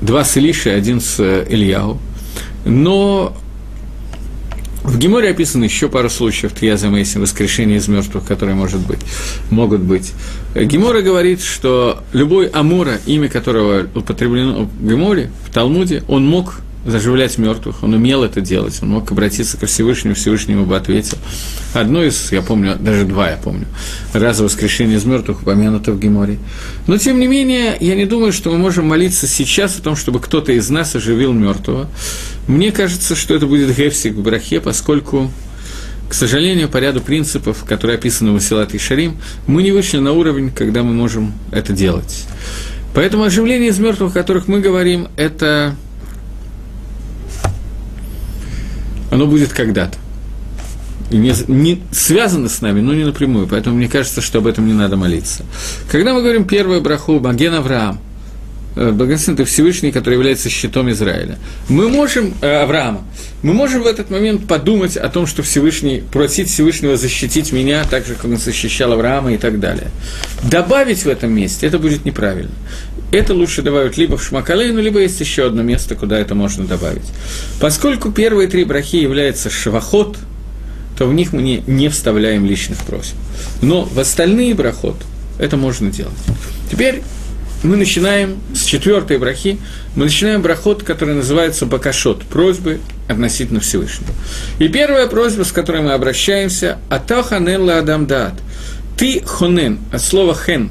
Два 0.00 0.24
с 0.24 0.36
Илишей, 0.36 0.76
один 0.76 1.00
с 1.00 1.20
э, 1.20 1.46
Ильяу. 1.48 1.98
Но 2.64 3.36
в 4.82 4.98
Геморе 4.98 5.30
описано 5.30 5.64
еще 5.64 5.88
пару 5.88 6.10
случаев 6.10 6.52
Тьяза 6.52 6.88
Мейсин, 6.88 7.20
воскрешение 7.20 7.78
из 7.78 7.86
мертвых, 7.86 8.26
которые 8.26 8.56
может 8.56 8.80
быть, 8.80 8.98
могут 9.50 9.80
быть. 9.80 10.12
Гемора 10.56 11.02
говорит, 11.02 11.40
что 11.40 12.02
любой 12.12 12.46
Амура, 12.46 12.98
имя 13.06 13.28
которого 13.28 13.86
употреблено 13.94 14.64
в 14.64 14.88
Геморе, 14.88 15.30
в 15.46 15.54
Талмуде, 15.54 16.02
он 16.08 16.26
мог 16.26 16.56
заживлять 16.84 17.38
мертвых, 17.38 17.82
он 17.82 17.94
умел 17.94 18.24
это 18.24 18.40
делать, 18.40 18.78
он 18.82 18.90
мог 18.90 19.10
обратиться 19.10 19.56
ко 19.56 19.66
Всевышнему, 19.66 20.14
Всевышнему 20.14 20.66
бы 20.66 20.76
ответил. 20.76 21.18
Одно 21.74 22.02
из, 22.02 22.32
я 22.32 22.42
помню, 22.42 22.76
даже 22.78 23.04
два 23.04 23.30
я 23.30 23.36
помню, 23.36 23.66
раза 24.12 24.44
воскрешения 24.44 24.96
из 24.96 25.04
мертвых 25.04 25.42
упомянуто 25.42 25.92
в 25.92 26.00
Геморе. 26.00 26.38
Но, 26.86 26.98
тем 26.98 27.20
не 27.20 27.26
менее, 27.26 27.76
я 27.80 27.94
не 27.94 28.04
думаю, 28.04 28.32
что 28.32 28.50
мы 28.50 28.58
можем 28.58 28.86
молиться 28.86 29.26
сейчас 29.26 29.78
о 29.78 29.82
том, 29.82 29.96
чтобы 29.96 30.20
кто-то 30.20 30.52
из 30.52 30.68
нас 30.70 30.94
оживил 30.96 31.32
мертвого. 31.32 31.88
Мне 32.48 32.72
кажется, 32.72 33.14
что 33.14 33.34
это 33.34 33.46
будет 33.46 33.76
гефсик 33.76 34.14
в 34.14 34.22
брахе, 34.22 34.60
поскольку 34.60 35.30
к 36.08 36.14
сожалению, 36.14 36.68
по 36.68 36.76
ряду 36.76 37.00
принципов, 37.00 37.64
которые 37.66 37.96
описаны 37.96 38.32
в 38.32 38.36
Асилат 38.36 38.74
и 38.74 38.78
Шарим, 38.78 39.16
мы 39.46 39.62
не 39.62 39.72
вышли 39.72 39.96
на 39.96 40.12
уровень, 40.12 40.50
когда 40.50 40.82
мы 40.82 40.92
можем 40.92 41.32
это 41.52 41.72
делать. 41.72 42.26
Поэтому 42.94 43.22
оживление 43.22 43.70
из 43.70 43.78
мертвых, 43.78 44.10
о 44.10 44.18
которых 44.18 44.46
мы 44.46 44.60
говорим, 44.60 45.08
это 45.16 45.74
оно 49.12 49.26
будет 49.26 49.52
когда-то. 49.52 49.98
Не, 51.10 51.34
не 51.46 51.82
связано 51.92 52.48
с 52.48 52.62
нами, 52.62 52.80
но 52.80 52.94
не 52.94 53.04
напрямую, 53.04 53.46
поэтому 53.46 53.76
мне 53.76 53.86
кажется, 53.86 54.22
что 54.22 54.38
об 54.38 54.46
этом 54.46 54.66
не 54.66 54.72
надо 54.72 54.96
молиться. 54.96 55.44
Когда 55.90 56.14
мы 56.14 56.22
говорим 56.22 56.46
первую 56.46 56.80
браху 56.80 57.20
Маген 57.20 57.52
Авраам, 57.52 58.00
э, 58.74 58.90
Благословен 58.90 59.34
это 59.34 59.44
Всевышний, 59.44 59.92
который 59.92 60.14
является 60.14 60.48
щитом 60.48 60.90
Израиля. 60.90 61.36
Мы 61.68 61.90
можем, 61.90 62.32
э, 62.40 62.62
Авраама, 62.62 63.02
мы 63.42 63.52
можем 63.52 63.82
в 63.82 63.86
этот 63.86 64.08
момент 64.08 64.48
подумать 64.48 64.96
о 64.96 65.10
том, 65.10 65.26
что 65.26 65.42
Всевышний, 65.42 66.02
просить 66.10 66.48
Всевышнего 66.48 66.96
защитить 66.96 67.52
меня, 67.52 67.84
так 67.84 68.06
же, 68.06 68.14
как 68.14 68.24
он 68.24 68.38
защищал 68.38 68.94
Авраама 68.94 69.34
и 69.34 69.36
так 69.36 69.60
далее. 69.60 69.88
Добавить 70.42 71.04
в 71.04 71.08
этом 71.08 71.34
месте, 71.34 71.66
это 71.66 71.78
будет 71.78 72.06
неправильно. 72.06 72.52
Это 73.12 73.34
лучше 73.34 73.60
добавить 73.60 73.98
либо 73.98 74.16
в 74.16 74.24
Шмакалейну, 74.24 74.80
либо 74.80 75.00
есть 75.00 75.20
еще 75.20 75.46
одно 75.46 75.62
место, 75.62 75.94
куда 75.94 76.18
это 76.18 76.34
можно 76.34 76.64
добавить. 76.64 77.04
Поскольку 77.60 78.10
первые 78.10 78.48
три 78.48 78.64
брахи 78.64 78.96
являются 78.96 79.50
швахот, 79.50 80.16
то 80.96 81.06
в 81.06 81.12
них 81.12 81.34
мы 81.34 81.42
не, 81.42 81.62
не 81.66 81.90
вставляем 81.90 82.46
личных 82.46 82.78
просьб. 82.78 83.14
Но 83.60 83.84
в 83.84 83.98
остальные 84.00 84.54
брахот 84.54 84.96
это 85.38 85.58
можно 85.58 85.90
делать. 85.90 86.14
Теперь 86.70 87.02
мы 87.62 87.76
начинаем 87.76 88.38
с 88.54 88.64
четвертой 88.64 89.18
брахи, 89.18 89.58
мы 89.94 90.06
начинаем 90.06 90.40
брахот, 90.40 90.82
который 90.82 91.14
называется 91.14 91.66
Бакашот, 91.66 92.22
просьбы 92.22 92.80
относительно 93.08 93.60
Всевышнего. 93.60 94.10
И 94.58 94.68
первая 94.68 95.06
просьба, 95.06 95.44
с 95.44 95.52
которой 95.52 95.82
мы 95.82 95.92
обращаемся, 95.92 96.78
Атаханен 96.88 97.60
ла 97.60 97.78
адам 97.78 98.06
дат. 98.06 98.34
Ты 98.96 99.22
хонен, 99.24 99.80
от 99.92 100.02
слова 100.02 100.34
хен, 100.34 100.70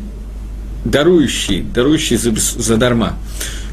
дарующий, 0.85 1.61
дарующий 1.61 2.17
за, 2.17 2.31
за 2.35 2.77
дарма. 2.77 3.17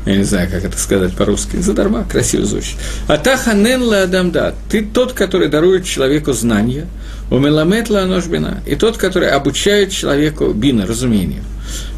Я 0.06 0.16
не 0.16 0.24
знаю, 0.24 0.48
как 0.50 0.64
это 0.64 0.78
сказать 0.78 1.12
по-русски. 1.12 1.56
Задарма, 1.56 2.04
красиво 2.04 2.46
звучит. 2.46 2.76
Атаханен 3.08 3.82
ла 3.82 4.02
адам 4.04 4.30
дат. 4.30 4.54
Ты 4.70 4.82
тот, 4.82 5.12
который 5.12 5.48
дарует 5.48 5.84
человеку 5.84 6.32
знания, 6.32 6.86
у 7.30 7.38
меламет 7.38 7.90
ла 7.90 8.06
бина, 8.26 8.62
и 8.66 8.74
тот, 8.74 8.96
который 8.96 9.28
обучает 9.28 9.90
человеку 9.92 10.52
бина, 10.52 10.86
разумению. 10.86 11.42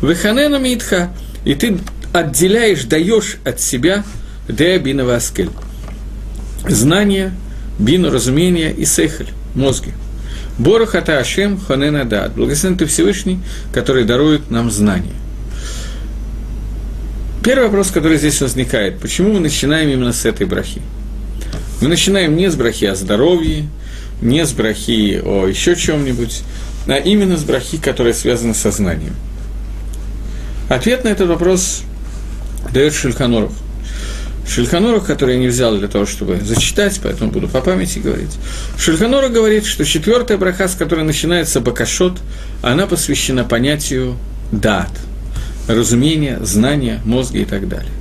Веханену 0.03 0.59
митха, 0.59 1.13
и 1.45 1.55
ты 1.55 1.79
отделяешь, 2.13 2.83
даешь 2.85 3.37
от 3.45 3.61
себя 3.61 4.03
деабина 4.49 5.05
васкель. 5.05 5.51
Знание, 6.69 7.33
бину, 7.79 8.11
разумение 8.11 8.73
и 8.73 8.85
сехаль, 8.85 9.29
мозги. 9.55 9.93
Борохата 10.61 11.19
Ашем 11.19 11.59
Ханена 11.59 12.05
Дат. 12.05 12.35
Благословен 12.35 12.77
ты 12.77 12.85
Всевышний, 12.85 13.41
который 13.73 14.05
дарует 14.05 14.51
нам 14.51 14.71
знания. 14.71 15.15
Первый 17.43 17.65
вопрос, 17.65 17.91
который 17.91 18.19
здесь 18.19 18.43
возникает, 18.43 18.99
почему 18.99 19.33
мы 19.33 19.41
начинаем 19.41 19.89
именно 19.89 20.13
с 20.13 20.27
этой 20.27 20.47
брахи? 20.47 20.83
Мы 21.81 21.89
начинаем 21.89 22.37
не 22.37 22.51
с 22.51 22.57
брахи 22.57 22.85
о 22.85 22.95
здоровье, 22.95 23.71
не 24.21 24.45
с 24.45 24.53
брахи 24.53 25.23
о 25.25 25.47
еще 25.47 25.77
чем-нибудь, 25.77 26.43
а 26.87 26.97
именно 26.97 27.39
с 27.39 27.43
брахи, 27.43 27.79
которая 27.79 28.13
связана 28.13 28.53
со 28.53 28.71
знанием. 28.71 29.17
Ответ 30.69 31.05
на 31.05 31.09
этот 31.09 31.31
вопрос 31.31 31.85
дает 32.71 32.93
Шульханоров. 32.93 33.53
Шульханоров, 34.49 35.05
который 35.05 35.37
я 35.37 35.41
не 35.41 35.49
взял 35.49 35.77
для 35.77 35.89
того, 35.89 36.07
чтобы 36.07 36.41
зачитать, 36.41 36.99
поэтому 37.03 37.31
буду 37.31 37.49
по 37.49 37.61
памяти 37.61 37.99
говорить. 38.01 38.37
Шульханоров 38.79 39.33
говорит, 39.33 39.65
что 39.65 39.85
четвертая 39.85 40.39
браха, 40.39 40.69
с 40.69 40.75
которой 40.75 41.05
начинается 41.05 41.61
бакашот, 41.61 42.19
она 42.63 42.87
посвящена 42.87 43.45
понятию 43.45 44.17
дат, 44.51 44.91
разумение, 45.69 46.39
знание, 46.43 47.01
мозги 47.05 47.43
и 47.43 47.45
так 47.45 47.69
далее. 47.69 47.93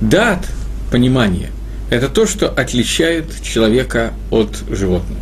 Дат, 0.00 0.46
понимание, 0.90 1.50
это 1.90 2.08
то, 2.08 2.26
что 2.26 2.48
отличает 2.48 3.26
человека 3.42 4.12
от 4.30 4.56
животного. 4.70 5.20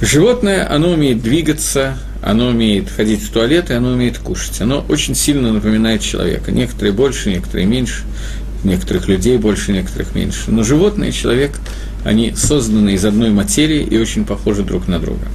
Животное, 0.00 0.70
оно 0.70 0.90
умеет 0.90 1.22
двигаться, 1.22 1.96
оно 2.22 2.48
умеет 2.48 2.88
ходить 2.90 3.22
в 3.22 3.30
туалет, 3.30 3.70
и 3.70 3.74
оно 3.74 3.90
умеет 3.90 4.18
кушать. 4.18 4.60
Оно 4.60 4.84
очень 4.88 5.14
сильно 5.14 5.52
напоминает 5.52 6.00
человека. 6.00 6.50
Некоторые 6.50 6.92
больше, 6.92 7.30
некоторые 7.30 7.66
меньше, 7.66 8.02
некоторых 8.64 9.08
людей 9.08 9.36
больше, 9.38 9.72
некоторых 9.72 10.14
меньше. 10.14 10.50
Но 10.50 10.62
животные 10.62 11.10
и 11.10 11.12
человек, 11.12 11.58
они 12.04 12.34
созданы 12.36 12.94
из 12.94 13.04
одной 13.04 13.30
материи 13.30 13.82
и 13.82 13.98
очень 13.98 14.24
похожи 14.24 14.62
друг 14.62 14.88
на 14.88 14.98
друга. 14.98 15.26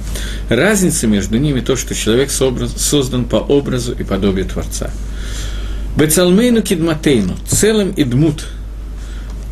Разница 0.48 1.06
между 1.06 1.38
ними 1.38 1.60
то, 1.60 1.76
что 1.76 1.94
человек 1.94 2.30
создан 2.30 3.24
по 3.24 3.36
образу 3.36 3.92
и 3.92 4.04
подобию 4.04 4.46
Творца. 4.46 4.90
Бецалмейну 5.96 6.62
кидматейну, 6.62 7.36
целым 7.48 7.90
и 7.90 8.04
дмут. 8.04 8.46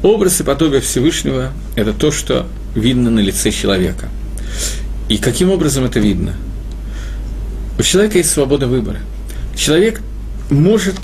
Образ 0.03 0.41
и 0.41 0.45
подобие 0.45 0.81
Всевышнего– 0.81 1.53
это 1.75 1.93
то, 1.93 2.13
что 2.13 2.47
видно 2.75 3.11
на 3.11 3.19
лице 3.19 3.51
человека. 3.51 4.09
И 5.09 5.19
каким 5.19 5.51
образом 5.51 5.85
это 5.85 5.99
видно– 5.99 6.35
у 7.79 7.83
человека 7.83 8.19
есть 8.19 8.31
свобода 8.31 8.67
выбора. 8.67 8.99
Человек 9.57 10.01
может 10.51 10.97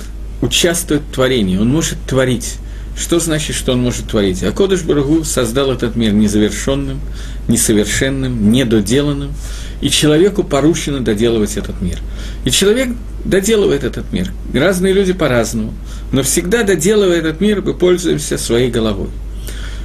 участвовать 0.43 1.05
в 1.05 1.15
творении, 1.15 1.57
он 1.57 1.69
может 1.69 1.99
творить. 2.07 2.57
Что 2.97 3.19
значит, 3.19 3.57
что 3.57 3.73
он 3.73 3.83
может 3.83 4.09
творить? 4.09 4.43
А 4.45 4.53
Кодыш 4.53 4.83
Барагу 4.83 5.25
создал 5.25 5.73
этот 5.73 5.97
мир 5.97 6.13
незавершенным, 6.13 7.01
несовершенным, 7.49 8.53
недоделанным, 8.53 9.33
и 9.81 9.91
человеку 9.91 10.45
поручено 10.45 11.01
доделывать 11.01 11.57
этот 11.57 11.81
мир. 11.81 11.99
И 12.45 12.51
человек 12.51 12.91
доделывает 13.25 13.85
этот 13.85 14.13
мир. 14.13 14.33
Разные 14.53 14.93
люди 14.93 15.13
по-разному, 15.13 15.75
но 16.13 16.23
всегда 16.23 16.63
доделывая 16.63 17.19
этот 17.19 17.41
мир, 17.41 17.63
мы 17.63 17.75
пользуемся 17.75 18.39
своей 18.39 18.71
головой. 18.71 19.09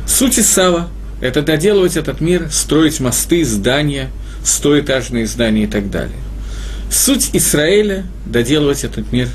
Суть 0.08 0.40
Исава– 0.40 0.88
это 1.22 1.42
доделывать 1.42 1.98
этот 1.98 2.22
мир, 2.22 2.48
строить 2.52 3.00
мосты, 3.00 3.44
здания, 3.44 4.10
стоэтажные 4.44 5.26
здания 5.26 5.64
и 5.64 5.68
так 5.68 5.90
далее. 5.90 6.18
Суть 6.92 7.32
Израиля– 7.34 8.06
доделывать 8.26 8.84
этот 8.84 9.12
мир 9.12 9.28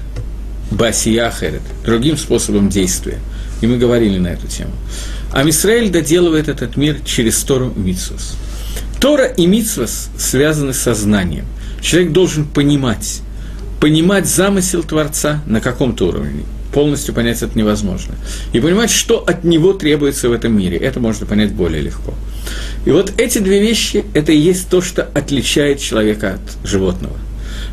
басияхерет, 0.70 1.62
другим 1.84 2.16
способом 2.16 2.68
действия. 2.68 3.18
И 3.60 3.66
мы 3.66 3.78
говорили 3.78 4.18
на 4.18 4.28
эту 4.28 4.46
тему. 4.46 4.72
А 5.32 5.48
Израиль 5.48 5.90
доделывает 5.90 6.48
этот 6.48 6.76
мир 6.76 6.98
через 7.04 7.42
Тору 7.42 7.72
и 7.76 7.78
Митсвас. 7.78 8.36
Тора 9.00 9.26
и 9.26 9.46
Митсвас 9.46 10.10
связаны 10.18 10.72
со 10.72 10.94
знанием. 10.94 11.46
Человек 11.80 12.12
должен 12.12 12.46
понимать, 12.46 13.20
понимать 13.80 14.26
замысел 14.26 14.82
Творца 14.82 15.42
на 15.46 15.60
каком-то 15.60 16.08
уровне. 16.08 16.44
Полностью 16.72 17.14
понять 17.14 17.42
это 17.42 17.56
невозможно. 17.56 18.14
И 18.52 18.60
понимать, 18.60 18.90
что 18.90 19.18
от 19.18 19.44
него 19.44 19.72
требуется 19.74 20.28
в 20.28 20.32
этом 20.32 20.56
мире. 20.58 20.76
Это 20.76 20.98
можно 21.00 21.26
понять 21.26 21.52
более 21.52 21.82
легко. 21.82 22.14
И 22.84 22.90
вот 22.90 23.12
эти 23.18 23.38
две 23.38 23.60
вещи– 23.60 24.04
это 24.14 24.32
и 24.32 24.38
есть 24.38 24.68
то, 24.68 24.80
что 24.80 25.02
отличает 25.02 25.80
человека 25.80 26.34
от 26.34 26.68
животного– 26.68 27.16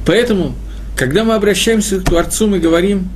Поэтому, 0.06 0.56
когда 0.96 1.24
мы 1.24 1.36
обращаемся 1.36 2.00
к 2.00 2.04
Творцу, 2.04 2.48
мы 2.48 2.60
говорим, 2.60 3.10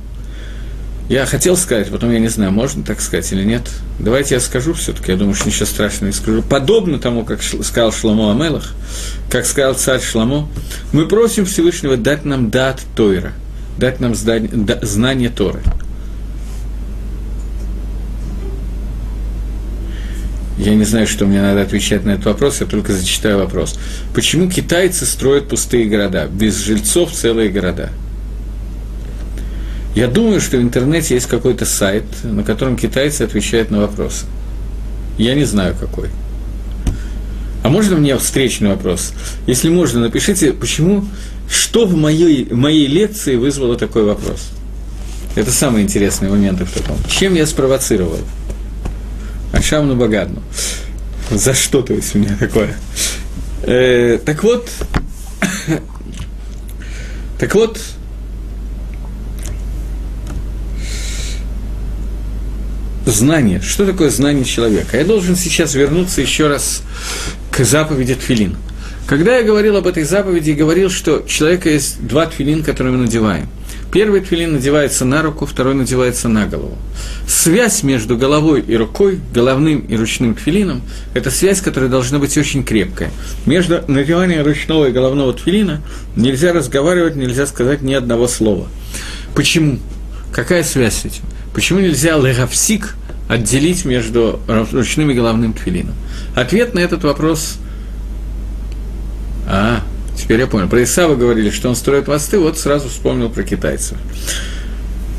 я 1.08 1.24
хотел 1.24 1.56
сказать, 1.56 1.88
потом 1.90 2.10
я 2.10 2.18
не 2.18 2.28
знаю, 2.28 2.50
можно 2.50 2.82
так 2.82 3.00
сказать 3.00 3.30
или 3.32 3.44
нет. 3.44 3.62
Давайте 4.00 4.34
я 4.34 4.40
скажу 4.40 4.72
все-таки, 4.74 5.12
я 5.12 5.18
думаю, 5.18 5.34
что 5.34 5.46
ничего 5.46 5.66
страшного 5.66 6.06
не 6.06 6.12
скажу. 6.12 6.42
Подобно 6.42 6.98
тому, 6.98 7.24
как 7.24 7.40
сказал 7.42 7.92
Шламо 7.92 8.32
Амелах, 8.32 8.74
как 9.30 9.46
сказал 9.46 9.74
царь 9.74 10.00
Шламо, 10.00 10.48
мы 10.92 11.06
просим 11.06 11.46
Всевышнего 11.46 11.96
дать 11.96 12.24
нам 12.24 12.50
дат 12.50 12.82
Тойра, 12.96 13.32
дать 13.78 14.00
нам 14.00 14.14
знание 14.14 15.30
Торы. 15.30 15.60
Я 20.58 20.74
не 20.74 20.84
знаю, 20.84 21.06
что 21.06 21.26
мне 21.26 21.40
надо 21.40 21.62
отвечать 21.62 22.04
на 22.04 22.12
этот 22.12 22.24
вопрос, 22.24 22.60
я 22.60 22.66
только 22.66 22.94
зачитаю 22.94 23.38
вопрос. 23.38 23.78
Почему 24.14 24.50
китайцы 24.50 25.04
строят 25.04 25.48
пустые 25.48 25.84
города, 25.84 26.26
без 26.26 26.56
жильцов 26.64 27.12
целые 27.12 27.50
города? 27.50 27.90
Я 29.96 30.08
думаю, 30.08 30.42
что 30.42 30.58
в 30.58 30.60
интернете 30.60 31.14
есть 31.14 31.26
какой-то 31.26 31.64
сайт, 31.64 32.04
на 32.22 32.44
котором 32.44 32.76
китайцы 32.76 33.22
отвечают 33.22 33.70
на 33.70 33.80
вопросы. 33.80 34.26
Я 35.16 35.34
не 35.34 35.44
знаю, 35.44 35.74
какой. 35.74 36.10
А 37.62 37.70
можно 37.70 37.96
мне 37.96 38.14
встречный 38.18 38.68
вопрос? 38.68 39.14
Если 39.46 39.70
можно, 39.70 40.00
напишите, 40.00 40.52
почему, 40.52 41.06
что 41.48 41.86
в 41.86 41.96
моей, 41.96 42.46
моей 42.52 42.86
лекции 42.86 43.36
вызвало 43.36 43.78
такой 43.78 44.04
вопрос. 44.04 44.50
Это 45.34 45.50
самые 45.50 45.84
интересные 45.84 46.30
моменты 46.30 46.66
в 46.66 46.72
таком. 46.72 46.98
Чем 47.08 47.34
я 47.34 47.46
спровоцировал? 47.46 48.18
Ашамну 49.52 49.96
Багадну. 49.96 50.42
За 51.30 51.54
что, 51.54 51.80
то 51.80 51.94
есть, 51.94 52.14
у 52.14 52.18
меня 52.18 52.36
такое? 52.38 52.76
Э, 53.62 54.18
так 54.22 54.44
вот, 54.44 54.68
так 57.38 57.54
вот, 57.54 57.80
знание. 63.06 63.60
Что 63.60 63.86
такое 63.86 64.10
знание 64.10 64.44
человека? 64.44 64.98
Я 64.98 65.04
должен 65.04 65.36
сейчас 65.36 65.74
вернуться 65.74 66.20
еще 66.20 66.48
раз 66.48 66.82
к 67.50 67.64
заповеди 67.64 68.14
Тфилин. 68.14 68.56
Когда 69.06 69.36
я 69.36 69.44
говорил 69.44 69.76
об 69.76 69.86
этой 69.86 70.02
заповеди, 70.02 70.50
говорил, 70.50 70.90
что 70.90 71.22
у 71.24 71.28
человека 71.28 71.70
есть 71.70 72.04
два 72.04 72.26
тфилин, 72.26 72.64
которые 72.64 72.92
мы 72.92 73.04
надеваем. 73.04 73.48
Первый 73.92 74.20
тфилин 74.20 74.54
надевается 74.54 75.04
на 75.04 75.22
руку, 75.22 75.46
второй 75.46 75.76
надевается 75.76 76.28
на 76.28 76.46
голову. 76.46 76.76
Связь 77.28 77.84
между 77.84 78.16
головой 78.16 78.64
и 78.66 78.76
рукой, 78.76 79.20
головным 79.32 79.78
и 79.78 79.96
ручным 79.96 80.34
тфилином– 80.34 80.82
это 81.14 81.30
связь, 81.30 81.60
которая 81.60 81.88
должна 81.88 82.18
быть 82.18 82.36
очень 82.36 82.64
крепкая. 82.64 83.12
Между 83.46 83.84
надеванием 83.86 84.44
ручного 84.44 84.88
и 84.88 84.92
головного 84.92 85.32
тфилина 85.32 85.82
нельзя 86.16 86.52
разговаривать, 86.52 87.14
нельзя 87.14 87.46
сказать 87.46 87.82
ни 87.82 87.94
одного 87.94 88.26
слова. 88.26 88.66
Почему? 89.36 89.78
Какая 90.32 90.64
связь 90.64 90.94
с 90.94 91.04
этим? 91.04 91.22
Почему 91.56 91.80
нельзя 91.80 92.18
леговсик 92.18 92.94
отделить 93.28 93.84
между 93.86 94.40
ручным 94.46 95.10
и 95.10 95.14
головным 95.14 95.54
тфилином? 95.54 95.94
Ответ 96.36 96.74
на 96.74 96.78
этот 96.78 97.02
вопрос– 97.02 97.56
а, 99.48 99.80
Теперь 100.16 100.40
я 100.40 100.46
понял. 100.46 100.68
Про 100.68 100.82
Исава 100.82 101.14
говорили, 101.14 101.50
что 101.50 101.68
он 101.68 101.76
строит 101.76 102.08
мосты, 102.08 102.38
вот 102.38 102.58
сразу 102.58 102.88
вспомнил 102.88 103.28
про 103.30 103.42
китайцев. 103.42 103.96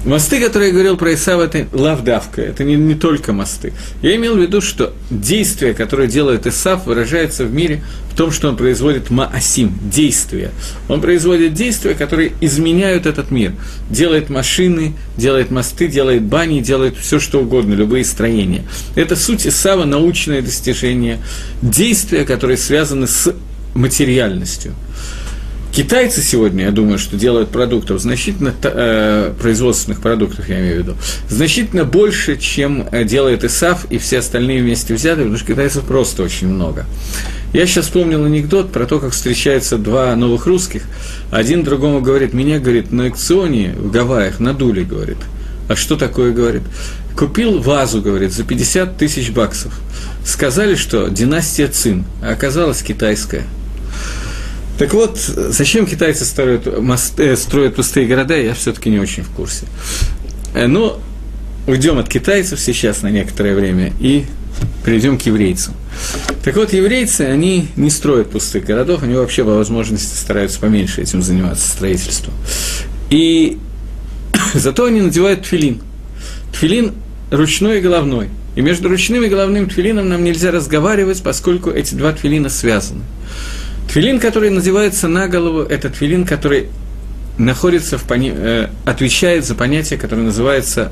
Мосты, 0.07 0.39
которые 0.39 0.69
я 0.69 0.73
говорил 0.73 0.95
про 0.95 1.13
Исава, 1.13 1.43
это 1.43 1.67
лавдавка, 1.73 2.41
это 2.41 2.63
не, 2.63 2.75
не 2.77 2.95
только 2.95 3.33
мосты. 3.33 3.73
Я 4.01 4.15
имел 4.15 4.35
в 4.35 4.39
виду, 4.39 4.61
что 4.61 4.93
действие, 5.09 5.73
которое 5.73 6.07
делает 6.07 6.47
Исав, 6.47 6.85
выражается 6.85 7.43
в 7.43 7.53
мире 7.53 7.83
в 8.13 8.15
том, 8.15 8.31
что 8.31 8.47
он 8.47 8.55
производит 8.55 9.09
маасим, 9.09 9.77
действия. 9.83 10.51
Он 10.87 11.01
производит 11.01 11.53
действия, 11.53 11.93
которые 11.93 12.31
изменяют 12.39 13.05
этот 13.05 13.31
мир. 13.31 13.51
Делает 13.89 14.29
машины, 14.29 14.93
делает 15.17 15.51
мосты, 15.51 15.89
делает 15.89 16.23
бани, 16.23 16.61
делает 16.61 16.95
все, 16.95 17.19
что 17.19 17.41
угодно, 17.41 17.73
любые 17.73 18.05
строения. 18.05 18.63
Это 18.95 19.17
суть 19.17 19.45
Исава, 19.45 19.83
научное 19.83 20.41
достижение, 20.41 21.19
действия, 21.61 22.23
которые 22.23 22.55
связаны 22.55 23.07
с 23.07 23.35
материальностью– 23.73 24.73
Китайцы 25.71 26.21
сегодня, 26.23 26.65
я 26.65 26.71
думаю, 26.71 26.97
что 26.97 27.17
делают 27.17 27.49
продуктов 27.49 28.01
значительно, 28.01 28.53
э, 28.63 29.33
производственных 29.39 30.01
продуктов, 30.01 30.49
я 30.49 30.59
имею 30.59 30.75
в 30.75 30.77
виду, 30.79 30.97
значительно 31.29 31.83
больше, 31.83 32.37
чем 32.37 32.87
э, 32.91 33.03
делает 33.03 33.43
ИСАФ 33.43 33.85
и 33.91 33.99
все 33.99 34.19
остальные 34.19 34.63
вместе 34.63 34.95
взятые, 34.95 35.25
потому 35.25 35.37
что 35.37 35.47
китайцев 35.47 35.83
просто 35.83 36.23
очень 36.23 36.47
много. 36.47 36.85
Я 37.53 37.67
сейчас 37.67 37.85
вспомнил 37.85 38.25
анекдот 38.25 38.71
про 38.71 38.85
то, 38.85 38.99
как 38.99 39.11
встречаются 39.11 39.77
два 39.77 40.15
новых 40.15 40.47
русских. 40.47 40.83
Один 41.31 41.63
другому 41.63 42.01
говорит, 42.01 42.33
меня, 42.33 42.59
говорит, 42.59 42.91
на 42.91 43.09
экционе 43.09 43.75
в 43.77 43.91
Гавайях 43.91 44.39
надули, 44.39 44.83
говорит. 44.83 45.17
А 45.69 45.75
что 45.75 45.95
такое, 45.95 46.31
говорит? 46.31 46.63
Купил 47.15 47.59
вазу, 47.59 48.01
говорит, 48.01 48.33
за 48.33 48.43
50 48.43 48.97
тысяч 48.97 49.29
баксов. 49.31 49.79
Сказали, 50.25 50.75
что 50.75 51.07
династия 51.09 51.67
Цин, 51.67 52.05
а 52.21 52.31
оказалась 52.31 52.81
китайская– 52.81 53.43
так 54.77 54.93
вот, 54.93 55.17
зачем 55.17 55.85
китайцы 55.85 56.25
строят, 56.25 56.79
мост, 56.79 57.19
э, 57.19 57.35
строят 57.35 57.75
пустые 57.75 58.05
города, 58.07 58.35
я 58.35 58.53
все-таки 58.53 58.89
не 58.89 58.99
очень 58.99 59.23
в 59.23 59.29
курсе. 59.29 59.65
Э, 60.53 60.67
но 60.67 60.99
уйдем 61.65 61.97
от 61.97 62.09
китайцев 62.09 62.59
сейчас 62.59 63.01
на 63.01 63.09
некоторое 63.09 63.55
время 63.55 63.91
и 63.99 64.25
перейдем 64.85 65.17
к 65.17 65.23
еврейцам. 65.23 65.73
Так 66.43 66.55
вот, 66.55 66.73
еврейцы, 66.73 67.21
они 67.21 67.67
не 67.75 67.89
строят 67.89 68.29
пустых 68.29 68.65
городов, 68.65 69.03
они 69.03 69.15
вообще 69.15 69.43
по 69.43 69.51
возможности 69.51 70.15
стараются 70.15 70.59
поменьше 70.59 71.01
этим 71.01 71.21
заниматься, 71.21 71.67
строительством. 71.67 72.33
И 73.09 73.57
зато 74.53 74.85
они 74.85 75.01
надевают 75.01 75.43
тфилин. 75.43 75.81
Тфилин 76.53 76.93
ручной 77.31 77.79
и 77.79 77.81
головной. 77.81 78.29
И 78.55 78.61
между 78.61 78.89
ручным 78.89 79.23
и 79.23 79.27
головным 79.27 79.69
тфилином 79.69 80.09
нам 80.09 80.23
нельзя 80.23 80.51
разговаривать, 80.51 81.21
поскольку 81.21 81.69
эти 81.69 81.93
два 81.93 82.13
тфилина 82.13 82.49
связаны. 82.49 83.03
Твилин, 83.97 84.19
который 84.19 84.51
надевается 84.51 85.07
на 85.07 85.27
голову, 85.27 85.61
это 85.61 85.89
твилин, 85.89 86.23
который 86.23 86.67
находится 87.39 87.97
в 87.97 88.03
пони... 88.03 88.31
э, 88.31 88.67
отвечает 88.85 89.43
за 89.43 89.55
понятие, 89.55 89.97
которое 89.97 90.21
называется 90.21 90.91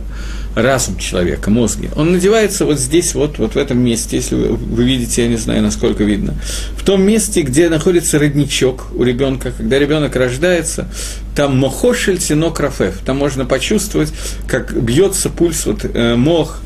разум 0.55 0.97
человека, 0.97 1.51
мозги. 1.51 1.89
Он 1.95 2.13
надевается 2.13 2.65
вот 2.65 2.79
здесь, 2.79 3.13
вот, 3.13 3.37
вот 3.37 3.53
в 3.53 3.57
этом 3.57 3.77
месте, 3.77 4.15
если 4.15 4.33
вы, 4.33 4.55
вы 4.55 4.83
видите, 4.85 5.21
я 5.21 5.27
не 5.27 5.35
знаю, 5.35 5.61
насколько 5.61 6.03
видно, 6.03 6.33
в 6.75 6.83
том 6.83 7.03
месте, 7.03 7.43
где 7.43 7.69
находится 7.69 8.17
родничок 8.17 8.87
у 8.95 9.03
ребенка, 9.03 9.51
когда 9.55 9.77
ребенок 9.77 10.15
рождается, 10.15 10.87
там 11.35 11.59
мохошель 11.59 12.17
тинок 12.17 12.59
рафеф, 12.59 13.01
там 13.05 13.17
можно 13.17 13.45
почувствовать, 13.45 14.11
как 14.47 14.75
бьется 14.81 15.29
пульс, 15.29 15.67
вот, 15.67 15.81
э, 15.83 16.15
мох, 16.15 16.57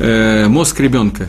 э, 0.00 0.48
мозг 0.48 0.80
ребенка, 0.80 1.28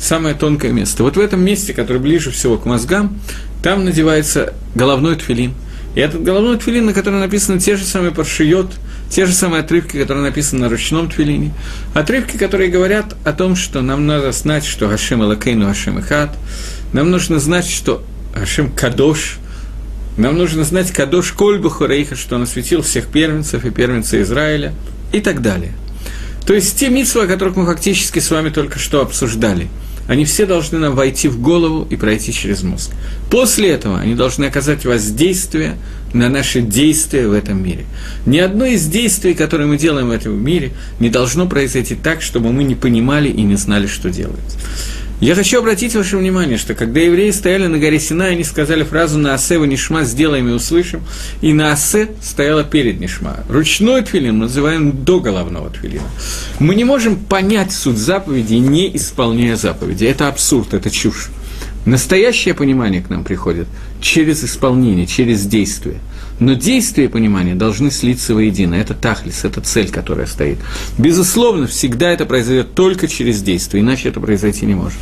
самое 0.00 0.34
тонкое 0.34 0.72
место. 0.72 1.04
Вот 1.04 1.16
в 1.16 1.20
этом 1.20 1.44
месте, 1.44 1.74
которое 1.74 2.00
ближе 2.00 2.30
всего 2.30 2.56
к 2.56 2.64
мозгам, 2.64 3.20
там 3.62 3.84
надевается 3.84 4.54
головной 4.74 5.16
тфилин. 5.16 5.54
И 5.94 6.00
этот 6.00 6.22
головной 6.22 6.56
тфилин, 6.56 6.86
на 6.86 6.92
котором 6.92 7.20
написаны 7.20 7.60
те 7.60 7.76
же 7.76 7.84
самые 7.84 8.12
паршиот, 8.12 8.72
те 9.10 9.26
же 9.26 9.32
самые 9.32 9.60
отрывки, 9.60 9.98
которые 9.98 10.24
написаны 10.24 10.62
на 10.62 10.68
ручном 10.68 11.10
тфилине. 11.10 11.52
Отрывки, 11.94 12.36
которые 12.36 12.70
говорят 12.70 13.16
о 13.24 13.32
том, 13.32 13.56
что 13.56 13.82
нам 13.82 14.06
надо 14.06 14.32
знать, 14.32 14.64
что 14.64 14.88
Хашем 14.88 15.22
Элакейну 15.22 15.66
Хашем 15.66 16.00
Ихат, 16.00 16.30
нам 16.92 17.10
нужно 17.10 17.38
знать, 17.38 17.68
что 17.68 18.02
Хашем 18.34 18.70
Кадош, 18.70 19.38
нам 20.16 20.38
нужно 20.38 20.64
знать 20.64 20.92
Кадош 20.92 21.32
Кольбу 21.32 21.68
Хораиха, 21.68 22.16
что 22.16 22.36
он 22.36 22.42
осветил 22.42 22.82
всех 22.82 23.08
первенцев 23.08 23.64
и 23.64 23.70
первенца 23.70 24.20
Израиля 24.22 24.72
и 25.12 25.20
так 25.20 25.42
далее. 25.42 25.72
То 26.46 26.54
есть 26.54 26.78
те 26.78 26.88
митсвы, 26.88 27.24
о 27.24 27.26
которых 27.26 27.56
мы 27.56 27.66
фактически 27.66 28.20
с 28.20 28.30
вами 28.30 28.48
только 28.48 28.78
что 28.78 29.02
обсуждали– 29.02 29.68
они 30.10 30.24
все 30.24 30.44
должны 30.44 30.80
нам 30.80 30.96
войти 30.96 31.28
в 31.28 31.40
голову 31.40 31.86
и 31.88 31.94
пройти 31.94 32.32
через 32.32 32.64
мозг. 32.64 32.90
После 33.30 33.70
этого 33.70 34.00
они 34.00 34.16
должны 34.16 34.44
оказать 34.44 34.84
воздействие 34.84 35.76
на 36.12 36.28
наши 36.28 36.62
действия 36.62 37.28
в 37.28 37.32
этом 37.32 37.62
мире. 37.62 37.84
Ни 38.26 38.38
одно 38.38 38.64
из 38.64 38.88
действий, 38.88 39.34
которые 39.34 39.68
мы 39.68 39.78
делаем 39.78 40.08
в 40.08 40.10
этом 40.10 40.32
мире, 40.32 40.72
не 40.98 41.10
должно 41.10 41.46
произойти 41.46 41.94
так, 41.94 42.22
чтобы 42.22 42.50
мы 42.50 42.64
не 42.64 42.74
понимали 42.74 43.28
и 43.28 43.42
не 43.42 43.54
знали, 43.54 43.86
что 43.86 44.10
делать. 44.10 44.40
Я 45.20 45.34
хочу 45.34 45.58
обратить 45.58 45.94
ваше 45.94 46.16
внимание, 46.16 46.56
что 46.56 46.74
когда 46.74 46.98
евреи 46.98 47.30
стояли 47.30 47.66
на 47.66 47.78
горе 47.78 48.00
Синай, 48.00 48.32
они 48.32 48.42
сказали 48.42 48.84
фразу 48.84 49.18
«На 49.18 49.34
асе 49.34 49.58
нишма 49.58 50.04
сделаем 50.04 50.48
и 50.48 50.52
услышим», 50.52 51.02
и 51.42 51.52
на 51.52 51.72
асе 51.72 52.08
стояла 52.22 52.64
перед 52.64 53.00
нишма. 53.00 53.44
Ручной 53.50 54.00
твилин 54.00 54.38
называем 54.38 55.04
до 55.04 55.20
головного 55.20 55.68
твилина. 55.68 56.08
Мы 56.58 56.74
не 56.74 56.84
можем 56.84 57.16
понять 57.16 57.70
суть 57.70 57.98
заповеди, 57.98 58.54
не 58.54 58.96
исполняя 58.96 59.56
заповеди. 59.56 60.06
Это 60.06 60.26
абсурд, 60.26 60.72
это 60.72 60.90
чушь. 60.90 61.28
Настоящее 61.84 62.54
понимание 62.54 63.02
к 63.02 63.10
нам 63.10 63.22
приходит 63.22 63.68
через 64.00 64.42
исполнение, 64.42 65.06
через 65.06 65.44
действие– 65.44 65.96
но 66.40 66.54
действия 66.54 67.04
и 67.04 67.08
понимание 67.08 67.54
должны 67.54 67.90
слиться 67.90 68.34
воедино. 68.34 68.74
Это 68.74 68.94
тахлис, 68.94 69.44
это 69.44 69.60
цель, 69.60 69.90
которая 69.90 70.26
стоит. 70.26 70.58
Безусловно, 70.98 71.66
всегда 71.66 72.10
это 72.10 72.24
произойдет 72.24 72.74
только 72.74 73.06
через 73.06 73.42
действие, 73.42 73.82
иначе 73.82 74.08
это 74.08 74.20
произойти 74.20 74.66
не 74.66 74.74
может. 74.74 74.98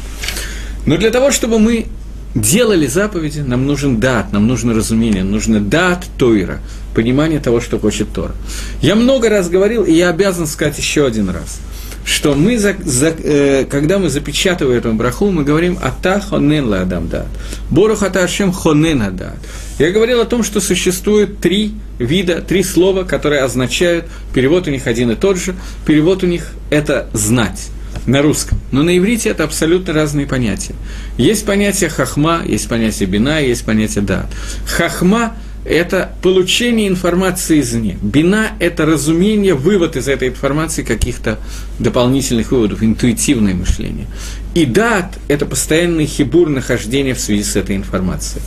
Но 0.85 0.97
для 0.97 1.11
того, 1.11 1.31
чтобы 1.31 1.59
мы 1.59 1.87
делали 2.35 2.87
заповеди, 2.87 3.41
нам 3.41 3.67
нужен 3.67 4.01
дат, 4.01 4.33
нам 4.33 4.47
нужно 4.47 4.75
разумение, 4.75 5.25
нужно 5.25 5.61
дат 5.61 6.07
Тойра, 6.19 6.61
понимание 6.95 7.41
того, 7.41 7.61
что 7.61 7.79
хочет 7.79 8.13
Тора. 8.13 8.35
Я 8.83 8.95
много 8.95 9.29
раз 9.29 9.49
говорил, 9.49 9.85
и 9.85 9.93
я 9.93 10.11
обязан 10.11 10.47
сказать 10.47 10.79
еще 10.79 11.07
один 11.07 11.31
раз, 11.31 11.61
что 12.05 12.35
мы, 12.35 12.59
за, 12.59 12.75
за, 12.85 13.09
э, 13.09 13.65
когда 13.65 13.99
мы 13.99 14.09
запечатываем 14.09 14.79
эту 14.79 14.93
браху, 14.93 15.31
мы 15.31 15.45
говорим 15.45 15.79
«Ата 15.83 16.21
хонен 16.21 16.73
адам 16.73 17.09
дат». 17.09 17.27
Борух 17.71 18.03
ата 18.03 18.25
ашем 18.25 18.53
хонен 18.53 19.03
адат. 19.03 19.37
Я 19.79 19.93
говорил 19.93 20.21
о 20.21 20.25
том, 20.25 20.43
что 20.43 20.61
существует 20.61 21.39
три 21.39 21.73
вида, 22.01 22.41
три 22.41 22.65
слова, 22.65 23.05
которые 23.05 23.43
означают, 23.43 24.07
перевод 24.35 24.67
у 24.67 24.71
них 24.73 24.89
один 24.89 25.13
и 25.13 25.15
тот 25.15 25.39
же, 25.39 25.55
перевод 25.87 26.25
у 26.25 26.27
них– 26.27 26.49
это 26.71 27.09
«знать» 27.13 27.69
на 28.05 28.21
русском. 28.21 28.59
Но 28.73 28.83
на 28.83 28.99
иврите 28.99 29.29
это 29.29 29.45
абсолютно 29.45 29.93
разные 29.93 30.27
понятия. 30.27 30.75
Есть 31.17 31.47
понятие 31.47 31.91
хахма, 31.91 32.43
есть 32.45 32.69
понятие 32.69 33.09
бина, 33.09 33.41
есть 33.41 33.65
понятие 33.65 34.03
дат. 34.03 34.27
Хахма– 34.67 35.37
это 35.65 36.13
получение 36.23 36.89
информации 36.89 37.61
извне. 37.61 37.99
Бина– 38.03 38.53
это 38.59 38.85
разумение, 38.85 39.55
вывод 39.55 39.97
из 39.97 40.09
этой 40.09 40.29
информации 40.29 40.83
каких-то 40.83 41.39
дополнительных 41.79 42.51
выводов, 42.51 42.83
интуитивное 42.83 43.55
мышление. 43.55 44.07
И 44.55 44.65
дат– 44.65 45.19
это 45.29 45.47
постоянный 45.47 46.07
хибур 46.07 46.49
нахождения 46.49 47.15
в 47.15 47.21
связи 47.21 47.45
с 47.45 47.55
этой 47.55 47.77
информацией. 47.77 48.43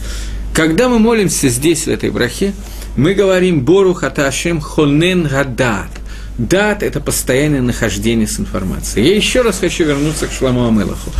Когда 0.54 0.90
мы 0.90 1.00
молимся 1.00 1.48
здесь, 1.48 1.86
в 1.86 1.88
этой 1.88 2.10
брахе, 2.10 2.54
мы 2.98 3.14
говорим 3.14 3.62
«Бору 3.62 3.94
хаташем 3.94 4.60
хонен 4.60 5.24
гадат». 5.24 5.90
Дат– 6.38 6.84
это 6.84 7.00
постоянное 7.00 7.62
нахождение 7.62 8.28
с 8.28 8.40
информацией. 8.40 9.08
Я 9.08 9.16
еще 9.16 9.42
раз 9.42 9.60
хочу 9.60 9.86
вернуться 9.86 10.28
к 10.28 10.32
Шламу 10.32 10.68
Амелаху. 10.68 11.12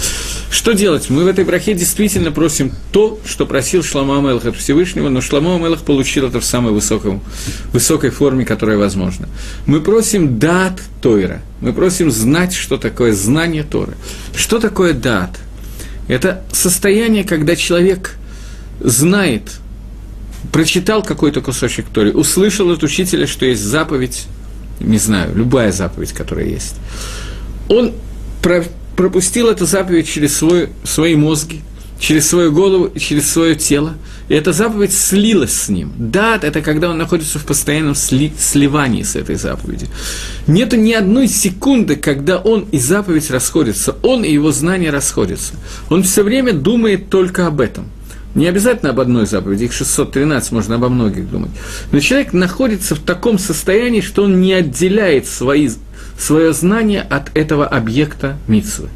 Что 0.50 0.74
делать? 0.74 1.10
Мы 1.10 1.24
в 1.24 1.28
этой 1.28 1.46
брахе 1.46 1.74
действительно 1.74 2.32
просим 2.32 2.74
то, 2.92 3.20
что 3.26 3.46
просил 3.46 3.84
Шламу 3.84 4.18
Амелах 4.18 4.46
от 4.46 4.58
Всевышнего, 4.58 5.10
но 5.10 5.22
Шламу 5.22 5.56
Амелах 5.56 5.82
получил 5.82 6.28
это 6.28 6.40
в 6.40 6.46
самой 6.46 6.74
высоком, 6.74 7.22
высокой 7.72 8.10
форме, 8.10 8.46
которая 8.46 8.78
возможна. 8.78 9.30
Мы 9.66 9.80
просим 9.80 10.40
дат 10.40 10.82
Тойра. 11.02 11.42
Мы 11.62 11.72
просим 11.72 12.12
знать, 12.12 12.54
что 12.54 12.78
такое 12.78 13.14
знание 13.14 13.64
Торы. 13.64 13.94
Что 14.36 14.60
такое 14.60 14.94
дат? 14.94 15.40
Это 16.08 16.44
состояние, 16.52 17.24
когда 17.24 17.56
человек– 17.56 18.18
знает, 18.84 19.60
прочитал 20.52 21.04
какой-то 21.04 21.42
кусочек 21.42 21.86
Тори, 21.94 22.12
услышал 22.12 22.70
от 22.72 22.84
учителя, 22.84 23.28
что 23.28 23.46
есть 23.46 23.64
заповедь, 23.64 24.26
не 24.80 24.98
знаю, 24.98 25.36
любая 25.36 25.72
заповедь, 25.72 26.12
которая 26.12 26.48
есть, 26.48 26.76
он 27.70 27.94
про, 28.42 28.64
пропустил 28.96 29.48
эту 29.48 29.66
заповедь 29.66 30.10
через 30.10 30.36
свой, 30.36 30.70
свои 30.84 31.16
мозги, 31.16 31.62
через 32.00 32.28
свою 32.28 32.52
голову 32.52 32.86
и 32.86 33.00
через 33.00 33.32
свое 33.32 33.56
тело, 33.56 33.94
и 34.28 34.34
эта 34.34 34.54
заповедь 34.54 34.94
слилась 34.94 35.54
с 35.54 35.70
ним. 35.70 35.94
Да, 35.98 36.40
это 36.42 36.62
когда 36.62 36.90
он 36.90 36.98
находится 36.98 37.38
в 37.38 37.46
постоянном 37.46 37.94
сли, 37.94 38.34
сливании 38.40 39.04
с 39.04 39.16
этой 39.16 39.36
заповедью. 39.36 39.90
Нету 40.48 40.78
ни 40.78 40.94
одной 40.94 41.28
секунды, 41.28 41.96
когда 41.96 42.38
он 42.38 42.66
и 42.72 42.80
заповедь 42.80 43.30
расходятся, 43.30 43.96
он 44.02 44.24
и 44.24 44.34
его 44.34 44.52
знания 44.52 44.90
расходятся. 44.90 45.54
Он 45.90 46.02
все 46.02 46.24
время 46.24 46.54
думает 46.54 47.10
только 47.10 47.46
об 47.46 47.62
этом– 47.62 47.86
Не 48.34 48.48
обязательно 48.48 48.92
об 48.92 49.00
одной 49.00 49.26
заповеди, 49.26 49.66
их 49.66 49.74
613, 49.74 50.52
можно 50.52 50.76
обо 50.76 50.90
многих 50.90 51.30
думать. 51.30 51.52
Но 51.92 52.00
человек 52.00 52.32
находится 52.32 52.96
в 52.96 53.00
таком 53.00 53.38
состоянии, 53.38 54.02
что 54.02 54.24
он 54.24 54.40
не 54.40 54.54
отделяет 54.54 55.28
свои, 55.28 55.70
свое 56.18 56.54
знание 56.54 57.02
от 57.02 57.36
этого 57.36 57.68
объекта 57.68 58.38
митсвы. 58.48 58.90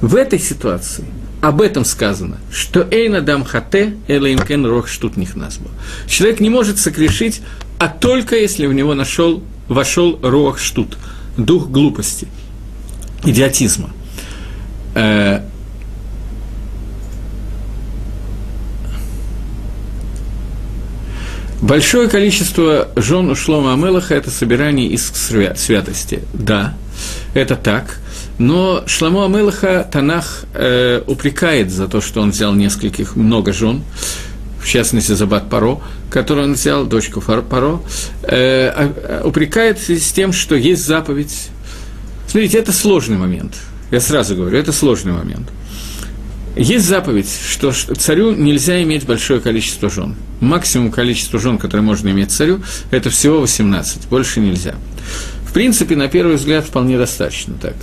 В 0.00 0.14
этой 0.14 0.38
ситуации 0.38 1.04
об 1.40 1.60
этом 1.62 1.84
сказано, 1.84 2.38
что 2.52 2.86
«Эйна 2.90 3.22
дам 3.22 3.44
хате, 3.44 3.94
элэймкен 4.08 4.64
рох 4.66 4.88
штут 4.88 5.16
них 5.16 5.34
назбо». 5.34 5.68
Человек 6.06 6.40
не 6.40 6.50
может 6.50 6.78
согрешить, 6.78 7.42
а 7.78 7.88
только 7.88 8.36
если 8.36 8.66
в 8.66 8.72
него 8.72 8.94
нашел, 8.94 9.42
вошел 9.68 10.18
рох 10.22 10.58
штут, 10.58 10.96
дух 11.36 11.68
глупости, 11.68 12.28
идиотизма. 13.24 13.90
Большое 21.60 22.08
количество 22.08 22.88
жен 22.96 23.30
у 23.30 23.34
Шлома 23.34 23.74
Амелаха– 23.74 24.14
это 24.16 24.30
собирание 24.30 24.88
из 24.88 25.12
святости. 25.12 26.22
Да, 26.32 26.74
это 27.34 27.54
так. 27.54 28.00
Но 28.38 28.84
Шламу 28.86 29.22
Амелаха 29.22 29.86
Танах 29.92 30.44
э, 30.54 31.02
упрекает 31.06 31.70
за 31.70 31.88
то, 31.88 32.00
что 32.00 32.22
он 32.22 32.30
взял 32.30 32.54
нескольких, 32.54 33.14
много 33.14 33.52
жен, 33.52 33.82
в 34.58 34.66
частности, 34.66 35.12
Забат 35.12 35.50
Паро, 35.50 35.80
которую 36.08 36.46
он 36.46 36.54
взял, 36.54 36.86
дочку 36.86 37.20
Паро, 37.20 37.82
э, 38.22 38.68
а, 38.68 39.22
упрекает 39.24 39.78
в 39.78 39.84
связи 39.84 40.00
с 40.00 40.12
тем, 40.12 40.32
что 40.32 40.54
есть 40.54 40.86
заповедь. 40.86 41.50
Смотрите, 42.26 42.56
это 42.56 42.72
сложный 42.72 43.18
момент. 43.18 43.56
Я 43.90 44.00
сразу 44.00 44.34
говорю, 44.34 44.56
это 44.56 44.72
сложный 44.72 45.12
момент. 45.12 45.46
Есть 46.56 46.86
заповедь, 46.86 47.30
что 47.30 47.72
царю 47.72 48.34
нельзя 48.34 48.82
иметь 48.82 49.06
большое 49.06 49.40
количество 49.40 49.88
жен. 49.88 50.16
Максимум 50.40 50.90
количества 50.90 51.38
жен, 51.38 51.58
которое 51.58 51.82
можно 51.82 52.08
иметь 52.08 52.32
царю, 52.32 52.60
это 52.90 53.10
всего 53.10 53.40
18, 53.40 54.08
больше 54.08 54.40
нельзя. 54.40 54.74
В 55.46 55.52
принципе, 55.52 55.96
на 55.96 56.08
первый 56.08 56.36
взгляд, 56.36 56.64
вполне 56.64 56.98
достаточно 56.98 57.54
так. 57.54 57.74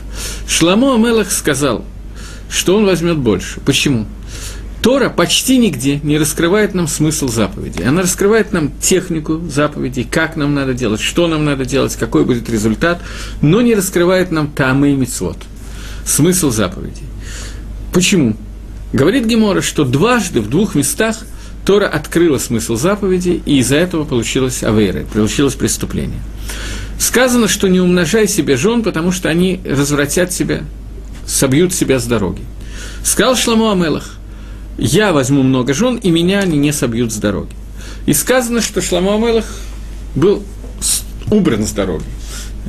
Шламо 0.48 0.96
Амелах 0.96 1.32
сказал, 1.32 1.86
что 2.50 2.78
он 2.78 2.86
возьмет 2.86 3.18
больше. 3.18 3.60
Почему? 3.62 4.06
Тора 4.82 5.10
почти 5.10 5.58
нигде 5.58 6.00
не 6.04 6.18
раскрывает 6.18 6.74
нам 6.74 6.88
смысл 6.88 7.28
заповеди. 7.28 7.82
Она 7.82 8.04
раскрывает 8.04 8.54
нам 8.54 8.72
технику 8.80 9.42
заповедей, 9.50 10.08
как 10.10 10.36
нам 10.36 10.54
надо 10.54 10.74
делать, 10.74 11.02
что 11.02 11.28
нам 11.28 11.46
надо 11.46 11.66
делать, 11.66 11.96
какой 11.96 12.26
будет 12.26 12.50
результат, 12.50 13.02
но 13.42 13.62
не 13.62 13.76
раскрывает 13.76 14.32
нам 14.32 14.48
тамы 14.50 14.92
и 14.92 14.96
мицвод, 14.96 15.38
смысл 16.06 16.52
заповедей. 16.52 17.04
Почему? 17.92 18.36
Говорит 18.94 19.26
Гемора, 19.26 19.62
что 19.62 19.84
дважды 19.84 20.42
в 20.42 20.50
двух 20.50 20.76
местах 20.76 21.18
Тора 21.66 21.88
открыла 21.88 22.38
смысл 22.38 22.76
заповеди, 22.76 23.42
и 23.46 23.60
из-за 23.60 23.76
этого 23.76 24.06
получилось 24.06 24.64
авейра, 24.64 25.04
получилось 25.04 25.56
преступление. 25.56 26.22
Сказано, 26.98 27.50
что 27.50 27.68
не 27.68 27.82
умножай 27.82 28.28
себе 28.28 28.56
жен, 28.56 28.84
потому 28.84 29.12
что 29.12 29.28
они 29.28 29.60
развратят 29.66 30.32
себя, 30.32 30.64
собьют 31.26 31.74
себя 31.74 32.00
с 32.00 32.06
дороги. 32.06 32.42
Сказал 33.04 33.36
Шламу 33.36 33.70
Амелах, 33.70 34.18
я 34.78 35.12
возьму 35.12 35.44
много 35.44 35.74
жен, 35.74 35.98
и 35.98 36.10
меня 36.10 36.40
они 36.40 36.58
не 36.58 36.72
собьют 36.72 37.12
с 37.12 37.18
дороги. 37.18 37.54
И 38.06 38.14
сказано, 38.14 38.62
что 38.62 38.82
Шламу 38.82 39.14
Амелах 39.14 39.46
был 40.16 40.44
убран 41.30 41.68
с 41.68 41.72
дороги. 41.72 42.06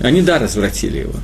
Они, 0.03 0.23
да, 0.23 0.39
развратили 0.39 0.99
его. 0.99 1.15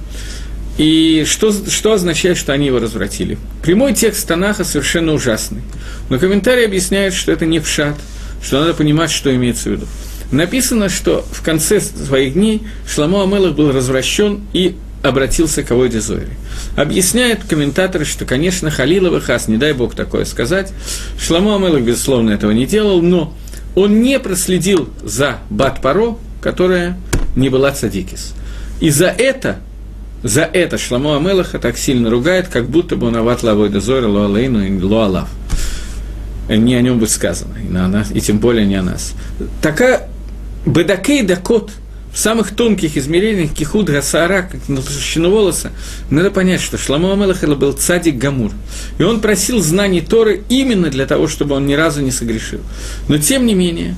И 0.76 1.24
что, 1.26 1.52
что 1.52 1.92
означает, 1.92 2.36
что 2.36 2.52
они 2.52 2.66
его 2.66 2.80
развратили? 2.80 3.38
Прямой 3.62 3.94
текст 3.94 4.26
Танаха 4.26 4.64
совершенно 4.64 5.12
ужасный. 5.12 5.62
Но 6.08 6.18
комментарий 6.18 6.64
объясняет, 6.64 7.14
что 7.14 7.30
это 7.30 7.46
не 7.46 7.60
пшат, 7.60 7.94
что 8.42 8.60
надо 8.60 8.74
понимать, 8.74 9.10
что 9.10 9.34
имеется 9.34 9.68
в 9.68 9.72
виду. 9.72 9.86
Написано, 10.32 10.88
что 10.88 11.24
в 11.30 11.42
конце 11.42 11.80
своих 11.80 12.34
дней 12.34 12.62
Шламо 12.88 13.22
Амелах 13.22 13.54
был 13.54 13.70
развращен 13.70 14.40
и 14.52 14.74
обратился 15.02 15.62
к 15.62 15.70
Авойде 15.70 16.00
Зойре. 16.00 16.30
Объясняют 16.76 17.40
комментаторы, 17.48 18.04
что, 18.04 18.24
конечно, 18.24 18.70
Халилова 18.70 19.20
Хас, 19.20 19.48
не 19.48 19.58
дай 19.58 19.74
бог 19.74 19.94
такое 19.94 20.24
сказать, 20.24 20.72
Шламо 21.20 21.54
Амелах, 21.54 21.82
безусловно, 21.82 22.30
этого 22.30 22.50
не 22.50 22.66
делал, 22.66 23.00
но 23.00 23.34
он 23.76 24.00
не 24.00 24.18
проследил 24.18 24.88
за 25.02 25.38
Бат 25.50 25.80
Паро, 25.82 26.16
которая 26.40 26.98
не 27.36 27.48
была 27.48 27.70
цадикис. 27.72 28.34
И 28.80 28.90
за 28.90 29.06
это 29.06 29.58
за 30.24 30.42
это 30.42 30.78
Шламо 30.78 31.16
Амелаха 31.16 31.58
так 31.58 31.76
сильно 31.76 32.08
ругает, 32.08 32.48
как 32.48 32.66
будто 32.66 32.96
бы 32.96 33.08
он 33.08 33.16
ават 33.16 33.42
лавой 33.42 33.68
дозора 33.68 34.08
луалейну 34.08 34.64
и 34.64 34.80
луалав. 34.80 35.28
Не 36.48 36.74
о 36.74 36.80
нем 36.80 36.98
будет 36.98 37.10
сказано, 37.10 37.56
и, 37.58 37.70
на 37.70 37.86
нас, 37.88 38.10
и 38.10 38.20
тем 38.22 38.38
более 38.38 38.66
не 38.66 38.76
о 38.76 38.82
нас. 38.82 39.12
Такая 39.60 40.08
бедакей 40.64 41.22
дакот 41.22 41.72
в 42.10 42.18
самых 42.18 42.54
тонких 42.54 42.96
измерениях 42.96 43.52
кихуд 43.52 43.90
гасара, 43.90 44.48
как 44.50 44.66
на 44.68 45.28
волоса, 45.28 45.72
надо 46.08 46.30
понять, 46.30 46.62
что 46.62 46.78
Шламо 46.78 47.12
Амелах 47.12 47.42
был 47.42 47.72
цадик 47.72 48.16
Гамур. 48.16 48.52
И 48.98 49.02
он 49.02 49.20
просил 49.20 49.60
знаний 49.60 50.00
Торы 50.00 50.42
именно 50.48 50.88
для 50.88 51.04
того, 51.04 51.28
чтобы 51.28 51.54
он 51.54 51.66
ни 51.66 51.74
разу 51.74 52.00
не 52.00 52.10
согрешил. 52.10 52.60
Но 53.08 53.18
тем 53.18 53.44
не 53.44 53.54
менее, 53.54 53.96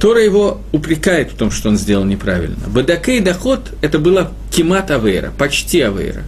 Тора 0.00 0.22
его 0.22 0.60
упрекает 0.72 1.32
в 1.32 1.36
том, 1.36 1.50
что 1.50 1.68
он 1.68 1.78
сделал 1.78 2.04
неправильно. 2.04 2.68
Бадакей 2.68 3.20
доход– 3.20 3.72
это 3.82 3.98
была 3.98 4.30
кимат 4.50 4.90
авейра, 4.90 5.32
почти 5.36 5.80
авейра. 5.80 6.22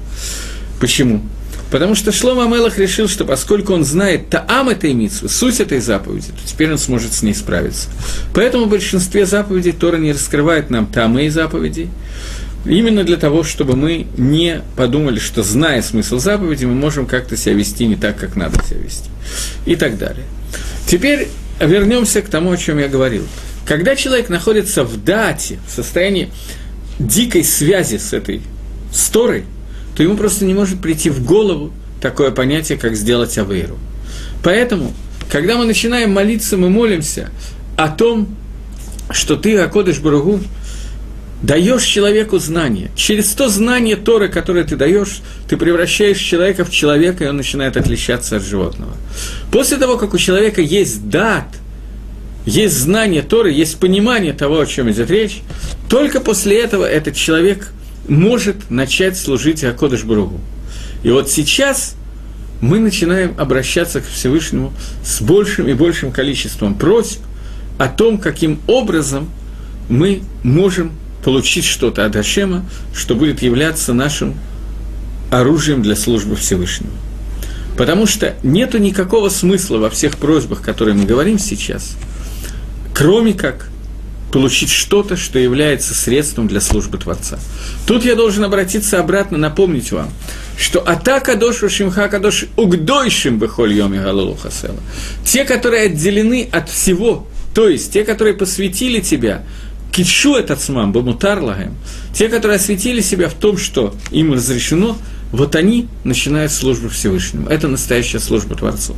Почему? 0.81 1.23
Потому 1.71 1.95
что 1.95 2.11
Шлома 2.11 2.47
Амелах 2.47 2.79
решил, 2.79 3.09
что 3.09 3.25
поскольку 3.25 3.73
он 3.73 3.85
знает 3.85 4.29
таам 4.29 4.69
этой 4.71 4.93
митсвы, 4.93 5.29
суть 5.29 5.61
этой 5.61 5.79
заповеди, 5.79 6.29
то 6.29 6.49
теперь 6.49 6.73
он 6.73 6.79
сможет 6.79 7.13
с 7.13 7.23
ней 7.23 7.35
справиться. 7.35 7.89
Поэтому 8.35 8.65
в 8.65 8.71
большинстве 8.71 9.25
заповедей 9.25 9.71
Тора 9.71 9.97
не 9.97 10.13
раскрывает 10.13 10.71
нам 10.71 10.87
таамы 10.87 11.31
заповедей, 11.31 11.89
именно 12.65 13.05
для 13.05 13.17
того, 13.17 13.45
чтобы 13.45 13.77
мы 13.77 14.07
не 14.17 14.63
подумали, 14.77 15.21
что 15.21 15.45
зная 15.45 15.81
смысл 15.83 16.19
заповеди, 16.19 16.65
мы 16.65 16.75
можем 16.75 17.07
как-то 17.07 17.37
себя 17.37 17.55
вести 17.55 17.87
не 17.87 17.95
так, 17.95 18.17
как 18.17 18.35
надо 18.35 18.61
себя 18.65 18.81
вести. 18.81 19.09
И 19.65 19.77
так 19.77 19.97
далее. 19.97 20.25
Теперь 20.89 21.29
вернемся 21.61 22.21
к 22.21 22.29
тому, 22.29 22.51
о 22.51 22.57
чем 22.57 22.79
я 22.79 22.89
говорил. 22.89 23.27
Когда 23.71 23.95
человек 23.95 24.29
находится 24.29 24.83
в 24.83 25.05
дате, 25.05 25.61
в 25.65 25.71
состоянии 25.71 26.33
дикой 26.99 27.45
связи 27.45 27.99
с 27.99 28.13
этой 28.13 28.43
сторой, 28.93 29.45
то 29.95 30.03
ему 30.03 30.17
просто 30.17 30.45
не 30.45 30.55
может 30.55 30.81
прийти 30.81 31.09
в 31.09 31.25
голову 31.25 31.73
такое 32.01 32.33
понятие, 32.33 32.79
как 32.79 32.97
сделать 32.97 33.39
авейру. 33.39 33.79
Поэтому, 34.43 34.93
когда 35.31 35.57
мы 35.57 35.67
начинаем 35.67 36.11
молиться, 36.11 36.57
мы 36.57 36.69
молимся 36.69 37.31
о 37.77 37.87
том, 37.87 38.35
что 39.09 39.37
ты, 39.37 39.57
Акодыш 39.59 40.01
Баругу, 40.01 40.41
даешь 41.41 41.85
человеку 41.85 42.41
знание. 42.41 42.91
Через 42.97 43.29
то 43.35 43.49
знание 43.49 43.95
Торы, 43.95 44.29
которое 44.31 44.65
ты 44.65 44.75
даешь, 44.75 45.21
ты 45.49 45.57
превращаешь 45.57 46.19
человека 46.19 46.65
в 46.65 46.73
человека, 46.73 47.23
и 47.23 47.29
он 47.29 47.37
начинает 47.37 47.77
отличаться 47.77 48.39
от 48.39 48.43
животного. 48.43 48.95
После 49.53 49.77
того, 49.77 49.97
как 49.97 50.13
у 50.13 50.19
человека 50.19 50.61
есть 50.61 51.09
дат– 51.09 51.47
есть 52.47 52.77
знание 52.77 53.23
Торы, 53.23 53.53
есть 53.53 53.79
понимание 53.79 54.33
того, 54.33 54.61
о 54.61 54.67
чем 54.67 54.91
идет 54.91 55.11
речь, 55.11 55.43
только 55.89 56.21
после 56.21 56.61
этого 56.61 56.85
этот 56.85 57.15
человек 57.15 57.73
может 58.09 58.71
начать 58.71 59.17
служить 59.19 59.63
Акодыш 59.63 60.05
Бругу. 60.05 60.41
И 61.03 61.11
вот 61.11 61.31
сейчас 61.31 61.95
мы 62.61 62.79
начинаем 62.79 63.35
обращаться 63.39 64.01
к 64.01 64.07
Всевышнему 64.07 64.73
с 65.05 65.21
большим 65.21 65.69
и 65.69 65.75
большим 65.75 66.13
количеством 66.13 66.75
просьб 66.75 67.21
о 67.79 67.89
том, 67.89 68.19
каким 68.19 68.61
образом 68.67 69.31
мы 69.89 70.23
можем 70.43 70.93
получить 71.25 71.65
что-то 71.65 72.05
от 72.05 72.17
Ашема, 72.17 72.65
что 72.95 73.15
будет 73.15 73.43
являться 73.43 73.93
нашим 73.93 74.35
оружием 75.31 75.83
для 75.83 75.97
службы 75.97 76.37
Всевышнего. 76.37 76.93
Потому 77.77 78.07
что 78.07 78.35
нету 78.43 78.79
никакого 78.79 79.29
смысла 79.29 79.79
во 79.79 79.91
всех 79.91 80.17
просьбах, 80.17 80.63
которые 80.63 80.95
мы 80.95 81.05
говорим 81.05 81.39
сейчас– 81.39 81.97
кроме 83.01 83.33
как 83.33 83.71
получить 84.31 84.69
что-то, 84.69 85.17
что 85.17 85.39
является 85.39 85.95
средством 85.95 86.47
для 86.47 86.61
службы 86.61 86.99
Творца. 86.99 87.39
Тут 87.87 88.05
я 88.05 88.15
должен 88.15 88.45
обратиться 88.45 89.01
обратно, 89.01 89.39
напомнить 89.39 89.91
вам, 89.91 90.11
что 90.59 90.81
атака 90.81 91.35
дошу 91.35 91.71
шимха 91.71 92.09
кадош 92.09 92.45
угдойшим 92.59 93.39
бехоль 93.39 93.73
йоми 93.73 93.97
галулу 93.97 94.35
хасела. 94.35 94.77
Те, 95.25 95.45
которые 95.45 95.85
отделены 95.85 96.47
от 96.53 96.69
всего, 96.69 97.27
то 97.55 97.71
есть 97.71 97.91
те, 97.91 98.05
которые 98.05 98.35
посвятили 98.35 99.01
тебя, 99.01 99.45
китшу 99.93 100.35
этот 100.35 100.61
смам, 100.61 100.93
бамутар 100.93 101.41
лагем, 101.41 101.77
те, 102.13 102.29
которые 102.29 102.57
осветили 102.57 103.01
себя 103.01 103.31
в 103.31 103.35
том, 103.35 103.57
что 103.57 103.95
им 104.11 104.35
разрешено, 104.35 104.99
вот 105.33 105.55
они 105.55 105.89
начинают 106.05 106.53
службу 106.53 106.89
Всевышнему. 106.89 107.49
Это 107.49 107.69
настоящая 107.69 108.19
служба 108.19 108.57
Творцу. 108.57 108.97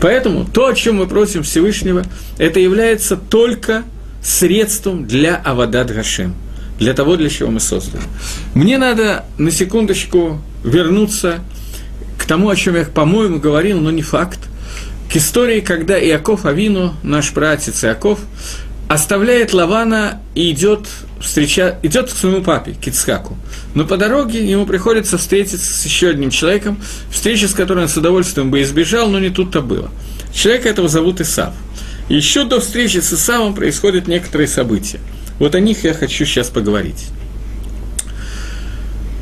Поэтому 0.00 0.44
то, 0.44 0.66
о 0.66 0.74
чем 0.74 0.96
мы 0.96 1.06
просим 1.06 1.42
Всевышнего, 1.42 2.04
это 2.38 2.60
является 2.60 3.16
только 3.16 3.84
средством 4.22 5.06
для 5.06 5.36
Авадат 5.36 5.92
Гашем, 5.92 6.34
для 6.78 6.94
того, 6.94 7.16
для 7.16 7.28
чего 7.28 7.50
мы 7.50 7.60
созданы. 7.60 8.04
Мне 8.54 8.78
надо 8.78 9.24
на 9.38 9.50
секундочку 9.50 10.40
вернуться 10.64 11.40
к 12.18 12.24
тому, 12.24 12.48
о 12.48 12.56
чем 12.56 12.76
я, 12.76 12.84
по-моему, 12.84 13.40
говорил, 13.40 13.80
но 13.80 13.90
не 13.90 14.02
факт, 14.02 14.38
к 15.12 15.16
истории, 15.16 15.60
когда 15.60 16.00
Иаков 16.02 16.46
Авину, 16.46 16.94
наш 17.02 17.32
братец 17.32 17.84
Иаков, 17.84 18.20
оставляет 18.88 19.52
Лавана 19.52 20.20
и 20.34 20.52
идет, 20.52 20.86
встреча... 21.22 21.78
идет 21.82 22.10
к 22.10 22.14
своему 22.14 22.42
папе, 22.42 22.74
к. 22.74 23.36
Но 23.74 23.84
по 23.84 23.96
дороге 23.96 24.44
ему 24.48 24.66
приходится 24.66 25.18
встретиться 25.18 25.72
с 25.72 25.84
еще 25.84 26.08
одним 26.08 26.30
человеком, 26.30 26.80
встреча 27.10 27.48
с 27.48 27.54
которой 27.54 27.84
он 27.84 27.88
с 27.88 27.96
удовольствием 27.96 28.50
бы 28.50 28.62
избежал, 28.62 29.08
но 29.08 29.18
не 29.18 29.30
тут-то 29.30 29.62
было. 29.62 29.90
Человека 30.34 30.68
этого 30.68 30.88
зовут 30.88 31.20
Исав. 31.20 31.54
Еще 32.08 32.44
до 32.44 32.60
встречи 32.60 32.98
с 32.98 33.12
Исавом 33.12 33.54
происходят 33.54 34.08
некоторые 34.08 34.48
события. 34.48 35.00
Вот 35.38 35.54
о 35.54 35.60
них 35.60 35.84
я 35.84 35.94
хочу 35.94 36.24
сейчас 36.24 36.48
поговорить. 36.48 37.06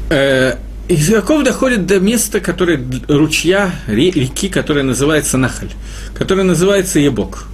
Э, 0.09 0.57
Яков 0.89 1.45
доходит 1.45 1.87
до 1.87 2.01
места, 2.01 2.41
которое, 2.41 2.81
ручья, 3.07 3.73
реки, 3.87 4.49
которая 4.49 4.83
называется 4.83 5.39
Нахаль, 5.39 5.71
которая 6.15 6.45
называется 6.45 6.99
Ебок. 6.99 7.45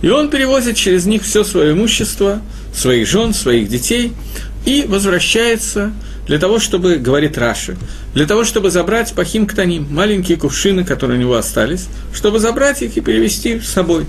И 0.00 0.08
он 0.08 0.30
перевозит 0.30 0.76
через 0.76 1.06
них 1.06 1.22
все 1.24 1.42
свое 1.42 1.72
имущество, 1.72 2.40
своих 2.78 3.08
жен, 3.08 3.34
своих 3.34 3.68
детей, 3.68 4.12
и 4.64 4.84
возвращается 4.86 5.92
для 6.26 6.38
того, 6.38 6.58
чтобы, 6.58 6.96
говорит 6.96 7.38
Раши, 7.38 7.76
для 8.14 8.26
того, 8.26 8.44
чтобы 8.44 8.70
забрать 8.70 9.12
пахим 9.14 9.46
ктаним, 9.46 9.86
маленькие 9.90 10.36
кувшины, 10.36 10.84
которые 10.84 11.18
у 11.18 11.20
него 11.20 11.36
остались, 11.36 11.86
чтобы 12.12 12.38
забрать 12.38 12.82
их 12.82 12.96
и 12.96 13.00
перевести 13.00 13.60
с 13.60 13.68
собой. 13.68 14.04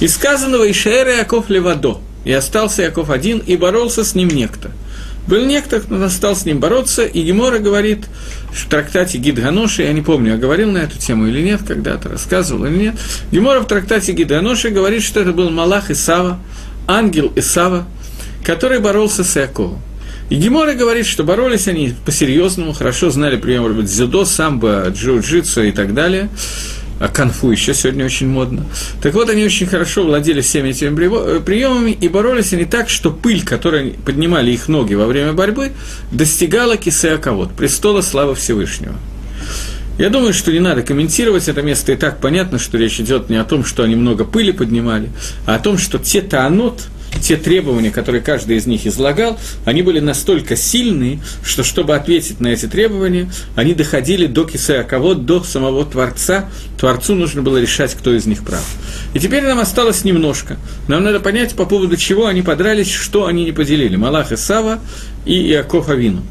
И 0.00 0.08
сказанного 0.08 0.70
Ишаэра 0.70 1.16
Яков 1.16 1.48
Левадо, 1.48 2.00
и 2.24 2.32
остался 2.32 2.82
Яков 2.82 3.10
один, 3.10 3.38
и 3.38 3.56
боролся 3.56 4.04
с 4.04 4.14
ним 4.14 4.28
некто– 4.28 4.70
был 5.28 5.44
некто, 5.44 5.80
кто 5.80 6.08
стал 6.08 6.34
с 6.34 6.46
ним 6.46 6.58
бороться, 6.58 7.04
и 7.04 7.22
Гемора 7.22 7.58
говорит 7.58 8.06
в 8.50 8.66
трактате 8.66 9.18
Гидганоши, 9.18 9.82
я 9.82 9.92
не 9.92 10.00
помню, 10.00 10.32
я 10.32 10.38
говорил 10.38 10.70
на 10.70 10.78
эту 10.78 10.98
тему 10.98 11.26
или 11.26 11.42
нет, 11.42 11.60
когда-то 11.68 12.08
рассказывал 12.08 12.64
или 12.64 12.78
нет, 12.78 12.94
Гемора 13.30 13.60
в 13.60 13.66
трактате 13.66 14.12
Гидганоши 14.12 14.70
говорит, 14.70 15.02
что 15.02 15.20
это 15.20 15.32
был 15.32 15.50
Малах 15.50 15.90
Исава, 15.90 16.40
ангел 16.88 17.32
Исава, 17.36 17.86
который 18.42 18.80
боролся 18.80 19.22
с 19.22 19.36
Иаковом. 19.36 19.78
И 20.30 20.34
Гемора 20.34 20.74
говорит, 20.74 21.06
что 21.06 21.22
боролись 21.22 21.68
они 21.68 21.94
по-серьезному, 22.04 22.72
хорошо 22.72 23.10
знали 23.10 23.36
прием 23.36 23.84
дзюдо, 23.84 24.24
самбо, 24.24 24.88
джиу-джитсу 24.88 25.68
и 25.68 25.72
так 25.72 25.94
далее– 25.94 26.28
а 27.00 27.08
канфу 27.08 27.50
еще 27.50 27.74
сегодня 27.74 28.04
очень 28.04 28.28
модно. 28.28 28.66
Так 29.00 29.14
вот, 29.14 29.30
они 29.30 29.44
очень 29.44 29.66
хорошо 29.66 30.04
владели 30.04 30.40
всеми 30.40 30.70
этими 30.70 31.36
э, 31.36 31.40
приемами, 31.40 31.92
и 31.92 32.08
боролись 32.08 32.52
они 32.52 32.64
так, 32.64 32.88
что 32.88 33.10
пыль, 33.10 33.44
которую 33.44 33.94
поднимали 33.94 34.50
их 34.50 34.68
ноги 34.68 34.94
во 34.94 35.06
время 35.06 35.32
борьбы, 35.32 35.72
достигала 36.10 36.76
кисеаковод, 36.76 37.52
престола 37.52 38.00
славы 38.00 38.34
Всевышнего. 38.34 38.94
Я 39.98 40.10
думаю, 40.10 40.32
что 40.32 40.52
не 40.52 40.60
надо 40.60 40.82
комментировать 40.82 41.48
это 41.48 41.60
место, 41.62 41.92
и 41.92 41.96
так 41.96 42.20
понятно, 42.20 42.58
что 42.58 42.78
речь 42.78 43.00
идет 43.00 43.28
не 43.28 43.36
о 43.36 43.44
том, 43.44 43.64
что 43.64 43.82
они 43.82 43.96
много 43.96 44.24
пыли 44.24 44.52
поднимали, 44.52 45.10
а 45.44 45.56
о 45.56 45.58
том, 45.58 45.76
что 45.76 45.98
те 45.98 46.22
таанот– 46.22 46.82
те 47.20 47.36
требования, 47.36 47.90
которые 47.90 48.20
каждый 48.20 48.56
из 48.56 48.66
них 48.66 48.86
излагал, 48.86 49.38
они 49.64 49.82
были 49.82 50.00
настолько 50.00 50.56
сильные, 50.56 51.20
что 51.42 51.64
чтобы 51.64 51.94
ответить 51.94 52.40
на 52.40 52.48
эти 52.48 52.66
требования, 52.66 53.30
они 53.56 53.74
доходили 53.74 54.26
до 54.26 54.48
кого, 54.88 55.14
до 55.14 55.42
самого 55.42 55.84
Творца. 55.84 56.48
Творцу 56.78 57.14
нужно 57.14 57.42
было 57.42 57.58
решать, 57.58 57.94
кто 57.94 58.14
из 58.14 58.26
них 58.26 58.44
прав. 58.44 58.64
И 59.14 59.18
теперь 59.18 59.42
нам 59.42 59.58
осталось 59.58 60.04
немножко. 60.04 60.58
Нам 60.86 61.02
надо 61.02 61.20
понять, 61.20 61.54
по 61.54 61.64
поводу 61.64 61.96
чего 61.96 62.26
они 62.26 62.42
подрались, 62.42 62.90
что 62.90 63.26
они 63.26 63.44
не 63.44 63.52
поделили. 63.52 63.96
Малах 63.96 64.32
и 64.32 64.36
Сава 64.36 64.78
и 65.24 65.50
Иаков 65.50 65.88
Авину. 65.88 66.22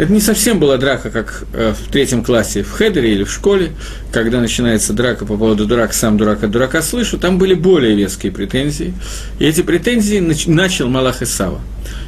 Это 0.00 0.10
не 0.14 0.20
совсем 0.20 0.58
была 0.58 0.78
драка, 0.78 1.10
как 1.10 1.44
э, 1.52 1.74
в 1.74 1.92
третьем 1.92 2.24
классе 2.24 2.62
в 2.62 2.70
Хедере 2.70 3.12
или 3.12 3.22
в 3.22 3.30
школе, 3.30 3.72
когда 4.10 4.40
начинается 4.40 4.94
драка 4.94 5.26
по 5.26 5.36
поводу 5.36 5.66
дурак, 5.66 5.92
сам 5.92 6.16
дурак 6.16 6.42
от 6.42 6.50
дурака 6.50 6.80
слышу, 6.80 7.18
там 7.18 7.36
были 7.36 7.52
более 7.52 7.94
веские 7.94 8.32
претензии. 8.32 8.94
И 9.38 9.44
эти 9.44 9.60
претензии 9.60 10.16
нач- 10.18 10.50
начал 10.50 10.88
Малах 10.88 11.20
Исава. 11.20 11.60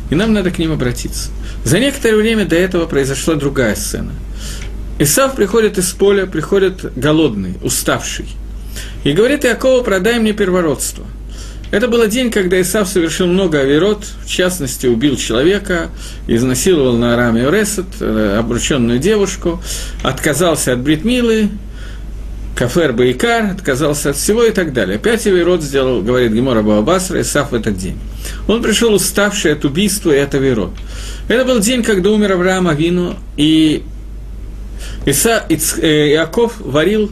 И 0.09 0.15
нам 0.15 0.33
надо 0.33 0.51
к 0.51 0.59
ним 0.59 0.73
обратиться. 0.73 1.29
За 1.67 1.79
некоторое 1.79 2.17
время 2.17 2.47
до 2.47 2.57
этого 2.57 2.87
произошла 2.87 3.35
другая 3.35 3.75
сцена. 3.75 4.13
Исав 4.99 5.37
приходит 5.37 5.77
из 5.77 5.91
поля, 5.91 6.25
приходит 6.25 6.97
голодный, 6.97 7.57
уставший. 7.63 8.27
И 9.05 9.13
говорит 9.13 9.45
Иакова, 9.45 9.83
продай 9.83 10.19
мне 10.19 10.33
первородство– 10.33 11.05
это 11.73 11.89
был 11.89 12.07
день, 12.07 12.31
когда 12.31 12.61
Исав 12.61 12.87
совершил 12.87 13.27
много 13.27 13.59
авирот, 13.61 14.05
в 14.25 14.29
частности, 14.29 14.87
убил 14.87 15.17
человека, 15.17 15.89
изнасиловал 16.27 16.99
на 16.99 17.15
Араме 17.15 17.51
Ресет, 17.51 17.87
э, 17.99 18.37
обрученную 18.39 18.99
девушку, 18.99 19.63
отказался 20.03 20.75
от 20.75 20.81
Бритмилы, 20.81 21.49
Кафер 22.55 22.93
Баикар, 22.93 23.53
отказался 23.53 24.11
от 24.11 24.17
всего 24.17 24.45
и 24.45 24.51
так 24.51 24.75
далее. 24.75 24.97
Опять 24.97 25.27
Авирот 25.27 25.63
сделал, 25.63 26.03
говорит 26.03 26.33
Гемора 26.33 26.61
Баабасра, 26.61 27.23
Исав 27.23 27.53
в 27.53 27.55
этот 27.55 27.79
день. 27.79 27.99
Он 28.47 28.63
пришел 28.63 28.93
уставший 28.93 29.55
от 29.55 29.65
убийства 29.65 30.11
и 30.11 30.19
от 30.19 30.35
Авирот. 30.35 30.73
Это 31.29 31.47
был 31.47 31.59
день, 31.59 31.83
когда 31.83 32.11
умер 32.11 32.33
Авраам 32.33 32.69
Авину, 32.69 33.17
и 33.39 33.83
Иса, 35.07 35.43
Иц, 35.49 35.79
э, 35.79 36.11
Иаков 36.11 36.57
варил 36.61 37.11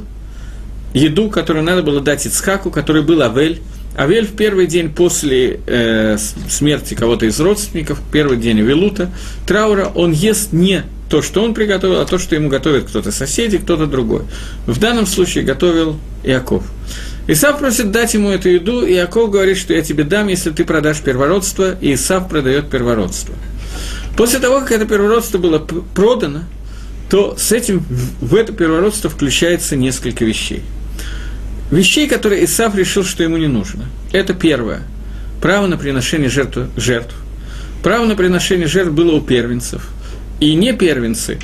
еду, 0.92 1.30
которую 1.30 1.64
надо 1.64 1.82
было 1.82 2.02
дать 2.02 2.26
Ицхаку, 2.26 2.70
который 2.70 3.00
был 3.00 3.22
Авель, 3.22 3.62
Авель 3.97 4.26
в 4.26 4.36
первый 4.36 4.66
день 4.66 4.91
после 4.91 5.61
э, 5.66 6.16
смерти 6.49 6.95
кого-то 6.95 7.26
из 7.26 7.38
родственников, 7.41 8.01
первый 8.12 8.38
день 8.38 8.61
Авелута, 8.61 9.11
траура, 9.47 9.91
он 9.95 10.12
ест 10.12 10.53
не 10.53 10.84
то, 11.09 11.22
что 11.22 11.43
он 11.43 11.55
приготовил, 11.55 12.01
а 12.01 12.07
то, 12.07 12.18
что 12.18 12.36
ему 12.36 12.49
готовит 12.49 12.84
кто-то 12.84 13.11
соседи, 13.11 13.59
кто-то 13.59 13.86
другой. 13.86 14.22
В 14.66 14.78
данном 14.78 15.07
случае 15.07 15.43
готовил 15.43 15.99
Иаков. 16.22 16.62
Исав 17.26 17.59
просит 17.59 17.91
дать 17.91 18.14
ему 18.14 18.30
эту 18.30 18.49
еду, 18.49 18.86
и 18.86 18.95
Иаков 18.95 19.30
говорит, 19.30 19.59
что 19.59 19.74
я 19.74 19.82
тебе 19.82 20.05
дам, 20.05 20.28
если 20.28 20.51
ты 20.51 20.64
продашь 20.64 21.01
первородство, 21.01 21.76
и 21.80 21.95
Исав 21.95 22.28
продает 22.28 22.70
первородство. 22.70 23.34
После 24.16 24.38
того, 24.38 24.61
как 24.61 24.70
это 24.70 24.86
первородство 24.86 25.38
было 25.38 25.59
продано, 25.59 26.45
то 27.11 27.34
с 27.36 27.51
этим 27.51 27.84
в 28.20 28.36
это 28.36 28.53
первородство 28.53 29.11
включается 29.11 29.74
несколько 29.74 30.24
вещей– 30.24 30.62
Вещей, 31.70 32.08
которые 32.08 32.44
Исав 32.44 32.74
решил, 32.74 33.04
что 33.04 33.22
ему 33.22 33.36
не 33.36 33.46
нужно. 33.46 33.84
Это 34.12 34.34
первое. 34.34 34.82
Право 35.40 35.66
на 35.66 35.76
приношение 35.76 36.28
жертв. 36.28 36.58
жертв. 36.76 37.14
Право 37.82 38.04
на 38.04 38.16
приношение 38.16 38.66
жертв 38.66 38.92
было 38.92 39.12
у 39.12 39.20
первенцев. 39.20 39.88
И 40.40 40.54
не 40.54 40.72
первенцы, 40.72 41.38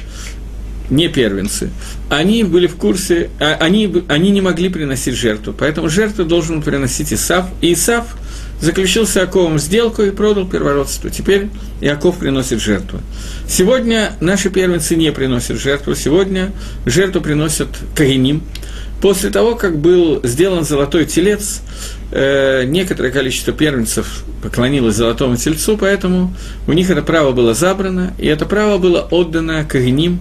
не 0.91 1.09
первенцы, 1.09 1.71
они 2.09 2.45
были 2.45 2.67
в 2.67 2.77
курсе, 2.77 3.31
а, 3.39 3.57
они, 3.61 4.05
они 4.09 4.31
не 4.31 4.41
могли 4.41 4.69
приносить 4.69 5.15
жертву, 5.15 5.55
поэтому 5.57 5.89
жертву 5.89 6.25
должен 6.25 6.63
приносить 6.63 7.13
Исав. 7.13 7.47
И 7.61 7.75
Исав 7.75 8.17
заключил 8.61 9.07
с 9.07 9.17
Иаковом 9.17 9.59
сделку 9.59 10.03
и 10.03 10.11
продал 10.11 10.47
первородство. 10.47 11.11
Теперь 11.11 11.49
Иаков 11.83 12.19
приносит 12.19 12.61
жертву. 12.61 13.01
Сегодня 13.49 14.13
наши 14.21 14.49
первенцы 14.49 14.97
не 14.97 15.13
приносят 15.13 15.61
жертву, 15.61 15.95
сегодня 15.95 16.53
жертву 16.85 17.21
приносят 17.21 17.69
Каиним– 17.95 18.43
После 19.01 19.31
того, 19.31 19.57
как 19.57 19.79
был 19.79 20.21
сделан 20.25 20.65
золотой 20.65 21.05
телец, 21.05 21.61
э, 22.13 22.65
некоторое 22.65 23.11
количество 23.11 23.53
первенцев 23.53 24.25
поклонилось 24.43 24.95
золотому 24.95 25.37
тельцу, 25.37 25.77
поэтому 25.77 26.35
у 26.67 26.73
них 26.73 26.89
это 26.91 27.03
право 27.03 27.33
было 27.33 27.53
забрано, 27.53 28.15
и 28.19 28.27
это 28.27 28.47
право 28.47 28.79
было 28.79 29.07
отдано 29.11 29.65
Кагиним 29.65 30.21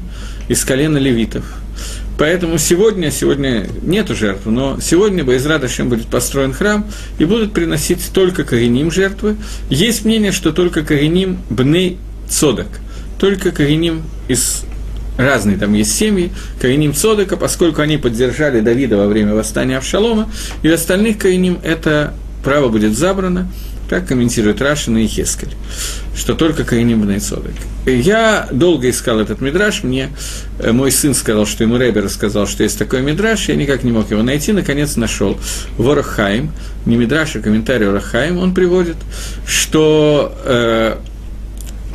из 0.50 0.66
колена 0.66 0.98
левитов. 0.98 1.46
Поэтому 2.18 2.58
сегодня, 2.58 3.12
сегодня 3.12 3.68
нету 3.82 4.16
жертв, 4.16 4.46
но 4.46 4.80
сегодня 4.82 5.24
Байзрат 5.24 5.64
Ашем 5.64 5.90
будет 5.90 6.08
построен 6.08 6.54
храм, 6.54 6.86
и 7.18 7.26
будут 7.26 7.54
приносить 7.54 8.12
только 8.14 8.44
Кагиним 8.44 8.92
жертвы. 8.92 9.38
Есть 9.70 10.06
мнение, 10.06 10.32
что 10.32 10.52
только 10.52 10.84
Кагиним 10.84 11.40
Бней 11.50 11.98
Цодок, 12.30 12.68
только 13.20 13.52
Кагиним 13.52 14.04
из 14.28 14.64
разные 15.18 15.58
там 15.58 15.74
есть 15.74 15.96
семьи, 15.96 16.32
Каиним 16.60 16.94
Цодека, 16.94 17.38
поскольку 17.38 17.82
они 17.82 17.98
поддержали 17.98 18.60
Давида 18.60 18.98
во 18.98 19.08
время 19.08 19.34
восстания 19.34 19.78
Авшалома, 19.78 20.30
и 20.62 20.70
остальных 20.70 21.18
Каиним 21.20 21.60
это 21.64 22.14
право 22.44 22.70
будет 22.70 22.98
забрано, 22.98 23.50
как 23.90 24.08
комментирует 24.08 24.62
Рашин 24.62 24.98
и 24.98 25.06
Хескель, 25.08 25.54
что 26.16 26.34
только 26.34 26.64
Каиним 26.64 27.02
Бней 27.02 27.20
Цодек. 27.20 27.54
Я 27.86 28.48
долго 28.52 28.90
искал 28.90 29.20
этот 29.20 29.42
мидраж, 29.42 29.84
мне 29.84 30.10
э, 30.60 30.72
мой 30.72 30.92
сын 30.92 31.14
сказал, 31.14 31.46
что 31.46 31.64
ему 31.64 31.78
Ребер 31.78 32.06
рассказал, 32.06 32.48
что 32.48 32.64
есть 32.64 32.80
такой 32.80 33.02
мидраж, 33.02 33.48
я 33.48 33.56
никак 33.56 33.84
не 33.84 33.92
мог 33.92 34.10
его 34.10 34.24
найти, 34.24 34.52
наконец 34.54 34.96
нашел. 34.96 35.38
Ворохайм, 35.78 36.52
не 36.86 36.98
мидраж, 36.98 37.36
а 37.36 37.40
комментарий 37.42 37.86
Ворохайм, 37.88 38.40
он 38.40 38.54
приводит, 38.54 38.98
что 39.46 40.36
э, 40.46 40.98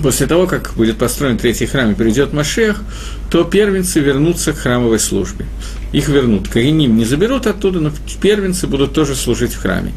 после 0.03 0.27
того, 0.27 0.47
как 0.47 0.73
будет 0.77 0.99
построен 0.99 1.39
третий 1.39 1.67
храм 1.67 1.93
и 1.93 1.95
придет 1.95 2.33
Машех, 2.33 2.83
то 3.31 3.45
первенцы 3.45 4.01
вернутся 4.01 4.53
к 4.53 4.59
храмовой 4.59 4.99
службе. 4.99 5.47
Их 5.93 6.09
вернут. 6.09 6.49
Кореним 6.49 6.97
не 6.97 7.05
заберут 7.05 7.47
оттуда, 7.47 7.81
но 7.81 7.91
первенцы 8.21 8.67
будут 8.67 8.93
тоже 8.93 9.15
служить 9.17 9.53
в 9.53 9.61
храме. 9.61 9.93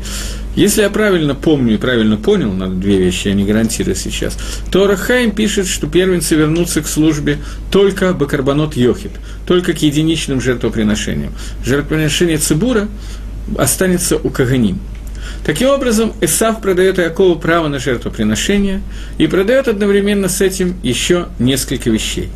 Если 0.55 0.81
я 0.81 0.89
правильно 0.89 1.35
помню 1.35 1.75
и 1.75 1.77
правильно 1.77 2.17
понял, 2.17 2.51
надо 2.51 2.75
две 2.75 2.97
вещи, 2.97 3.27
я 3.27 3.33
не 3.33 3.43
гарантирую 3.43 3.95
сейчас, 3.95 4.37
то 4.71 4.87
Рахаим 4.87 5.31
пишет, 5.31 5.67
что 5.67 5.87
первенцы 5.87 6.35
вернутся 6.35 6.81
к 6.81 6.87
службе 6.87 7.39
только 7.71 8.13
Бакарбанот 8.13 8.75
Йохид, 8.75 9.11
только 9.47 9.73
к 9.73 9.81
единичным 9.81 10.41
жертвоприношениям. 10.41 11.33
Жертвоприношение 11.65 12.37
Цибура 12.37 12.87
останется 13.57 14.17
у 14.17 14.29
Каганим. 14.29 14.79
Таким 15.45 15.69
образом, 15.69 16.13
Исав 16.21 16.61
продает 16.61 16.99
Иакову 16.99 17.35
право 17.35 17.67
на 17.67 17.79
жертвоприношение 17.79 18.81
и 19.17 19.27
продает 19.27 19.67
одновременно 19.67 20.29
с 20.29 20.41
этим 20.41 20.75
еще 20.83 21.27
несколько 21.39 21.89
вещей. 21.89 22.29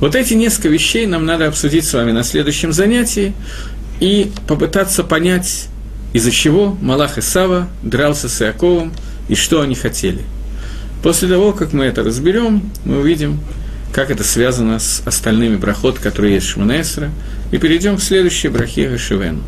Вот 0.00 0.14
эти 0.14 0.34
несколько 0.34 0.68
вещей 0.68 1.06
нам 1.06 1.24
надо 1.26 1.46
обсудить 1.46 1.84
с 1.84 1.94
вами 1.94 2.12
на 2.12 2.24
следующем 2.24 2.72
занятии 2.72 3.34
и 4.00 4.32
попытаться 4.48 5.04
понять, 5.04 5.68
из-за 6.12 6.32
чего 6.32 6.76
Малах 6.80 7.18
Исава 7.18 7.68
дрался 7.82 8.28
с 8.28 8.42
Иаковом 8.42 8.92
и 9.28 9.36
что 9.36 9.60
они 9.60 9.76
хотели. 9.76 10.22
После 11.02 11.28
того, 11.28 11.52
как 11.52 11.72
мы 11.72 11.84
это 11.84 12.02
разберем, 12.02 12.70
мы 12.84 12.98
увидим, 12.98 13.40
как 13.92 14.10
это 14.10 14.24
связано 14.24 14.78
с 14.78 15.02
остальными 15.06 15.56
брахот, 15.56 15.98
которые 15.98 16.34
есть 16.34 16.46
в 16.46 16.50
Шманесра, 16.50 17.10
и 17.52 17.58
перейдем 17.58 17.96
к 17.96 18.02
следующей 18.02 18.48
брахе 18.48 18.88
Гашевену. 18.88 19.42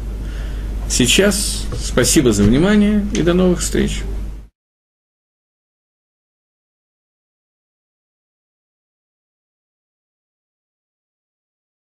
Сейчас 0.93 1.65
спасибо 1.83 2.35
за 2.35 2.43
внимание 2.43 3.03
и 3.15 3.23
до 3.23 3.33
новых 3.33 3.61
встреч. 3.61 4.03